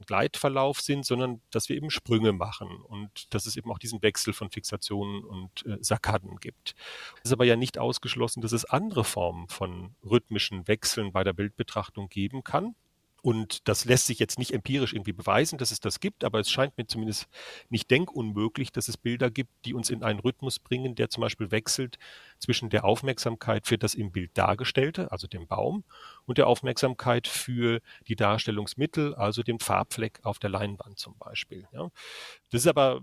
Gleitverlauf 0.06 0.82
sind, 0.82 1.06
sondern 1.06 1.42
dass 1.52 1.70
wir 1.70 1.76
eben 1.76 1.90
Sprünge 1.90 2.32
machen 2.32 2.70
und 2.88 3.34
dass 3.34 3.46
es 3.46 3.58
eben 3.58 3.72
auch 3.72 3.80
diesen 3.80 4.02
Wechsel 4.02 4.34
von 4.34 4.50
Fixationen 4.50 5.24
und 5.24 5.66
äh, 5.66 5.78
Sarkaden 5.82 6.38
gibt. 6.38 6.76
Es 7.18 7.30
ist 7.30 7.34
aber 7.34 7.46
ja 7.46 7.56
nicht 7.56 7.78
ausgeschlossen, 7.78 8.42
dass 8.42 8.52
es 8.52 8.66
andere 8.66 9.04
Formen 9.04 9.48
von 9.48 9.96
rhythmischen 10.04 10.68
Wechseln 10.68 11.12
bei 11.12 11.24
der 11.24 11.34
Bildbetrachtung 11.34 12.08
geben 12.08 12.44
kann. 12.44 12.76
Und 13.22 13.68
das 13.68 13.86
lässt 13.86 14.08
sich 14.08 14.20
jetzt 14.20 14.40
nicht 14.40 14.54
empirisch 14.54 14.94
irgendwie 14.94 15.14
beweisen, 15.14 15.58
dass 15.58 15.72
es 15.72 15.80
das 15.80 16.00
gibt, 16.00 16.24
aber 16.24 16.40
es 16.40 16.50
scheint 16.50 16.78
mir 16.78 16.88
zumindest 16.88 17.28
nicht 17.70 17.92
denkunmöglich, 17.92 18.72
dass 18.72 18.88
es 18.88 18.98
Bilder 18.98 19.30
gibt, 19.30 19.52
die 19.66 19.74
uns 19.74 19.90
in 19.90 20.04
einen 20.04 20.20
Rhythmus 20.20 20.60
bringen, 20.60 20.96
der 20.96 21.10
zum 21.10 21.22
Beispiel 21.22 21.52
wechselt 21.52 21.98
zwischen 22.40 22.70
der 22.70 22.86
Aufmerksamkeit 22.86 23.68
für 23.68 23.78
das 23.78 23.94
im 23.94 24.12
Bild 24.12 24.32
Dargestellte, 24.38 25.12
also 25.12 25.28
dem 25.28 25.48
Baum, 25.48 25.84
und 26.26 26.38
der 26.38 26.48
Aufmerksamkeit 26.48 27.28
für 27.28 27.82
die 28.08 28.16
Darstellungsmittel, 28.16 29.16
also 29.16 29.44
dem 29.44 29.60
Farbfleck 29.60 30.20
auf 30.24 30.40
der 30.40 30.50
Leinwand 30.50 31.00
zum 31.00 31.18
Beispiel. 31.18 31.68
Ja. 31.72 31.90
Das 32.52 32.62
ist 32.62 32.68
aber 32.68 33.02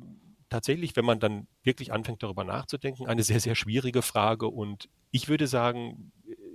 tatsächlich, 0.49 0.97
wenn 0.97 1.05
man 1.05 1.21
dann 1.21 1.47
wirklich 1.63 1.93
anfängt 1.93 2.23
darüber 2.23 2.45
nachzudenken, 2.45 3.07
eine 3.07 3.23
sehr, 3.23 3.41
sehr 3.41 3.55
schwierige 3.55 4.03
Frage. 4.03 4.49
Und 4.49 4.89
ich 5.11 5.29
würde 5.29 5.47
sagen, 5.47 6.13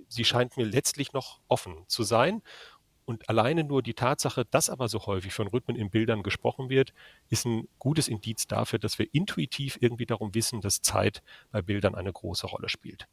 sie 0.08 0.26
scheint 0.26 0.58
mir 0.58 0.66
letztlich 0.66 1.14
noch 1.14 1.40
offen 1.48 1.84
zu 1.88 2.04
sein. 2.04 2.42
Und 3.06 3.30
alleine 3.30 3.64
nur 3.64 3.82
die 3.82 3.94
Tatsache, 3.94 4.46
dass 4.46 4.70
aber 4.70 4.88
so 4.88 5.06
häufig 5.06 5.34
von 5.34 5.48
Rhythmen 5.48 5.76
in 5.76 5.90
Bildern 5.90 6.24
gesprochen 6.24 6.70
wird, 6.70 6.94
ist 7.30 7.46
ein 7.46 7.68
gutes 7.80 8.08
Indiz 8.08 8.48
dafür, 8.48 8.80
dass 8.80 9.00
wir 9.00 9.08
intuitiv 9.14 9.78
irgendwie 9.82 10.06
darum 10.06 10.34
wissen, 10.34 10.62
dass 10.62 10.82
Zeit 10.82 11.22
bei 11.52 11.62
Bildern 11.62 11.96
eine 11.96 12.14
große 12.14 12.48
Rolle 12.48 12.70
spielt. 12.70 13.08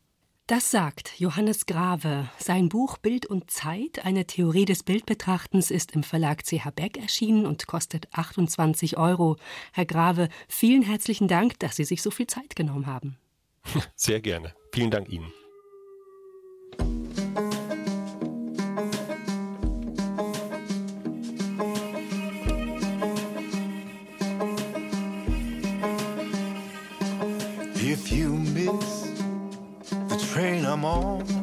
Das 0.49 0.70
sagt 0.70 1.20
Johannes 1.20 1.66
Grave. 1.66 2.30
Sein 2.39 2.70
Buch 2.70 2.97
Bild 2.97 3.26
und 3.26 3.51
Zeit, 3.51 4.07
eine 4.07 4.26
Theorie 4.26 4.64
des 4.64 4.82
Bildbetrachtens, 4.82 5.70
ist 5.70 5.93
im 5.93 6.03
Verlag 6.03 6.43
CH 6.43 6.70
Beck 6.74 6.97
erschienen 6.97 7.45
und 7.45 7.66
kostet 7.66 8.09
28 8.12 8.97
Euro. 8.97 9.36
Herr 9.74 9.84
Grave, 9.84 10.30
vielen 10.49 10.80
herzlichen 10.80 11.28
Dank, 11.28 11.59
dass 11.59 11.76
Sie 11.76 11.84
sich 11.84 12.01
so 12.01 12.11
viel 12.11 12.28
Zeit 12.28 12.57
genommen 12.57 12.86
haben. 12.86 13.18
Sehr 13.95 14.22
gerne. 14.22 14.55
Vielen 14.72 14.91
Dank 14.91 15.11
Ihnen. 15.11 15.30
I'm 30.99 31.38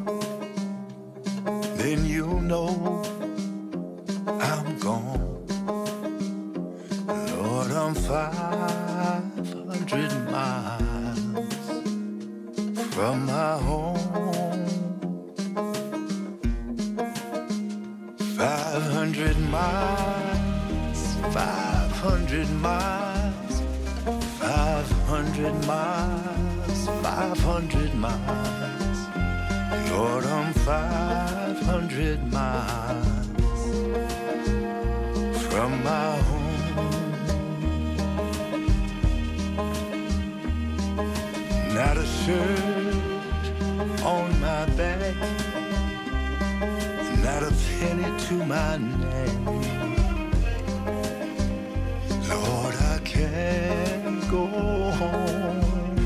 Can't 53.08 54.28
go 54.28 54.46
home 54.46 55.96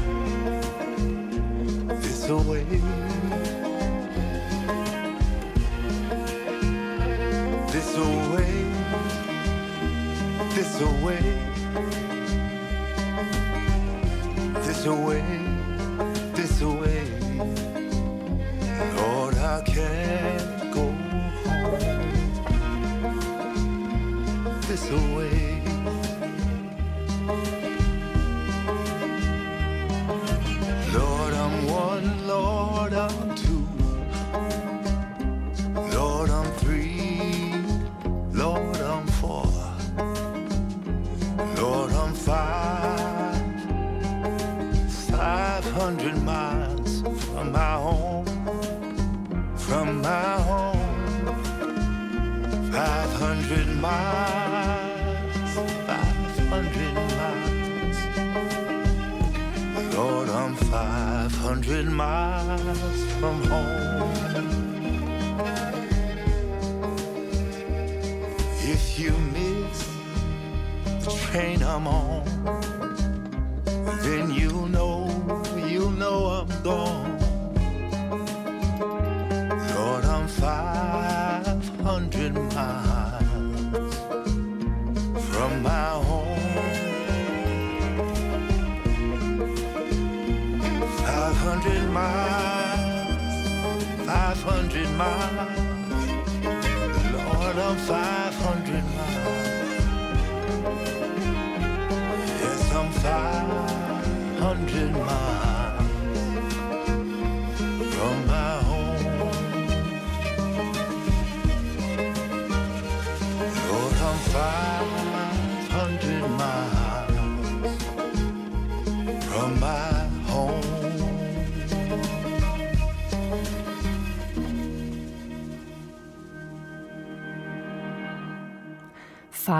this 2.01 2.29
way. 2.29 2.65
This 7.73 7.97
away, 7.97 8.55
this 10.55 10.81
away, 10.81 11.23
this 14.63 14.85
away, 14.87 15.23
this 16.35 16.61
away. 16.61 17.05
Lord, 18.97 19.37
I 19.39 19.63
can't 19.65 20.73
go 20.75 20.85
home 21.45 22.01
this 24.69 24.91
away. 24.91 25.30
500 61.71 61.93
miles 61.93 63.05
from 63.21 63.41
home. 63.45 64.11
If 68.65 68.99
you 68.99 69.13
miss 69.13 69.89
the 71.05 71.13
train 71.27 71.63
I'm 71.63 71.87
on, 71.87 72.10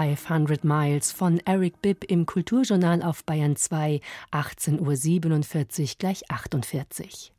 500 0.01 0.63
Miles 0.63 1.11
von 1.11 1.39
Eric 1.45 1.81
Bibb 1.81 2.03
im 2.05 2.25
Kulturjournal 2.25 3.03
auf 3.03 3.23
Bayern 3.23 3.55
2, 3.55 4.01
18.47 4.31 5.81
Uhr 5.81 5.95
gleich 5.99 6.29
48. 6.31 7.31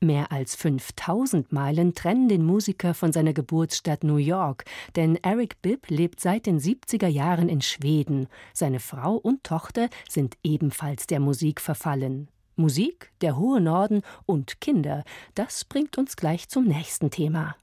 Mehr 0.00 0.32
als 0.32 0.56
5000 0.56 1.52
Meilen 1.52 1.94
trennen 1.94 2.28
den 2.28 2.44
Musiker 2.44 2.94
von 2.94 3.12
seiner 3.12 3.32
Geburtsstadt 3.32 4.02
New 4.02 4.16
York, 4.16 4.64
denn 4.96 5.16
Eric 5.22 5.62
Bibb 5.62 5.88
lebt 5.88 6.20
seit 6.20 6.46
den 6.46 6.58
70er 6.58 7.06
Jahren 7.06 7.48
in 7.48 7.60
Schweden. 7.60 8.26
Seine 8.52 8.80
Frau 8.80 9.14
und 9.14 9.44
Tochter 9.44 9.88
sind 10.08 10.36
ebenfalls 10.42 11.06
der 11.06 11.20
Musik 11.20 11.60
verfallen. 11.60 12.28
Musik, 12.56 13.12
der 13.20 13.36
hohe 13.36 13.60
Norden 13.60 14.02
und 14.26 14.60
Kinder, 14.60 15.04
das 15.36 15.64
bringt 15.64 15.96
uns 15.96 16.16
gleich 16.16 16.48
zum 16.48 16.64
nächsten 16.64 17.10
Thema. 17.10 17.54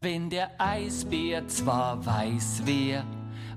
Wenn 0.00 0.30
der 0.30 0.52
Eisbär 0.58 1.48
zwar 1.48 2.06
weiß 2.06 2.64
wär, 2.64 3.04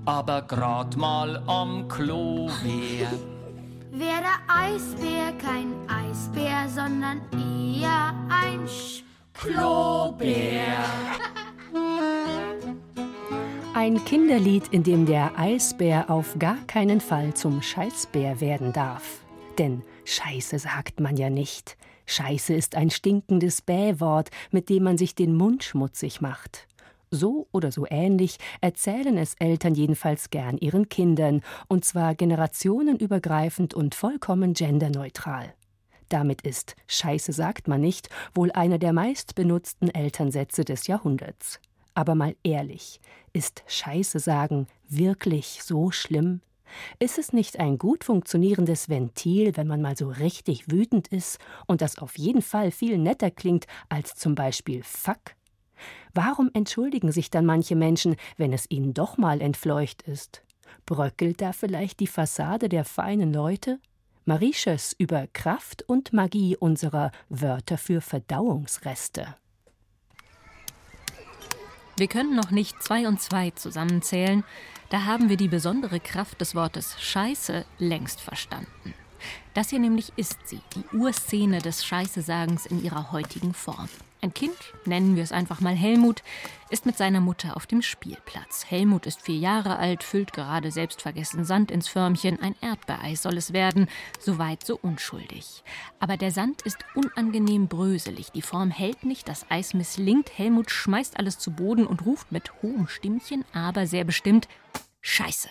aber 0.06 0.42
grad 0.42 0.98
mal 0.98 1.38
am 1.46 1.88
Klo 1.88 2.50
wär. 2.64 3.12
Wär 3.92 4.22
der 4.22 4.39
Eisbär 4.48 5.34
kein 5.38 5.76
Eisbär, 5.88 6.68
sondern 6.68 7.22
eher 7.32 8.16
ein 8.30 8.68
Sch 8.68 9.04
Klobär. 9.34 10.84
Ein 13.76 14.04
Kinderlied, 14.04 14.68
in 14.72 14.82
dem 14.82 15.06
der 15.06 15.38
Eisbär 15.38 16.10
auf 16.10 16.39
gar 16.39 16.58
keinen 16.66 17.02
Fall 17.02 17.36
zum 17.36 17.62
Scheißbär 17.62 18.42
werden 18.42 18.74
darf. 18.74 19.20
Denn 19.60 19.84
Scheiße 20.06 20.58
sagt 20.58 21.00
man 21.00 21.18
ja 21.18 21.30
nicht. 21.30 21.78
Scheiße 22.12 22.53
ist 22.53 22.76
ein 22.76 22.89
stinkendes 22.89 23.62
Bähwort, 23.62 24.32
mit 24.51 24.68
dem 24.68 24.84
man 24.84 24.97
sich 24.97 25.16
den 25.16 25.34
Mund 25.34 25.64
schmutzig 25.64 26.20
macht. 26.20 26.68
So 27.09 27.47
oder 27.53 27.72
so 27.72 27.86
ähnlich 27.89 28.38
erzählen 28.59 29.18
es 29.18 29.36
Eltern 29.36 29.76
jedenfalls 29.76 30.30
gern 30.30 30.57
ihren 30.57 30.89
Kindern, 30.89 31.41
und 31.70 31.86
zwar 31.86 32.16
generationenübergreifend 32.16 33.74
und 33.74 33.95
vollkommen 33.95 34.53
genderneutral. 34.53 35.53
Damit 36.09 36.41
ist 36.41 36.76
Scheiße 36.88 37.32
sagt 37.32 37.70
man 37.70 37.80
nicht 37.80 38.09
wohl 38.34 38.51
einer 38.51 38.78
der 38.78 38.91
meistbenutzten 38.91 39.89
Elternsätze 39.89 40.66
des 40.66 40.88
Jahrhunderts. 40.88 41.62
Aber 41.93 42.16
mal 42.16 42.36
ehrlich, 42.43 42.99
ist 43.32 43.64
Scheiße 43.68 44.20
sagen 44.20 44.68
wirklich 44.89 45.64
so 45.64 45.91
schlimm? 45.91 46.41
Ist 47.00 47.18
es 47.18 47.34
nicht 47.34 47.60
ein 47.60 47.78
gut 47.78 48.04
funktionierendes 48.04 48.90
Ventil, 48.90 49.56
wenn 49.58 49.68
man 49.68 49.82
mal 49.82 49.96
so 49.96 50.10
richtig 50.10 50.72
wütend 50.72 51.08
ist 51.08 51.40
und 51.68 51.82
das 51.82 51.98
auf 51.98 52.18
jeden 52.18 52.42
Fall 52.42 52.72
viel 52.72 52.98
netter 52.98 53.32
klingt 53.32 53.68
als 53.90 54.16
zum 54.16 54.36
Beispiel 54.36 54.84
Fuck? 54.84 55.36
Warum 56.14 56.50
entschuldigen 56.54 57.12
sich 57.12 57.30
dann 57.30 57.46
manche 57.46 57.76
Menschen, 57.76 58.16
wenn 58.38 58.54
es 58.54 58.70
ihnen 58.70 58.94
doch 58.94 59.18
mal 59.18 59.42
entfleucht 59.42 60.02
ist? 60.04 60.44
Bröckelt 60.86 61.42
da 61.42 61.54
vielleicht 61.54 62.00
die 62.00 62.08
Fassade 62.08 62.70
der 62.70 62.86
feinen 62.86 63.34
Leute? 63.34 63.80
Mauritius 64.26 64.94
über 64.98 65.28
Kraft 65.34 65.84
und 65.88 66.14
Magie 66.14 66.56
unserer 66.56 67.12
Wörter 67.30 67.78
für 67.78 68.02
Verdauungsreste. 68.02 69.36
Wir 71.98 72.08
können 72.08 72.36
noch 72.36 72.52
nicht 72.52 72.82
zwei 72.82 73.08
und 73.08 73.22
zwei 73.22 73.52
zusammenzählen, 73.52 74.44
da 74.89 75.06
haben 75.06 75.30
wir 75.30 75.38
die 75.38 75.48
besondere 75.48 76.00
Kraft 76.00 76.42
des 76.42 76.56
Wortes 76.56 76.96
Scheiße 77.00 77.66
längst 77.80 78.20
verstanden. 78.22 78.94
Das 79.54 79.70
hier 79.70 79.80
nämlich 79.80 80.12
ist 80.16 80.48
sie, 80.48 80.62
die 80.76 80.98
Urszene 80.98 81.60
des 81.60 81.86
Scheißesagens 81.86 82.66
in 82.66 82.84
ihrer 82.84 83.12
heutigen 83.12 83.54
Form. 83.54 83.89
Ein 84.24 84.36
Kind, 84.36 84.56
nennen 84.86 85.16
wir 85.16 85.24
es 85.24 85.32
einfach 85.32 85.62
mal 85.62 85.74
Helmut, 85.74 86.22
ist 86.70 86.86
mit 86.86 86.96
seiner 86.96 87.22
Mutter 87.22 87.58
auf 87.58 87.66
dem 87.66 87.82
Spielplatz. 87.82 88.66
Helmut 88.70 89.08
ist 89.08 89.20
vier 89.24 89.38
Jahre 89.38 89.78
alt, 89.78 90.04
füllt 90.04 90.32
gerade 90.32 90.70
selbstvergessen 90.70 91.44
Sand 91.44 91.72
ins 91.72 91.88
Förmchen. 91.88 92.40
Ein 92.40 92.56
Erdbeereis 92.62 93.24
soll 93.24 93.38
es 93.38 93.52
werden. 93.52 93.88
Soweit 94.20 94.64
so 94.64 94.78
unschuldig. 94.80 95.64
Aber 96.00 96.18
der 96.18 96.30
Sand 96.30 96.62
ist 96.62 96.78
unangenehm 96.94 97.68
bröselig. 97.68 98.32
Die 98.32 98.44
Form 98.44 98.70
hält 98.70 99.06
nicht, 99.06 99.28
das 99.28 99.50
Eis 99.50 99.74
misslingt. 99.74 100.38
Helmut 100.38 100.70
schmeißt 100.70 101.18
alles 101.18 101.40
zu 101.40 101.50
Boden 101.50 101.88
und 101.88 102.06
ruft 102.06 102.32
mit 102.32 102.62
hohem 102.62 102.88
Stimmchen, 102.88 103.44
aber 103.54 103.88
sehr 103.88 104.04
bestimmt: 104.04 104.48
Scheiße! 105.02 105.50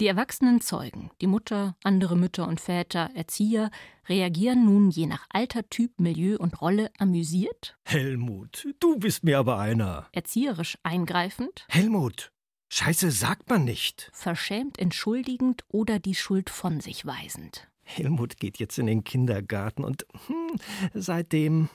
Die 0.00 0.06
erwachsenen 0.06 0.62
Zeugen, 0.62 1.10
die 1.20 1.26
Mutter, 1.26 1.76
andere 1.84 2.16
Mütter 2.16 2.48
und 2.48 2.58
Väter, 2.58 3.10
Erzieher, 3.14 3.70
reagieren 4.08 4.64
nun 4.64 4.88
je 4.88 5.04
nach 5.04 5.26
Alter, 5.28 5.68
Typ, 5.68 6.00
Milieu 6.00 6.38
und 6.38 6.62
Rolle 6.62 6.90
amüsiert, 6.98 7.76
Helmut, 7.84 8.66
du 8.80 8.98
bist 8.98 9.24
mir 9.24 9.38
aber 9.38 9.58
einer. 9.58 10.08
erzieherisch 10.12 10.78
eingreifend, 10.84 11.66
Helmut, 11.68 12.32
Scheiße 12.72 13.10
sagt 13.10 13.50
man 13.50 13.64
nicht. 13.64 14.08
verschämt 14.14 14.78
entschuldigend 14.78 15.64
oder 15.68 15.98
die 15.98 16.14
Schuld 16.14 16.48
von 16.48 16.80
sich 16.80 17.04
weisend. 17.04 17.68
Helmut 17.82 18.38
geht 18.38 18.56
jetzt 18.56 18.78
in 18.78 18.86
den 18.86 19.04
Kindergarten 19.04 19.84
und 19.84 20.06
hm, 20.28 20.58
seitdem. 20.94 21.68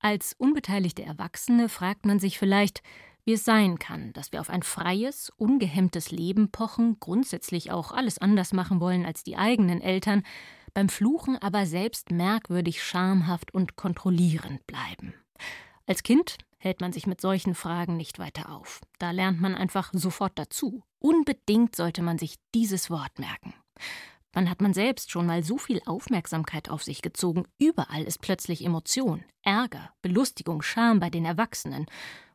Als 0.00 0.34
unbeteiligte 0.36 1.04
Erwachsene 1.04 1.68
fragt 1.68 2.06
man 2.06 2.18
sich 2.18 2.40
vielleicht, 2.40 2.82
wie 3.24 3.34
es 3.34 3.44
sein 3.44 3.78
kann, 3.78 4.12
dass 4.12 4.32
wir 4.32 4.40
auf 4.40 4.50
ein 4.50 4.62
freies, 4.62 5.30
ungehemmtes 5.36 6.10
Leben 6.10 6.50
pochen, 6.50 6.98
grundsätzlich 6.98 7.70
auch 7.70 7.92
alles 7.92 8.18
anders 8.18 8.52
machen 8.52 8.80
wollen 8.80 9.06
als 9.06 9.22
die 9.22 9.36
eigenen 9.36 9.80
Eltern, 9.80 10.24
beim 10.74 10.88
Fluchen 10.88 11.36
aber 11.38 11.66
selbst 11.66 12.10
merkwürdig 12.10 12.82
schamhaft 12.82 13.54
und 13.54 13.76
kontrollierend 13.76 14.66
bleiben. 14.66 15.14
Als 15.86 16.02
Kind 16.02 16.38
hält 16.58 16.80
man 16.80 16.92
sich 16.92 17.06
mit 17.06 17.20
solchen 17.20 17.54
Fragen 17.54 17.96
nicht 17.96 18.18
weiter 18.18 18.50
auf. 18.50 18.80
Da 18.98 19.10
lernt 19.10 19.40
man 19.40 19.54
einfach 19.54 19.90
sofort 19.92 20.32
dazu. 20.36 20.82
Unbedingt 20.98 21.76
sollte 21.76 22.02
man 22.02 22.18
sich 22.18 22.36
dieses 22.54 22.88
Wort 22.88 23.18
merken. 23.18 23.52
Wann 24.32 24.48
hat 24.48 24.62
man 24.62 24.72
selbst 24.72 25.10
schon 25.10 25.26
mal 25.26 25.42
so 25.42 25.58
viel 25.58 25.82
Aufmerksamkeit 25.84 26.70
auf 26.70 26.82
sich 26.82 27.02
gezogen? 27.02 27.44
Überall 27.58 28.04
ist 28.04 28.22
plötzlich 28.22 28.64
Emotion, 28.64 29.24
Ärger, 29.42 29.90
Belustigung, 30.00 30.62
Scham 30.62 31.00
bei 31.00 31.10
den 31.10 31.26
Erwachsenen 31.26 31.86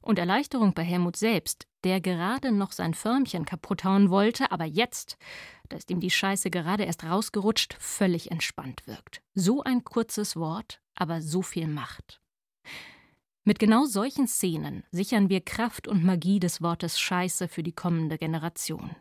und 0.07 0.19
Erleichterung 0.19 0.73
bei 0.73 0.83
Helmut 0.83 1.17
selbst, 1.17 1.67
der 1.83 1.99
gerade 1.99 2.51
noch 2.51 2.71
sein 2.71 2.93
Förmchen 2.93 3.45
kaputt 3.45 3.83
hauen 3.83 4.09
wollte, 4.09 4.51
aber 4.51 4.65
jetzt, 4.65 5.17
da 5.69 5.77
ist 5.77 5.91
ihm 5.91 5.99
die 5.99 6.11
Scheiße 6.11 6.49
gerade 6.49 6.85
erst 6.85 7.03
rausgerutscht, 7.03 7.75
völlig 7.79 8.31
entspannt 8.31 8.87
wirkt. 8.87 9.21
So 9.33 9.63
ein 9.63 9.83
kurzes 9.83 10.35
Wort, 10.35 10.81
aber 10.95 11.21
so 11.21 11.41
viel 11.41 11.67
Macht. 11.67 12.21
Mit 13.47 13.59
genau 13.59 13.85
solchen 13.85 14.27
Szenen 14.27 14.83
sichern 14.91 15.29
wir 15.29 15.39
Kraft 15.39 15.87
und 15.87 16.03
Magie 16.03 16.41
des 16.41 16.61
Wortes 16.61 16.99
Scheiße 16.99 17.47
für 17.47 17.63
die 17.63 17.71
kommende 17.71 18.17
Generation. 18.17 18.93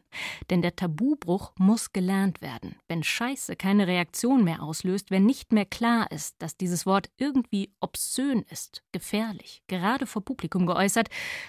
Denn 0.50 0.62
der 0.62 0.76
Tabubruch 0.76 1.50
muss 1.58 1.92
gelernt 1.92 2.40
werden. 2.42 2.76
Wenn 2.86 3.02
Scheiße 3.02 3.56
keine 3.56 3.88
Reaktion 3.88 4.44
mehr 4.44 4.62
auslöst, 4.62 5.10
wenn 5.10 5.26
nicht 5.26 5.50
mehr 5.50 5.64
klar 5.64 6.08
ist, 6.12 6.36
dass 6.38 6.56
dieses 6.56 6.86
Wort 6.86 7.10
irgendwie 7.16 7.72
obszön 7.80 8.44
ist, 8.48 8.84
gefährlich, 8.92 9.64
gerade 9.66 10.06
vor 10.06 10.24
Publikum 10.24 10.64
geäußert, 10.66 11.08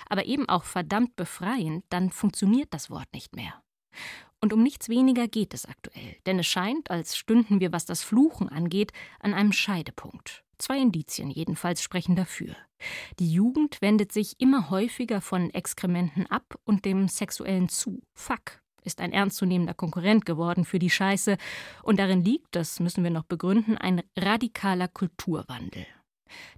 aber 0.10 0.26
eben 0.26 0.50
auch 0.50 0.64
verdammt 0.64 1.16
befreiend, 1.16 1.86
dann 1.90 2.10
funktioniert 2.10 2.74
das 2.74 2.90
Wort 2.90 3.14
nicht 3.14 3.36
mehr. 3.36 3.62
Und 4.42 4.54
um 4.54 4.64
nichts 4.64 4.90
weniger 4.90 5.28
geht 5.28 5.54
es 5.54 5.66
aktuell, 5.68 6.16
denn 6.26 6.40
es 6.40 6.48
scheint, 6.48 6.90
als 6.90 7.16
stünden 7.16 7.60
wir, 7.60 7.72
was 7.72 7.86
das 7.86 8.02
Fluchen 8.02 8.50
angeht, 8.50 8.92
an 9.20 9.36
einem 9.36 9.52
Scheidepunkt. 9.52 10.47
Zwei 10.58 10.80
Indizien 10.80 11.30
jedenfalls 11.30 11.82
sprechen 11.82 12.16
dafür. 12.16 12.56
Die 13.20 13.32
Jugend 13.32 13.82
wendet 13.82 14.12
sich 14.12 14.40
immer 14.40 14.70
häufiger 14.70 15.22
von 15.22 15.50
Exkrementen 15.52 16.28
ab 16.28 16.60
und 16.64 16.86
dem 16.86 17.08
Sexuellen 17.08 17.70
zu. 17.70 18.02
Fuck 18.14 18.62
ist 18.88 19.02
ein 19.02 19.12
ernstzunehmender 19.12 19.74
Konkurrent 19.74 20.26
geworden 20.26 20.66
für 20.66 20.80
die 20.80 20.90
Scheiße, 20.90 21.38
und 21.84 22.00
darin 22.00 22.24
liegt, 22.24 22.56
das 22.56 22.80
müssen 22.80 23.04
wir 23.04 23.12
noch 23.12 23.26
begründen, 23.26 23.78
ein 23.78 24.02
radikaler 24.18 24.88
Kulturwandel. 24.88 25.86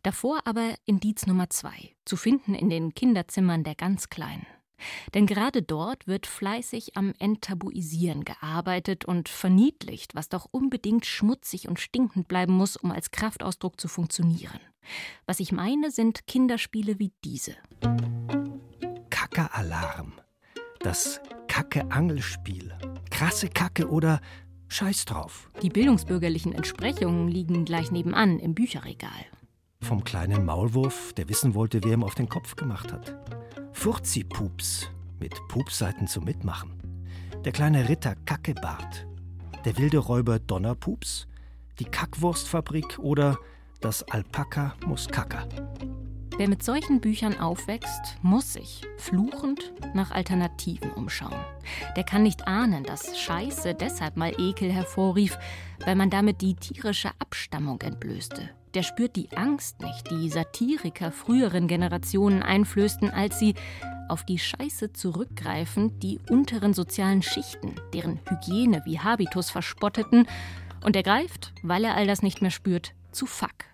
Davor 0.03 0.41
aber 0.45 0.75
Indiz 0.85 1.25
Nummer 1.25 1.49
zwei, 1.49 1.95
zu 2.05 2.15
finden 2.15 2.53
in 2.53 2.69
den 2.69 2.93
Kinderzimmern 2.93 3.63
der 3.63 3.75
ganz 3.75 4.09
Kleinen. 4.09 4.45
Denn 5.13 5.25
gerade 5.25 5.61
dort 5.61 6.07
wird 6.07 6.27
fleißig 6.27 6.95
am 6.95 7.13
Enttabuisieren 7.19 8.23
gearbeitet 8.23 9.05
und 9.05 9.29
verniedlicht, 9.29 10.15
was 10.15 10.29
doch 10.29 10.47
unbedingt 10.51 11.05
schmutzig 11.05 11.67
und 11.67 11.79
stinkend 11.79 12.27
bleiben 12.27 12.53
muss, 12.53 12.75
um 12.75 12.91
als 12.91 13.11
Kraftausdruck 13.11 13.79
zu 13.79 13.87
funktionieren. 13.87 14.59
Was 15.25 15.39
ich 15.39 15.51
meine, 15.51 15.91
sind 15.91 16.25
Kinderspiele 16.27 16.99
wie 16.99 17.11
diese. 17.23 17.55
Kacke-Alarm. 19.09 20.13
Das 20.79 21.21
Kacke-Angelspiel. 21.47 22.73
Krasse 23.09 23.49
Kacke 23.49 23.89
oder 23.89 24.21
Scheiß 24.69 25.05
drauf. 25.05 25.49
Die 25.61 25.69
bildungsbürgerlichen 25.69 26.53
Entsprechungen 26.53 27.27
liegen 27.27 27.65
gleich 27.65 27.91
nebenan 27.91 28.39
im 28.39 28.53
Bücherregal. 28.53 29.25
Vom 29.81 30.03
kleinen 30.03 30.45
Maulwurf, 30.45 31.13
der 31.13 31.27
wissen 31.29 31.55
wollte, 31.55 31.83
wer 31.83 31.93
ihm 31.93 32.03
auf 32.03 32.15
den 32.15 32.29
Kopf 32.29 32.55
gemacht 32.55 32.93
hat. 32.93 33.15
Furzi-Pups 33.79 34.89
mit 35.21 35.33
Pupseiten 35.47 36.05
zum 36.05 36.25
Mitmachen. 36.25 36.73
Der 37.45 37.53
kleine 37.53 37.87
Ritter 37.87 38.13
Kackebart. 38.25 39.07
Der 39.63 39.77
wilde 39.77 39.99
Räuber 39.99 40.37
Donnerpups. 40.37 41.27
Die 41.79 41.85
Kackwurstfabrik 41.85 42.99
oder 42.99 43.37
das 43.79 44.03
Alpaka 44.03 44.75
Muskaka. 44.85 45.47
Wer 46.35 46.49
mit 46.49 46.61
solchen 46.61 46.99
Büchern 46.99 47.39
aufwächst, 47.39 48.17
muss 48.21 48.51
sich, 48.51 48.81
fluchend, 48.97 49.71
nach 49.93 50.11
Alternativen 50.11 50.91
umschauen. 50.91 51.39
Der 51.95 52.03
kann 52.03 52.23
nicht 52.23 52.49
ahnen, 52.49 52.83
dass 52.83 53.17
Scheiße 53.17 53.75
deshalb 53.75 54.17
mal 54.17 54.33
Ekel 54.37 54.73
hervorrief, 54.73 55.39
weil 55.85 55.95
man 55.95 56.09
damit 56.09 56.41
die 56.41 56.55
tierische 56.55 57.11
Abstammung 57.19 57.79
entblößte. 57.81 58.49
Der 58.75 58.83
spürt 58.83 59.15
die 59.15 59.29
Angst 59.35 59.81
nicht, 59.81 60.11
die 60.11 60.29
Satiriker 60.29 61.11
früheren 61.11 61.67
Generationen 61.67 62.43
einflößten, 62.43 63.09
als 63.09 63.39
sie 63.39 63.55
auf 64.07 64.23
die 64.23 64.39
Scheiße 64.39 64.93
zurückgreifend 64.93 66.03
die 66.03 66.19
unteren 66.29 66.73
sozialen 66.73 67.21
Schichten, 67.21 67.75
deren 67.93 68.19
Hygiene 68.27 68.83
wie 68.85 68.99
Habitus 68.99 69.49
verspotteten, 69.49 70.27
und 70.83 70.95
er 70.95 71.03
greift, 71.03 71.53
weil 71.61 71.83
er 71.83 71.95
all 71.95 72.07
das 72.07 72.21
nicht 72.21 72.41
mehr 72.41 72.51
spürt, 72.51 72.93
zu 73.11 73.25
Fuck. 73.25 73.65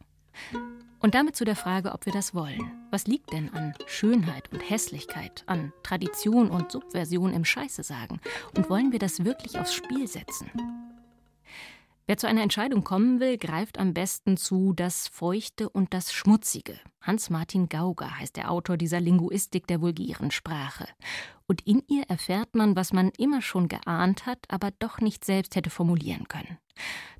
Und 0.99 1.13
damit 1.13 1.35
zu 1.35 1.45
der 1.45 1.55
Frage, 1.55 1.91
ob 1.91 2.07
wir 2.07 2.13
das 2.13 2.33
wollen. 2.33 2.71
Was 2.89 3.05
liegt 3.05 3.31
denn 3.31 3.53
an 3.53 3.75
Schönheit 3.85 4.51
und 4.51 4.67
Hässlichkeit, 4.67 5.43
an 5.45 5.71
Tradition 5.83 6.49
und 6.49 6.71
Subversion 6.71 7.31
im 7.31 7.45
Scheiße 7.45 7.83
sagen? 7.83 8.19
Und 8.57 8.69
wollen 8.71 8.91
wir 8.91 8.99
das 8.99 9.23
wirklich 9.23 9.59
aufs 9.59 9.75
Spiel 9.75 10.07
setzen? 10.07 10.49
Wer 12.07 12.17
zu 12.17 12.27
einer 12.27 12.43
Entscheidung 12.43 12.83
kommen 12.83 13.19
will, 13.19 13.39
greift 13.39 13.79
am 13.79 13.95
besten 13.95 14.37
zu 14.37 14.73
das 14.73 15.07
Feuchte 15.07 15.69
und 15.69 15.91
das 15.91 16.13
Schmutzige. 16.13 16.79
Hans-Martin 17.01 17.67
Gauger 17.67 18.19
heißt 18.19 18.35
der 18.35 18.51
Autor 18.51 18.77
dieser 18.77 18.99
Linguistik 18.99 19.65
der 19.65 19.81
vulgären 19.81 20.29
Sprache. 20.29 20.87
Und 21.47 21.65
in 21.65 21.81
ihr 21.87 22.03
erfährt 22.03 22.55
man, 22.55 22.75
was 22.75 22.93
man 22.93 23.09
immer 23.17 23.41
schon 23.41 23.69
geahnt 23.69 24.27
hat, 24.27 24.37
aber 24.49 24.69
doch 24.77 24.99
nicht 24.99 25.25
selbst 25.25 25.55
hätte 25.55 25.71
formulieren 25.71 26.27
können. 26.27 26.59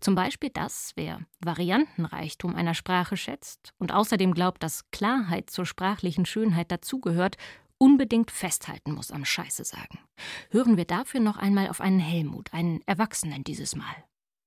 Zum 0.02 0.14
Beispiel 0.14 0.52
das, 0.52 0.92
wer 0.96 1.20
Variantenreichtum 1.44 2.56
einer 2.56 2.76
Sprache 2.76 3.18
schätzt 3.18 3.74
und 3.80 3.92
außerdem 3.92 4.36
glaubt, 4.36 4.62
dass 4.62 4.92
Klarheit 4.92 5.50
zur 5.50 5.66
sprachlichen 5.66 6.28
Schönheit 6.28 6.72
dazugehört, 6.72 7.38
unbedingt 7.80 8.30
festhalten 8.30 8.92
muss 8.92 9.10
am 9.10 9.26
Scheiße 9.26 9.64
sagen. 9.64 9.98
Hören 10.52 10.78
wir 10.78 10.86
dafür 10.86 11.22
noch 11.22 11.38
einmal 11.38 11.70
auf 11.70 11.82
einen 11.82 12.00
Helmut, 12.00 12.54
einen 12.54 12.82
Erwachsenen 12.86 13.44
dieses 13.44 13.76
Mal. 13.76 13.96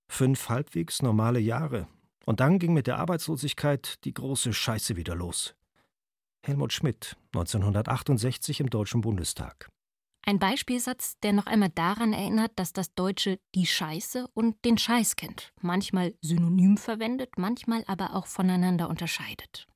Fünf 0.08 0.48
halbwegs 0.48 1.02
normale 1.02 1.38
Jahre. 1.38 1.86
Und 2.24 2.40
dann 2.40 2.58
ging 2.58 2.74
mit 2.74 2.86
der 2.86 2.98
Arbeitslosigkeit 2.98 4.04
die 4.04 4.14
große 4.14 4.52
Scheiße 4.52 4.96
wieder 4.96 5.14
los. 5.14 5.54
Helmut 6.44 6.72
Schmidt, 6.72 7.16
1968 7.34 8.60
im 8.60 8.70
Deutschen 8.70 9.00
Bundestag. 9.00 9.70
Ein 10.28 10.38
Beispielsatz, 10.38 11.18
der 11.22 11.32
noch 11.32 11.46
einmal 11.46 11.70
daran 11.70 12.12
erinnert, 12.12 12.52
dass 12.56 12.74
das 12.74 12.92
Deutsche 12.94 13.38
die 13.54 13.64
Scheiße 13.64 14.26
und 14.34 14.62
den 14.66 14.76
Scheiß 14.76 15.16
kennt, 15.16 15.54
manchmal 15.62 16.14
synonym 16.20 16.76
verwendet, 16.76 17.38
manchmal 17.38 17.82
aber 17.86 18.14
auch 18.14 18.26
voneinander 18.26 18.90
unterscheidet. 18.90 19.66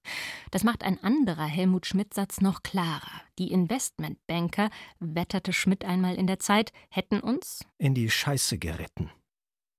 Das 0.50 0.62
macht 0.62 0.84
ein 0.84 1.02
anderer 1.02 1.46
Helmut 1.46 1.86
Schmidt-Satz 1.86 2.42
noch 2.42 2.62
klarer. 2.62 3.22
Die 3.38 3.50
Investmentbanker, 3.50 4.68
wetterte 4.98 5.54
Schmidt 5.54 5.86
einmal 5.86 6.16
in 6.16 6.26
der 6.26 6.38
Zeit, 6.38 6.72
hätten 6.90 7.20
uns 7.20 7.64
in 7.78 7.94
die 7.94 8.10
Scheiße 8.10 8.58
geritten. 8.58 9.10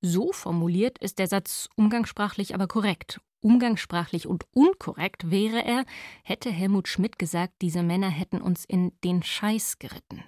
So 0.06 0.34
formuliert 0.34 0.98
ist 0.98 1.18
der 1.18 1.28
Satz 1.28 1.70
umgangssprachlich 1.78 2.54
aber 2.54 2.68
korrekt. 2.68 3.22
Umgangssprachlich 3.40 4.28
und 4.28 4.46
unkorrekt 4.54 5.32
wäre 5.32 5.64
er, 5.64 5.86
hätte 6.26 6.52
Helmut 6.52 6.90
Schmidt 6.90 7.18
gesagt, 7.18 7.54
diese 7.62 7.84
Männer 7.84 8.10
hätten 8.10 8.42
uns 8.42 8.66
in 8.66 8.92
den 9.06 9.24
Scheiß 9.24 9.80
geritten. 9.80 10.26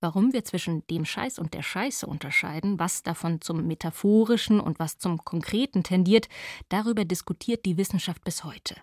Warum 0.00 0.32
wir 0.32 0.42
zwischen 0.44 0.86
dem 0.86 1.04
Scheiß 1.04 1.38
und 1.38 1.52
der 1.52 1.62
Scheiße 1.62 2.06
unterscheiden, 2.06 2.78
was 2.78 3.02
davon 3.02 3.42
zum 3.42 3.66
Metaphorischen 3.66 4.58
und 4.58 4.78
was 4.78 4.96
zum 4.96 5.22
Konkreten 5.22 5.82
tendiert, 5.82 6.28
darüber 6.70 7.04
diskutiert 7.04 7.66
die 7.66 7.76
Wissenschaft 7.76 8.24
bis 8.24 8.42
heute. 8.42 8.74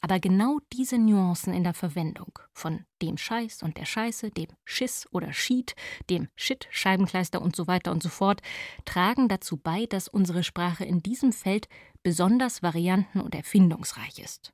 Aber 0.00 0.18
genau 0.18 0.58
diese 0.72 0.98
Nuancen 0.98 1.52
in 1.52 1.62
der 1.62 1.74
Verwendung 1.74 2.38
von 2.52 2.84
dem 3.02 3.18
Scheiß 3.18 3.62
und 3.62 3.76
der 3.76 3.84
Scheiße, 3.84 4.30
dem 4.30 4.48
Schiss 4.64 5.06
oder 5.10 5.32
Schied, 5.32 5.74
dem 6.08 6.28
Shit, 6.36 6.68
Scheibenkleister 6.70 7.42
und 7.42 7.54
so 7.54 7.66
weiter 7.66 7.92
und 7.92 8.02
so 8.02 8.08
fort, 8.08 8.40
tragen 8.84 9.28
dazu 9.28 9.56
bei, 9.56 9.86
dass 9.86 10.08
unsere 10.08 10.42
Sprache 10.42 10.84
in 10.84 11.02
diesem 11.02 11.32
Feld 11.32 11.68
besonders 12.02 12.62
varianten- 12.62 13.20
und 13.20 13.34
erfindungsreich 13.34 14.18
ist. 14.18 14.52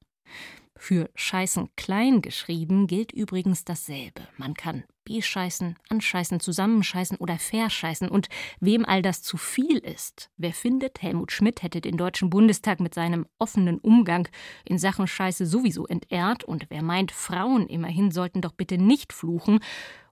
Für 0.79 1.11
Scheißen 1.15 1.71
klein 1.77 2.21
geschrieben 2.21 2.87
gilt 2.87 3.13
übrigens 3.13 3.65
dasselbe. 3.65 4.29
Man 4.37 4.55
kann 4.55 4.85
bescheißen, 5.05 5.77
anscheißen, 5.89 6.41
zusammenscheißen 6.41 7.17
oder 7.17 7.39
verscheißen. 7.39 8.09
Und 8.09 8.29
wem 8.61 8.85
all 8.85 9.01
das 9.01 9.23
zu 9.23 9.37
viel 9.37 9.79
ist, 9.79 10.31
wer 10.37 10.53
findet, 10.53 11.01
Helmut 11.01 11.33
Schmidt 11.33 11.63
hätte 11.63 11.81
den 11.81 11.97
Deutschen 11.97 12.29
Bundestag 12.29 12.81
mit 12.81 12.95
seinem 12.95 13.27
offenen 13.39 13.79
Umgang 13.79 14.29
in 14.65 14.79
Sachen 14.79 15.07
Scheiße 15.07 15.47
sowieso 15.47 15.87
entehrt 15.87 16.45
und 16.45 16.67
wer 16.69 16.83
meint, 16.83 17.13
Frauen 17.13 17.69
immerhin 17.69 18.11
sollten 18.11 18.43
doch 18.43 18.53
bitte 18.53 18.77
nicht 18.79 19.13
fluchen, 19.13 19.61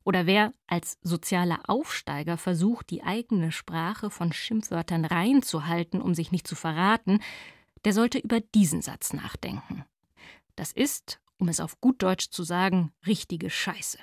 oder 0.07 0.27
wer 0.27 0.53
als 0.67 0.99
sozialer 1.01 1.61
Aufsteiger 1.67 2.37
versucht, 2.37 2.91
die 2.91 3.03
eigene 3.03 3.51
Sprache 3.53 4.11
von 4.11 4.35
Schimpfwörtern 4.35 5.07
reinzuhalten, 5.07 6.03
um 6.03 6.15
sich 6.15 6.31
nicht 6.31 6.47
zu 6.47 6.55
verraten, 6.55 7.21
der 7.87 7.95
sollte 7.95 8.19
über 8.19 8.41
diesen 8.41 8.83
Satz 8.83 9.15
nachdenken. 9.15 9.87
Das 10.57 10.73
ist 10.73 11.21
Um 11.37 11.49
es 11.49 11.61
auf 11.61 11.81
gut 11.81 12.03
Deutsch 12.03 12.31
zu 12.31 12.45
sagen, 12.45 12.93
richtige 13.07 13.51
Scheiße. 13.51 13.99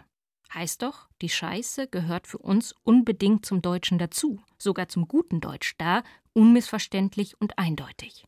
Heißt 0.54 0.82
doch, 0.82 1.08
die 1.22 1.30
Scheiße 1.30 1.88
gehört 1.88 2.28
für 2.28 2.40
uns 2.40 2.76
unbedingt 2.84 3.46
zum 3.46 3.62
Deutschen 3.62 3.98
dazu, 3.98 4.42
sogar 4.58 4.90
zum 4.90 5.08
guten 5.08 5.40
Deutsch 5.40 5.76
da, 5.78 6.04
unmissverständlich 6.34 7.40
und 7.40 7.58
eindeutig. 7.58 8.26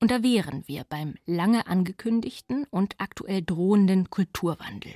Und 0.00 0.10
da 0.10 0.24
wären 0.24 0.66
wir 0.66 0.84
beim 0.84 1.14
lange 1.24 1.68
angekündigten 1.68 2.66
und 2.68 2.96
aktuell 2.98 3.42
drohenden 3.42 4.10
Kulturwandel. 4.10 4.92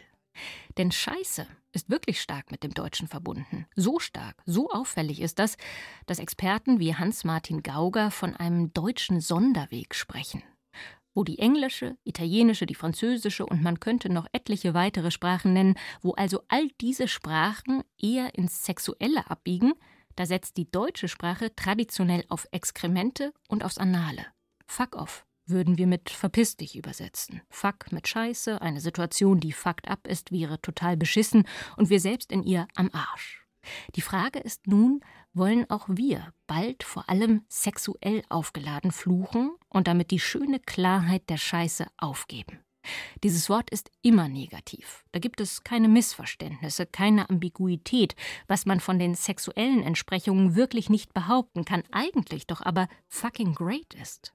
Denn 0.77 0.91
Scheiße 0.91 1.47
ist 1.73 1.89
wirklich 1.89 2.21
stark 2.21 2.51
mit 2.51 2.65
dem 2.65 2.75
Deutschen 2.75 3.07
verbunden. 3.07 3.67
So 3.77 4.01
stark, 4.01 4.43
so 4.45 4.71
auffällig 4.71 5.21
ist 5.21 5.39
das, 5.39 5.57
dass 6.07 6.19
Experten 6.19 6.81
wie 6.81 6.97
Hans-Martin 6.97 7.63
Gauger 7.63 8.11
von 8.11 8.35
einem 8.35 8.73
deutschen 8.73 9.21
Sonderweg 9.21 9.95
sprechen 9.95 10.43
wo 11.19 11.25
die 11.25 11.41
englische, 11.41 11.97
italienische, 12.05 12.65
die 12.65 12.77
französische 12.77 13.45
und 13.45 13.61
man 13.61 13.81
könnte 13.81 14.09
noch 14.09 14.29
etliche 14.31 14.73
weitere 14.73 15.11
Sprachen 15.11 15.53
nennen, 15.53 15.75
wo 16.01 16.13
also 16.13 16.43
all 16.47 16.69
diese 16.81 17.09
Sprachen 17.09 17.83
eher 18.01 18.37
ins 18.37 18.65
Sexuelle 18.65 19.29
abbiegen, 19.29 19.73
da 20.15 20.27
setzt 20.27 20.57
die 20.57 20.71
deutsche 20.71 21.09
Sprache 21.09 21.53
traditionell 21.57 22.25
auf 22.29 22.47
Exkremente 22.53 23.33
und 23.49 23.65
aufs 23.65 23.79
Anale. 23.79 24.27
Fuck 24.69 24.95
off 24.95 25.25
würden 25.45 25.77
wir 25.77 25.89
mit 25.89 26.11
verpiss 26.11 26.57
dich 26.57 26.77
übersetzen. 26.77 27.41
Fuck 27.49 27.91
mit 27.91 28.07
Scheiße, 28.07 28.61
eine 28.61 28.81
Situation, 28.81 29.41
die 29.41 29.53
fucked 29.53 29.89
up 29.89 30.07
ist, 30.07 30.31
wäre 30.31 30.61
total 30.61 30.97
beschissen 30.97 31.49
und 31.77 31.91
wir 31.91 31.99
selbst 31.99 32.31
in 32.31 32.45
ihr 32.45 32.69
am 32.77 32.91
Arsch. 32.93 33.45
Die 33.97 34.03
Frage 34.03 34.39
ist 34.39 34.67
nun, 34.67 35.01
wollen 35.39 35.69
auch 35.71 35.87
wir 35.89 36.33
bald 36.47 36.83
vor 36.83 37.09
allem 37.09 37.43
sexuell 37.49 38.23
aufgeladen 38.29 38.91
fluchen 38.91 39.53
und 39.69 39.87
damit 39.87 40.11
die 40.11 40.21
schöne 40.21 40.61
Klarheit 40.61 41.31
der 41.31 41.39
Scheiße 41.39 41.87
aufgeben? 41.97 42.59
Dieses 43.23 43.49
Wort 43.51 43.71
ist 43.71 43.91
immer 44.03 44.29
negativ. 44.29 45.05
Da 45.13 45.19
gibt 45.19 45.41
es 45.41 45.65
keine 45.65 45.89
Missverständnisse, 45.89 46.87
keine 46.87 47.29
Ambiguität, 47.29 48.15
was 48.47 48.67
man 48.67 48.81
von 48.81 48.99
den 48.99 49.15
sexuellen 49.15 49.83
Entsprechungen 49.83 50.55
wirklich 50.55 50.89
nicht 50.89 51.13
behaupten 51.15 51.65
kann, 51.65 51.83
eigentlich 51.93 52.47
doch 52.47 52.63
aber 52.63 52.89
fucking 53.09 53.55
great 53.55 53.95
ist. 54.01 54.33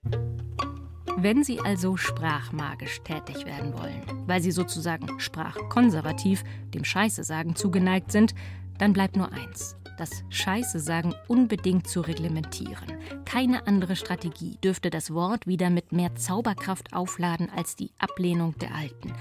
Wenn 1.15 1.43
Sie 1.43 1.59
also 1.59 1.95
sprachmagisch 1.95 3.01
tätig 3.03 3.45
werden 3.45 3.73
wollen, 3.73 4.27
weil 4.27 4.41
Sie 4.41 4.51
sozusagen 4.51 5.19
sprachkonservativ, 5.19 6.43
dem 6.73 6.83
Scheiße 6.83 7.23
sagen, 7.23 7.55
zugeneigt 7.55 8.11
sind, 8.11 8.33
dann 8.77 8.93
bleibt 8.93 9.15
nur 9.15 9.31
eins. 9.31 9.75
Das 9.97 10.23
Scheiße 10.29 10.79
sagen 10.79 11.13
unbedingt 11.27 11.87
zu 11.87 12.01
reglementieren. 12.01 12.97
Keine 13.25 13.67
andere 13.67 13.95
Strategie 13.95 14.57
dürfte 14.63 14.89
das 14.89 15.13
Wort 15.13 15.45
wieder 15.45 15.69
mit 15.69 15.91
mehr 15.91 16.15
Zauberkraft 16.15 16.93
aufladen 16.93 17.49
als 17.55 17.75
die 17.75 17.91
Ablehnung 17.99 18.57
der 18.57 18.73
Alten. 18.73 19.13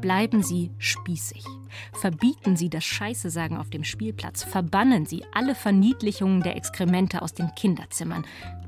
Bleiben 0.00 0.42
Sie 0.42 0.70
spießig. 0.78 1.44
Verbieten 1.92 2.56
Sie 2.56 2.68
das 2.68 2.84
Scheiße 2.84 3.30
sagen 3.30 3.56
auf 3.56 3.70
dem 3.70 3.84
Spielplatz. 3.84 4.44
Verbannen 4.44 5.06
Sie 5.06 5.24
alle 5.32 5.54
Verniedlichungen 5.54 6.42
der 6.42 6.56
Exkremente 6.56 7.22
aus 7.22 7.32
den 7.32 7.54
Kinderzimmern. 7.54 8.24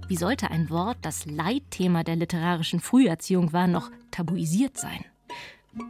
Wie 0.08 0.16
sollte 0.16 0.50
ein 0.50 0.70
Wort, 0.70 0.98
das 1.02 1.26
Leitthema 1.26 2.02
der 2.02 2.16
literarischen 2.16 2.80
Früherziehung 2.80 3.52
war, 3.52 3.68
noch 3.68 3.90
tabuisiert 4.10 4.76
sein? 4.76 5.04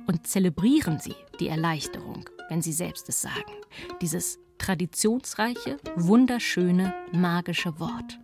Und 0.06 0.26
zelebrieren 0.26 0.98
Sie 0.98 1.14
die 1.38 1.48
Erleichterung, 1.48 2.28
wenn 2.50 2.60
Sie 2.60 2.72
selbst 2.72 3.08
es 3.08 3.22
sagen. 3.22 3.52
Dieses 4.02 4.38
traditionsreiche, 4.60 5.78
wunderschöne, 5.96 6.94
magische 7.12 7.80
Wort. 7.80 8.20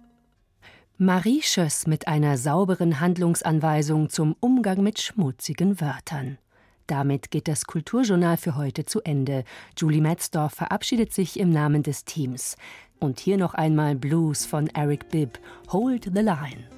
Marie 0.99 1.43
Schöss 1.43 1.87
mit 1.87 2.09
einer 2.09 2.37
sauberen 2.37 3.01
Handlungsanweisung 3.01 4.11
zum 4.11 4.37
Umgang 4.41 4.83
mit 4.83 5.01
schmutzigen 5.01 5.81
Wörtern. 5.81 6.39
Damit 6.87 7.31
geht 7.31 7.49
das 7.49 7.65
Kulturjournal 7.65 8.37
für 8.37 8.55
heute 8.55 8.85
zu 8.85 9.01
Ende. 9.03 9.45
Julie 9.77 10.01
Metzdorf 10.01 10.53
verabschiedet 10.53 11.13
sich 11.13 11.41
im 11.41 11.51
Namen 11.51 11.83
des 11.83 12.05
Teams. 12.05 12.57
Und 13.01 13.19
hier 13.19 13.39
noch 13.39 13.55
einmal 13.55 13.97
Blues 13.97 14.47
von 14.47 14.69
Eric 14.69 15.09
Bibb, 15.09 15.39
Hold 15.73 16.05
the 16.15 16.21
Line. 16.21 16.69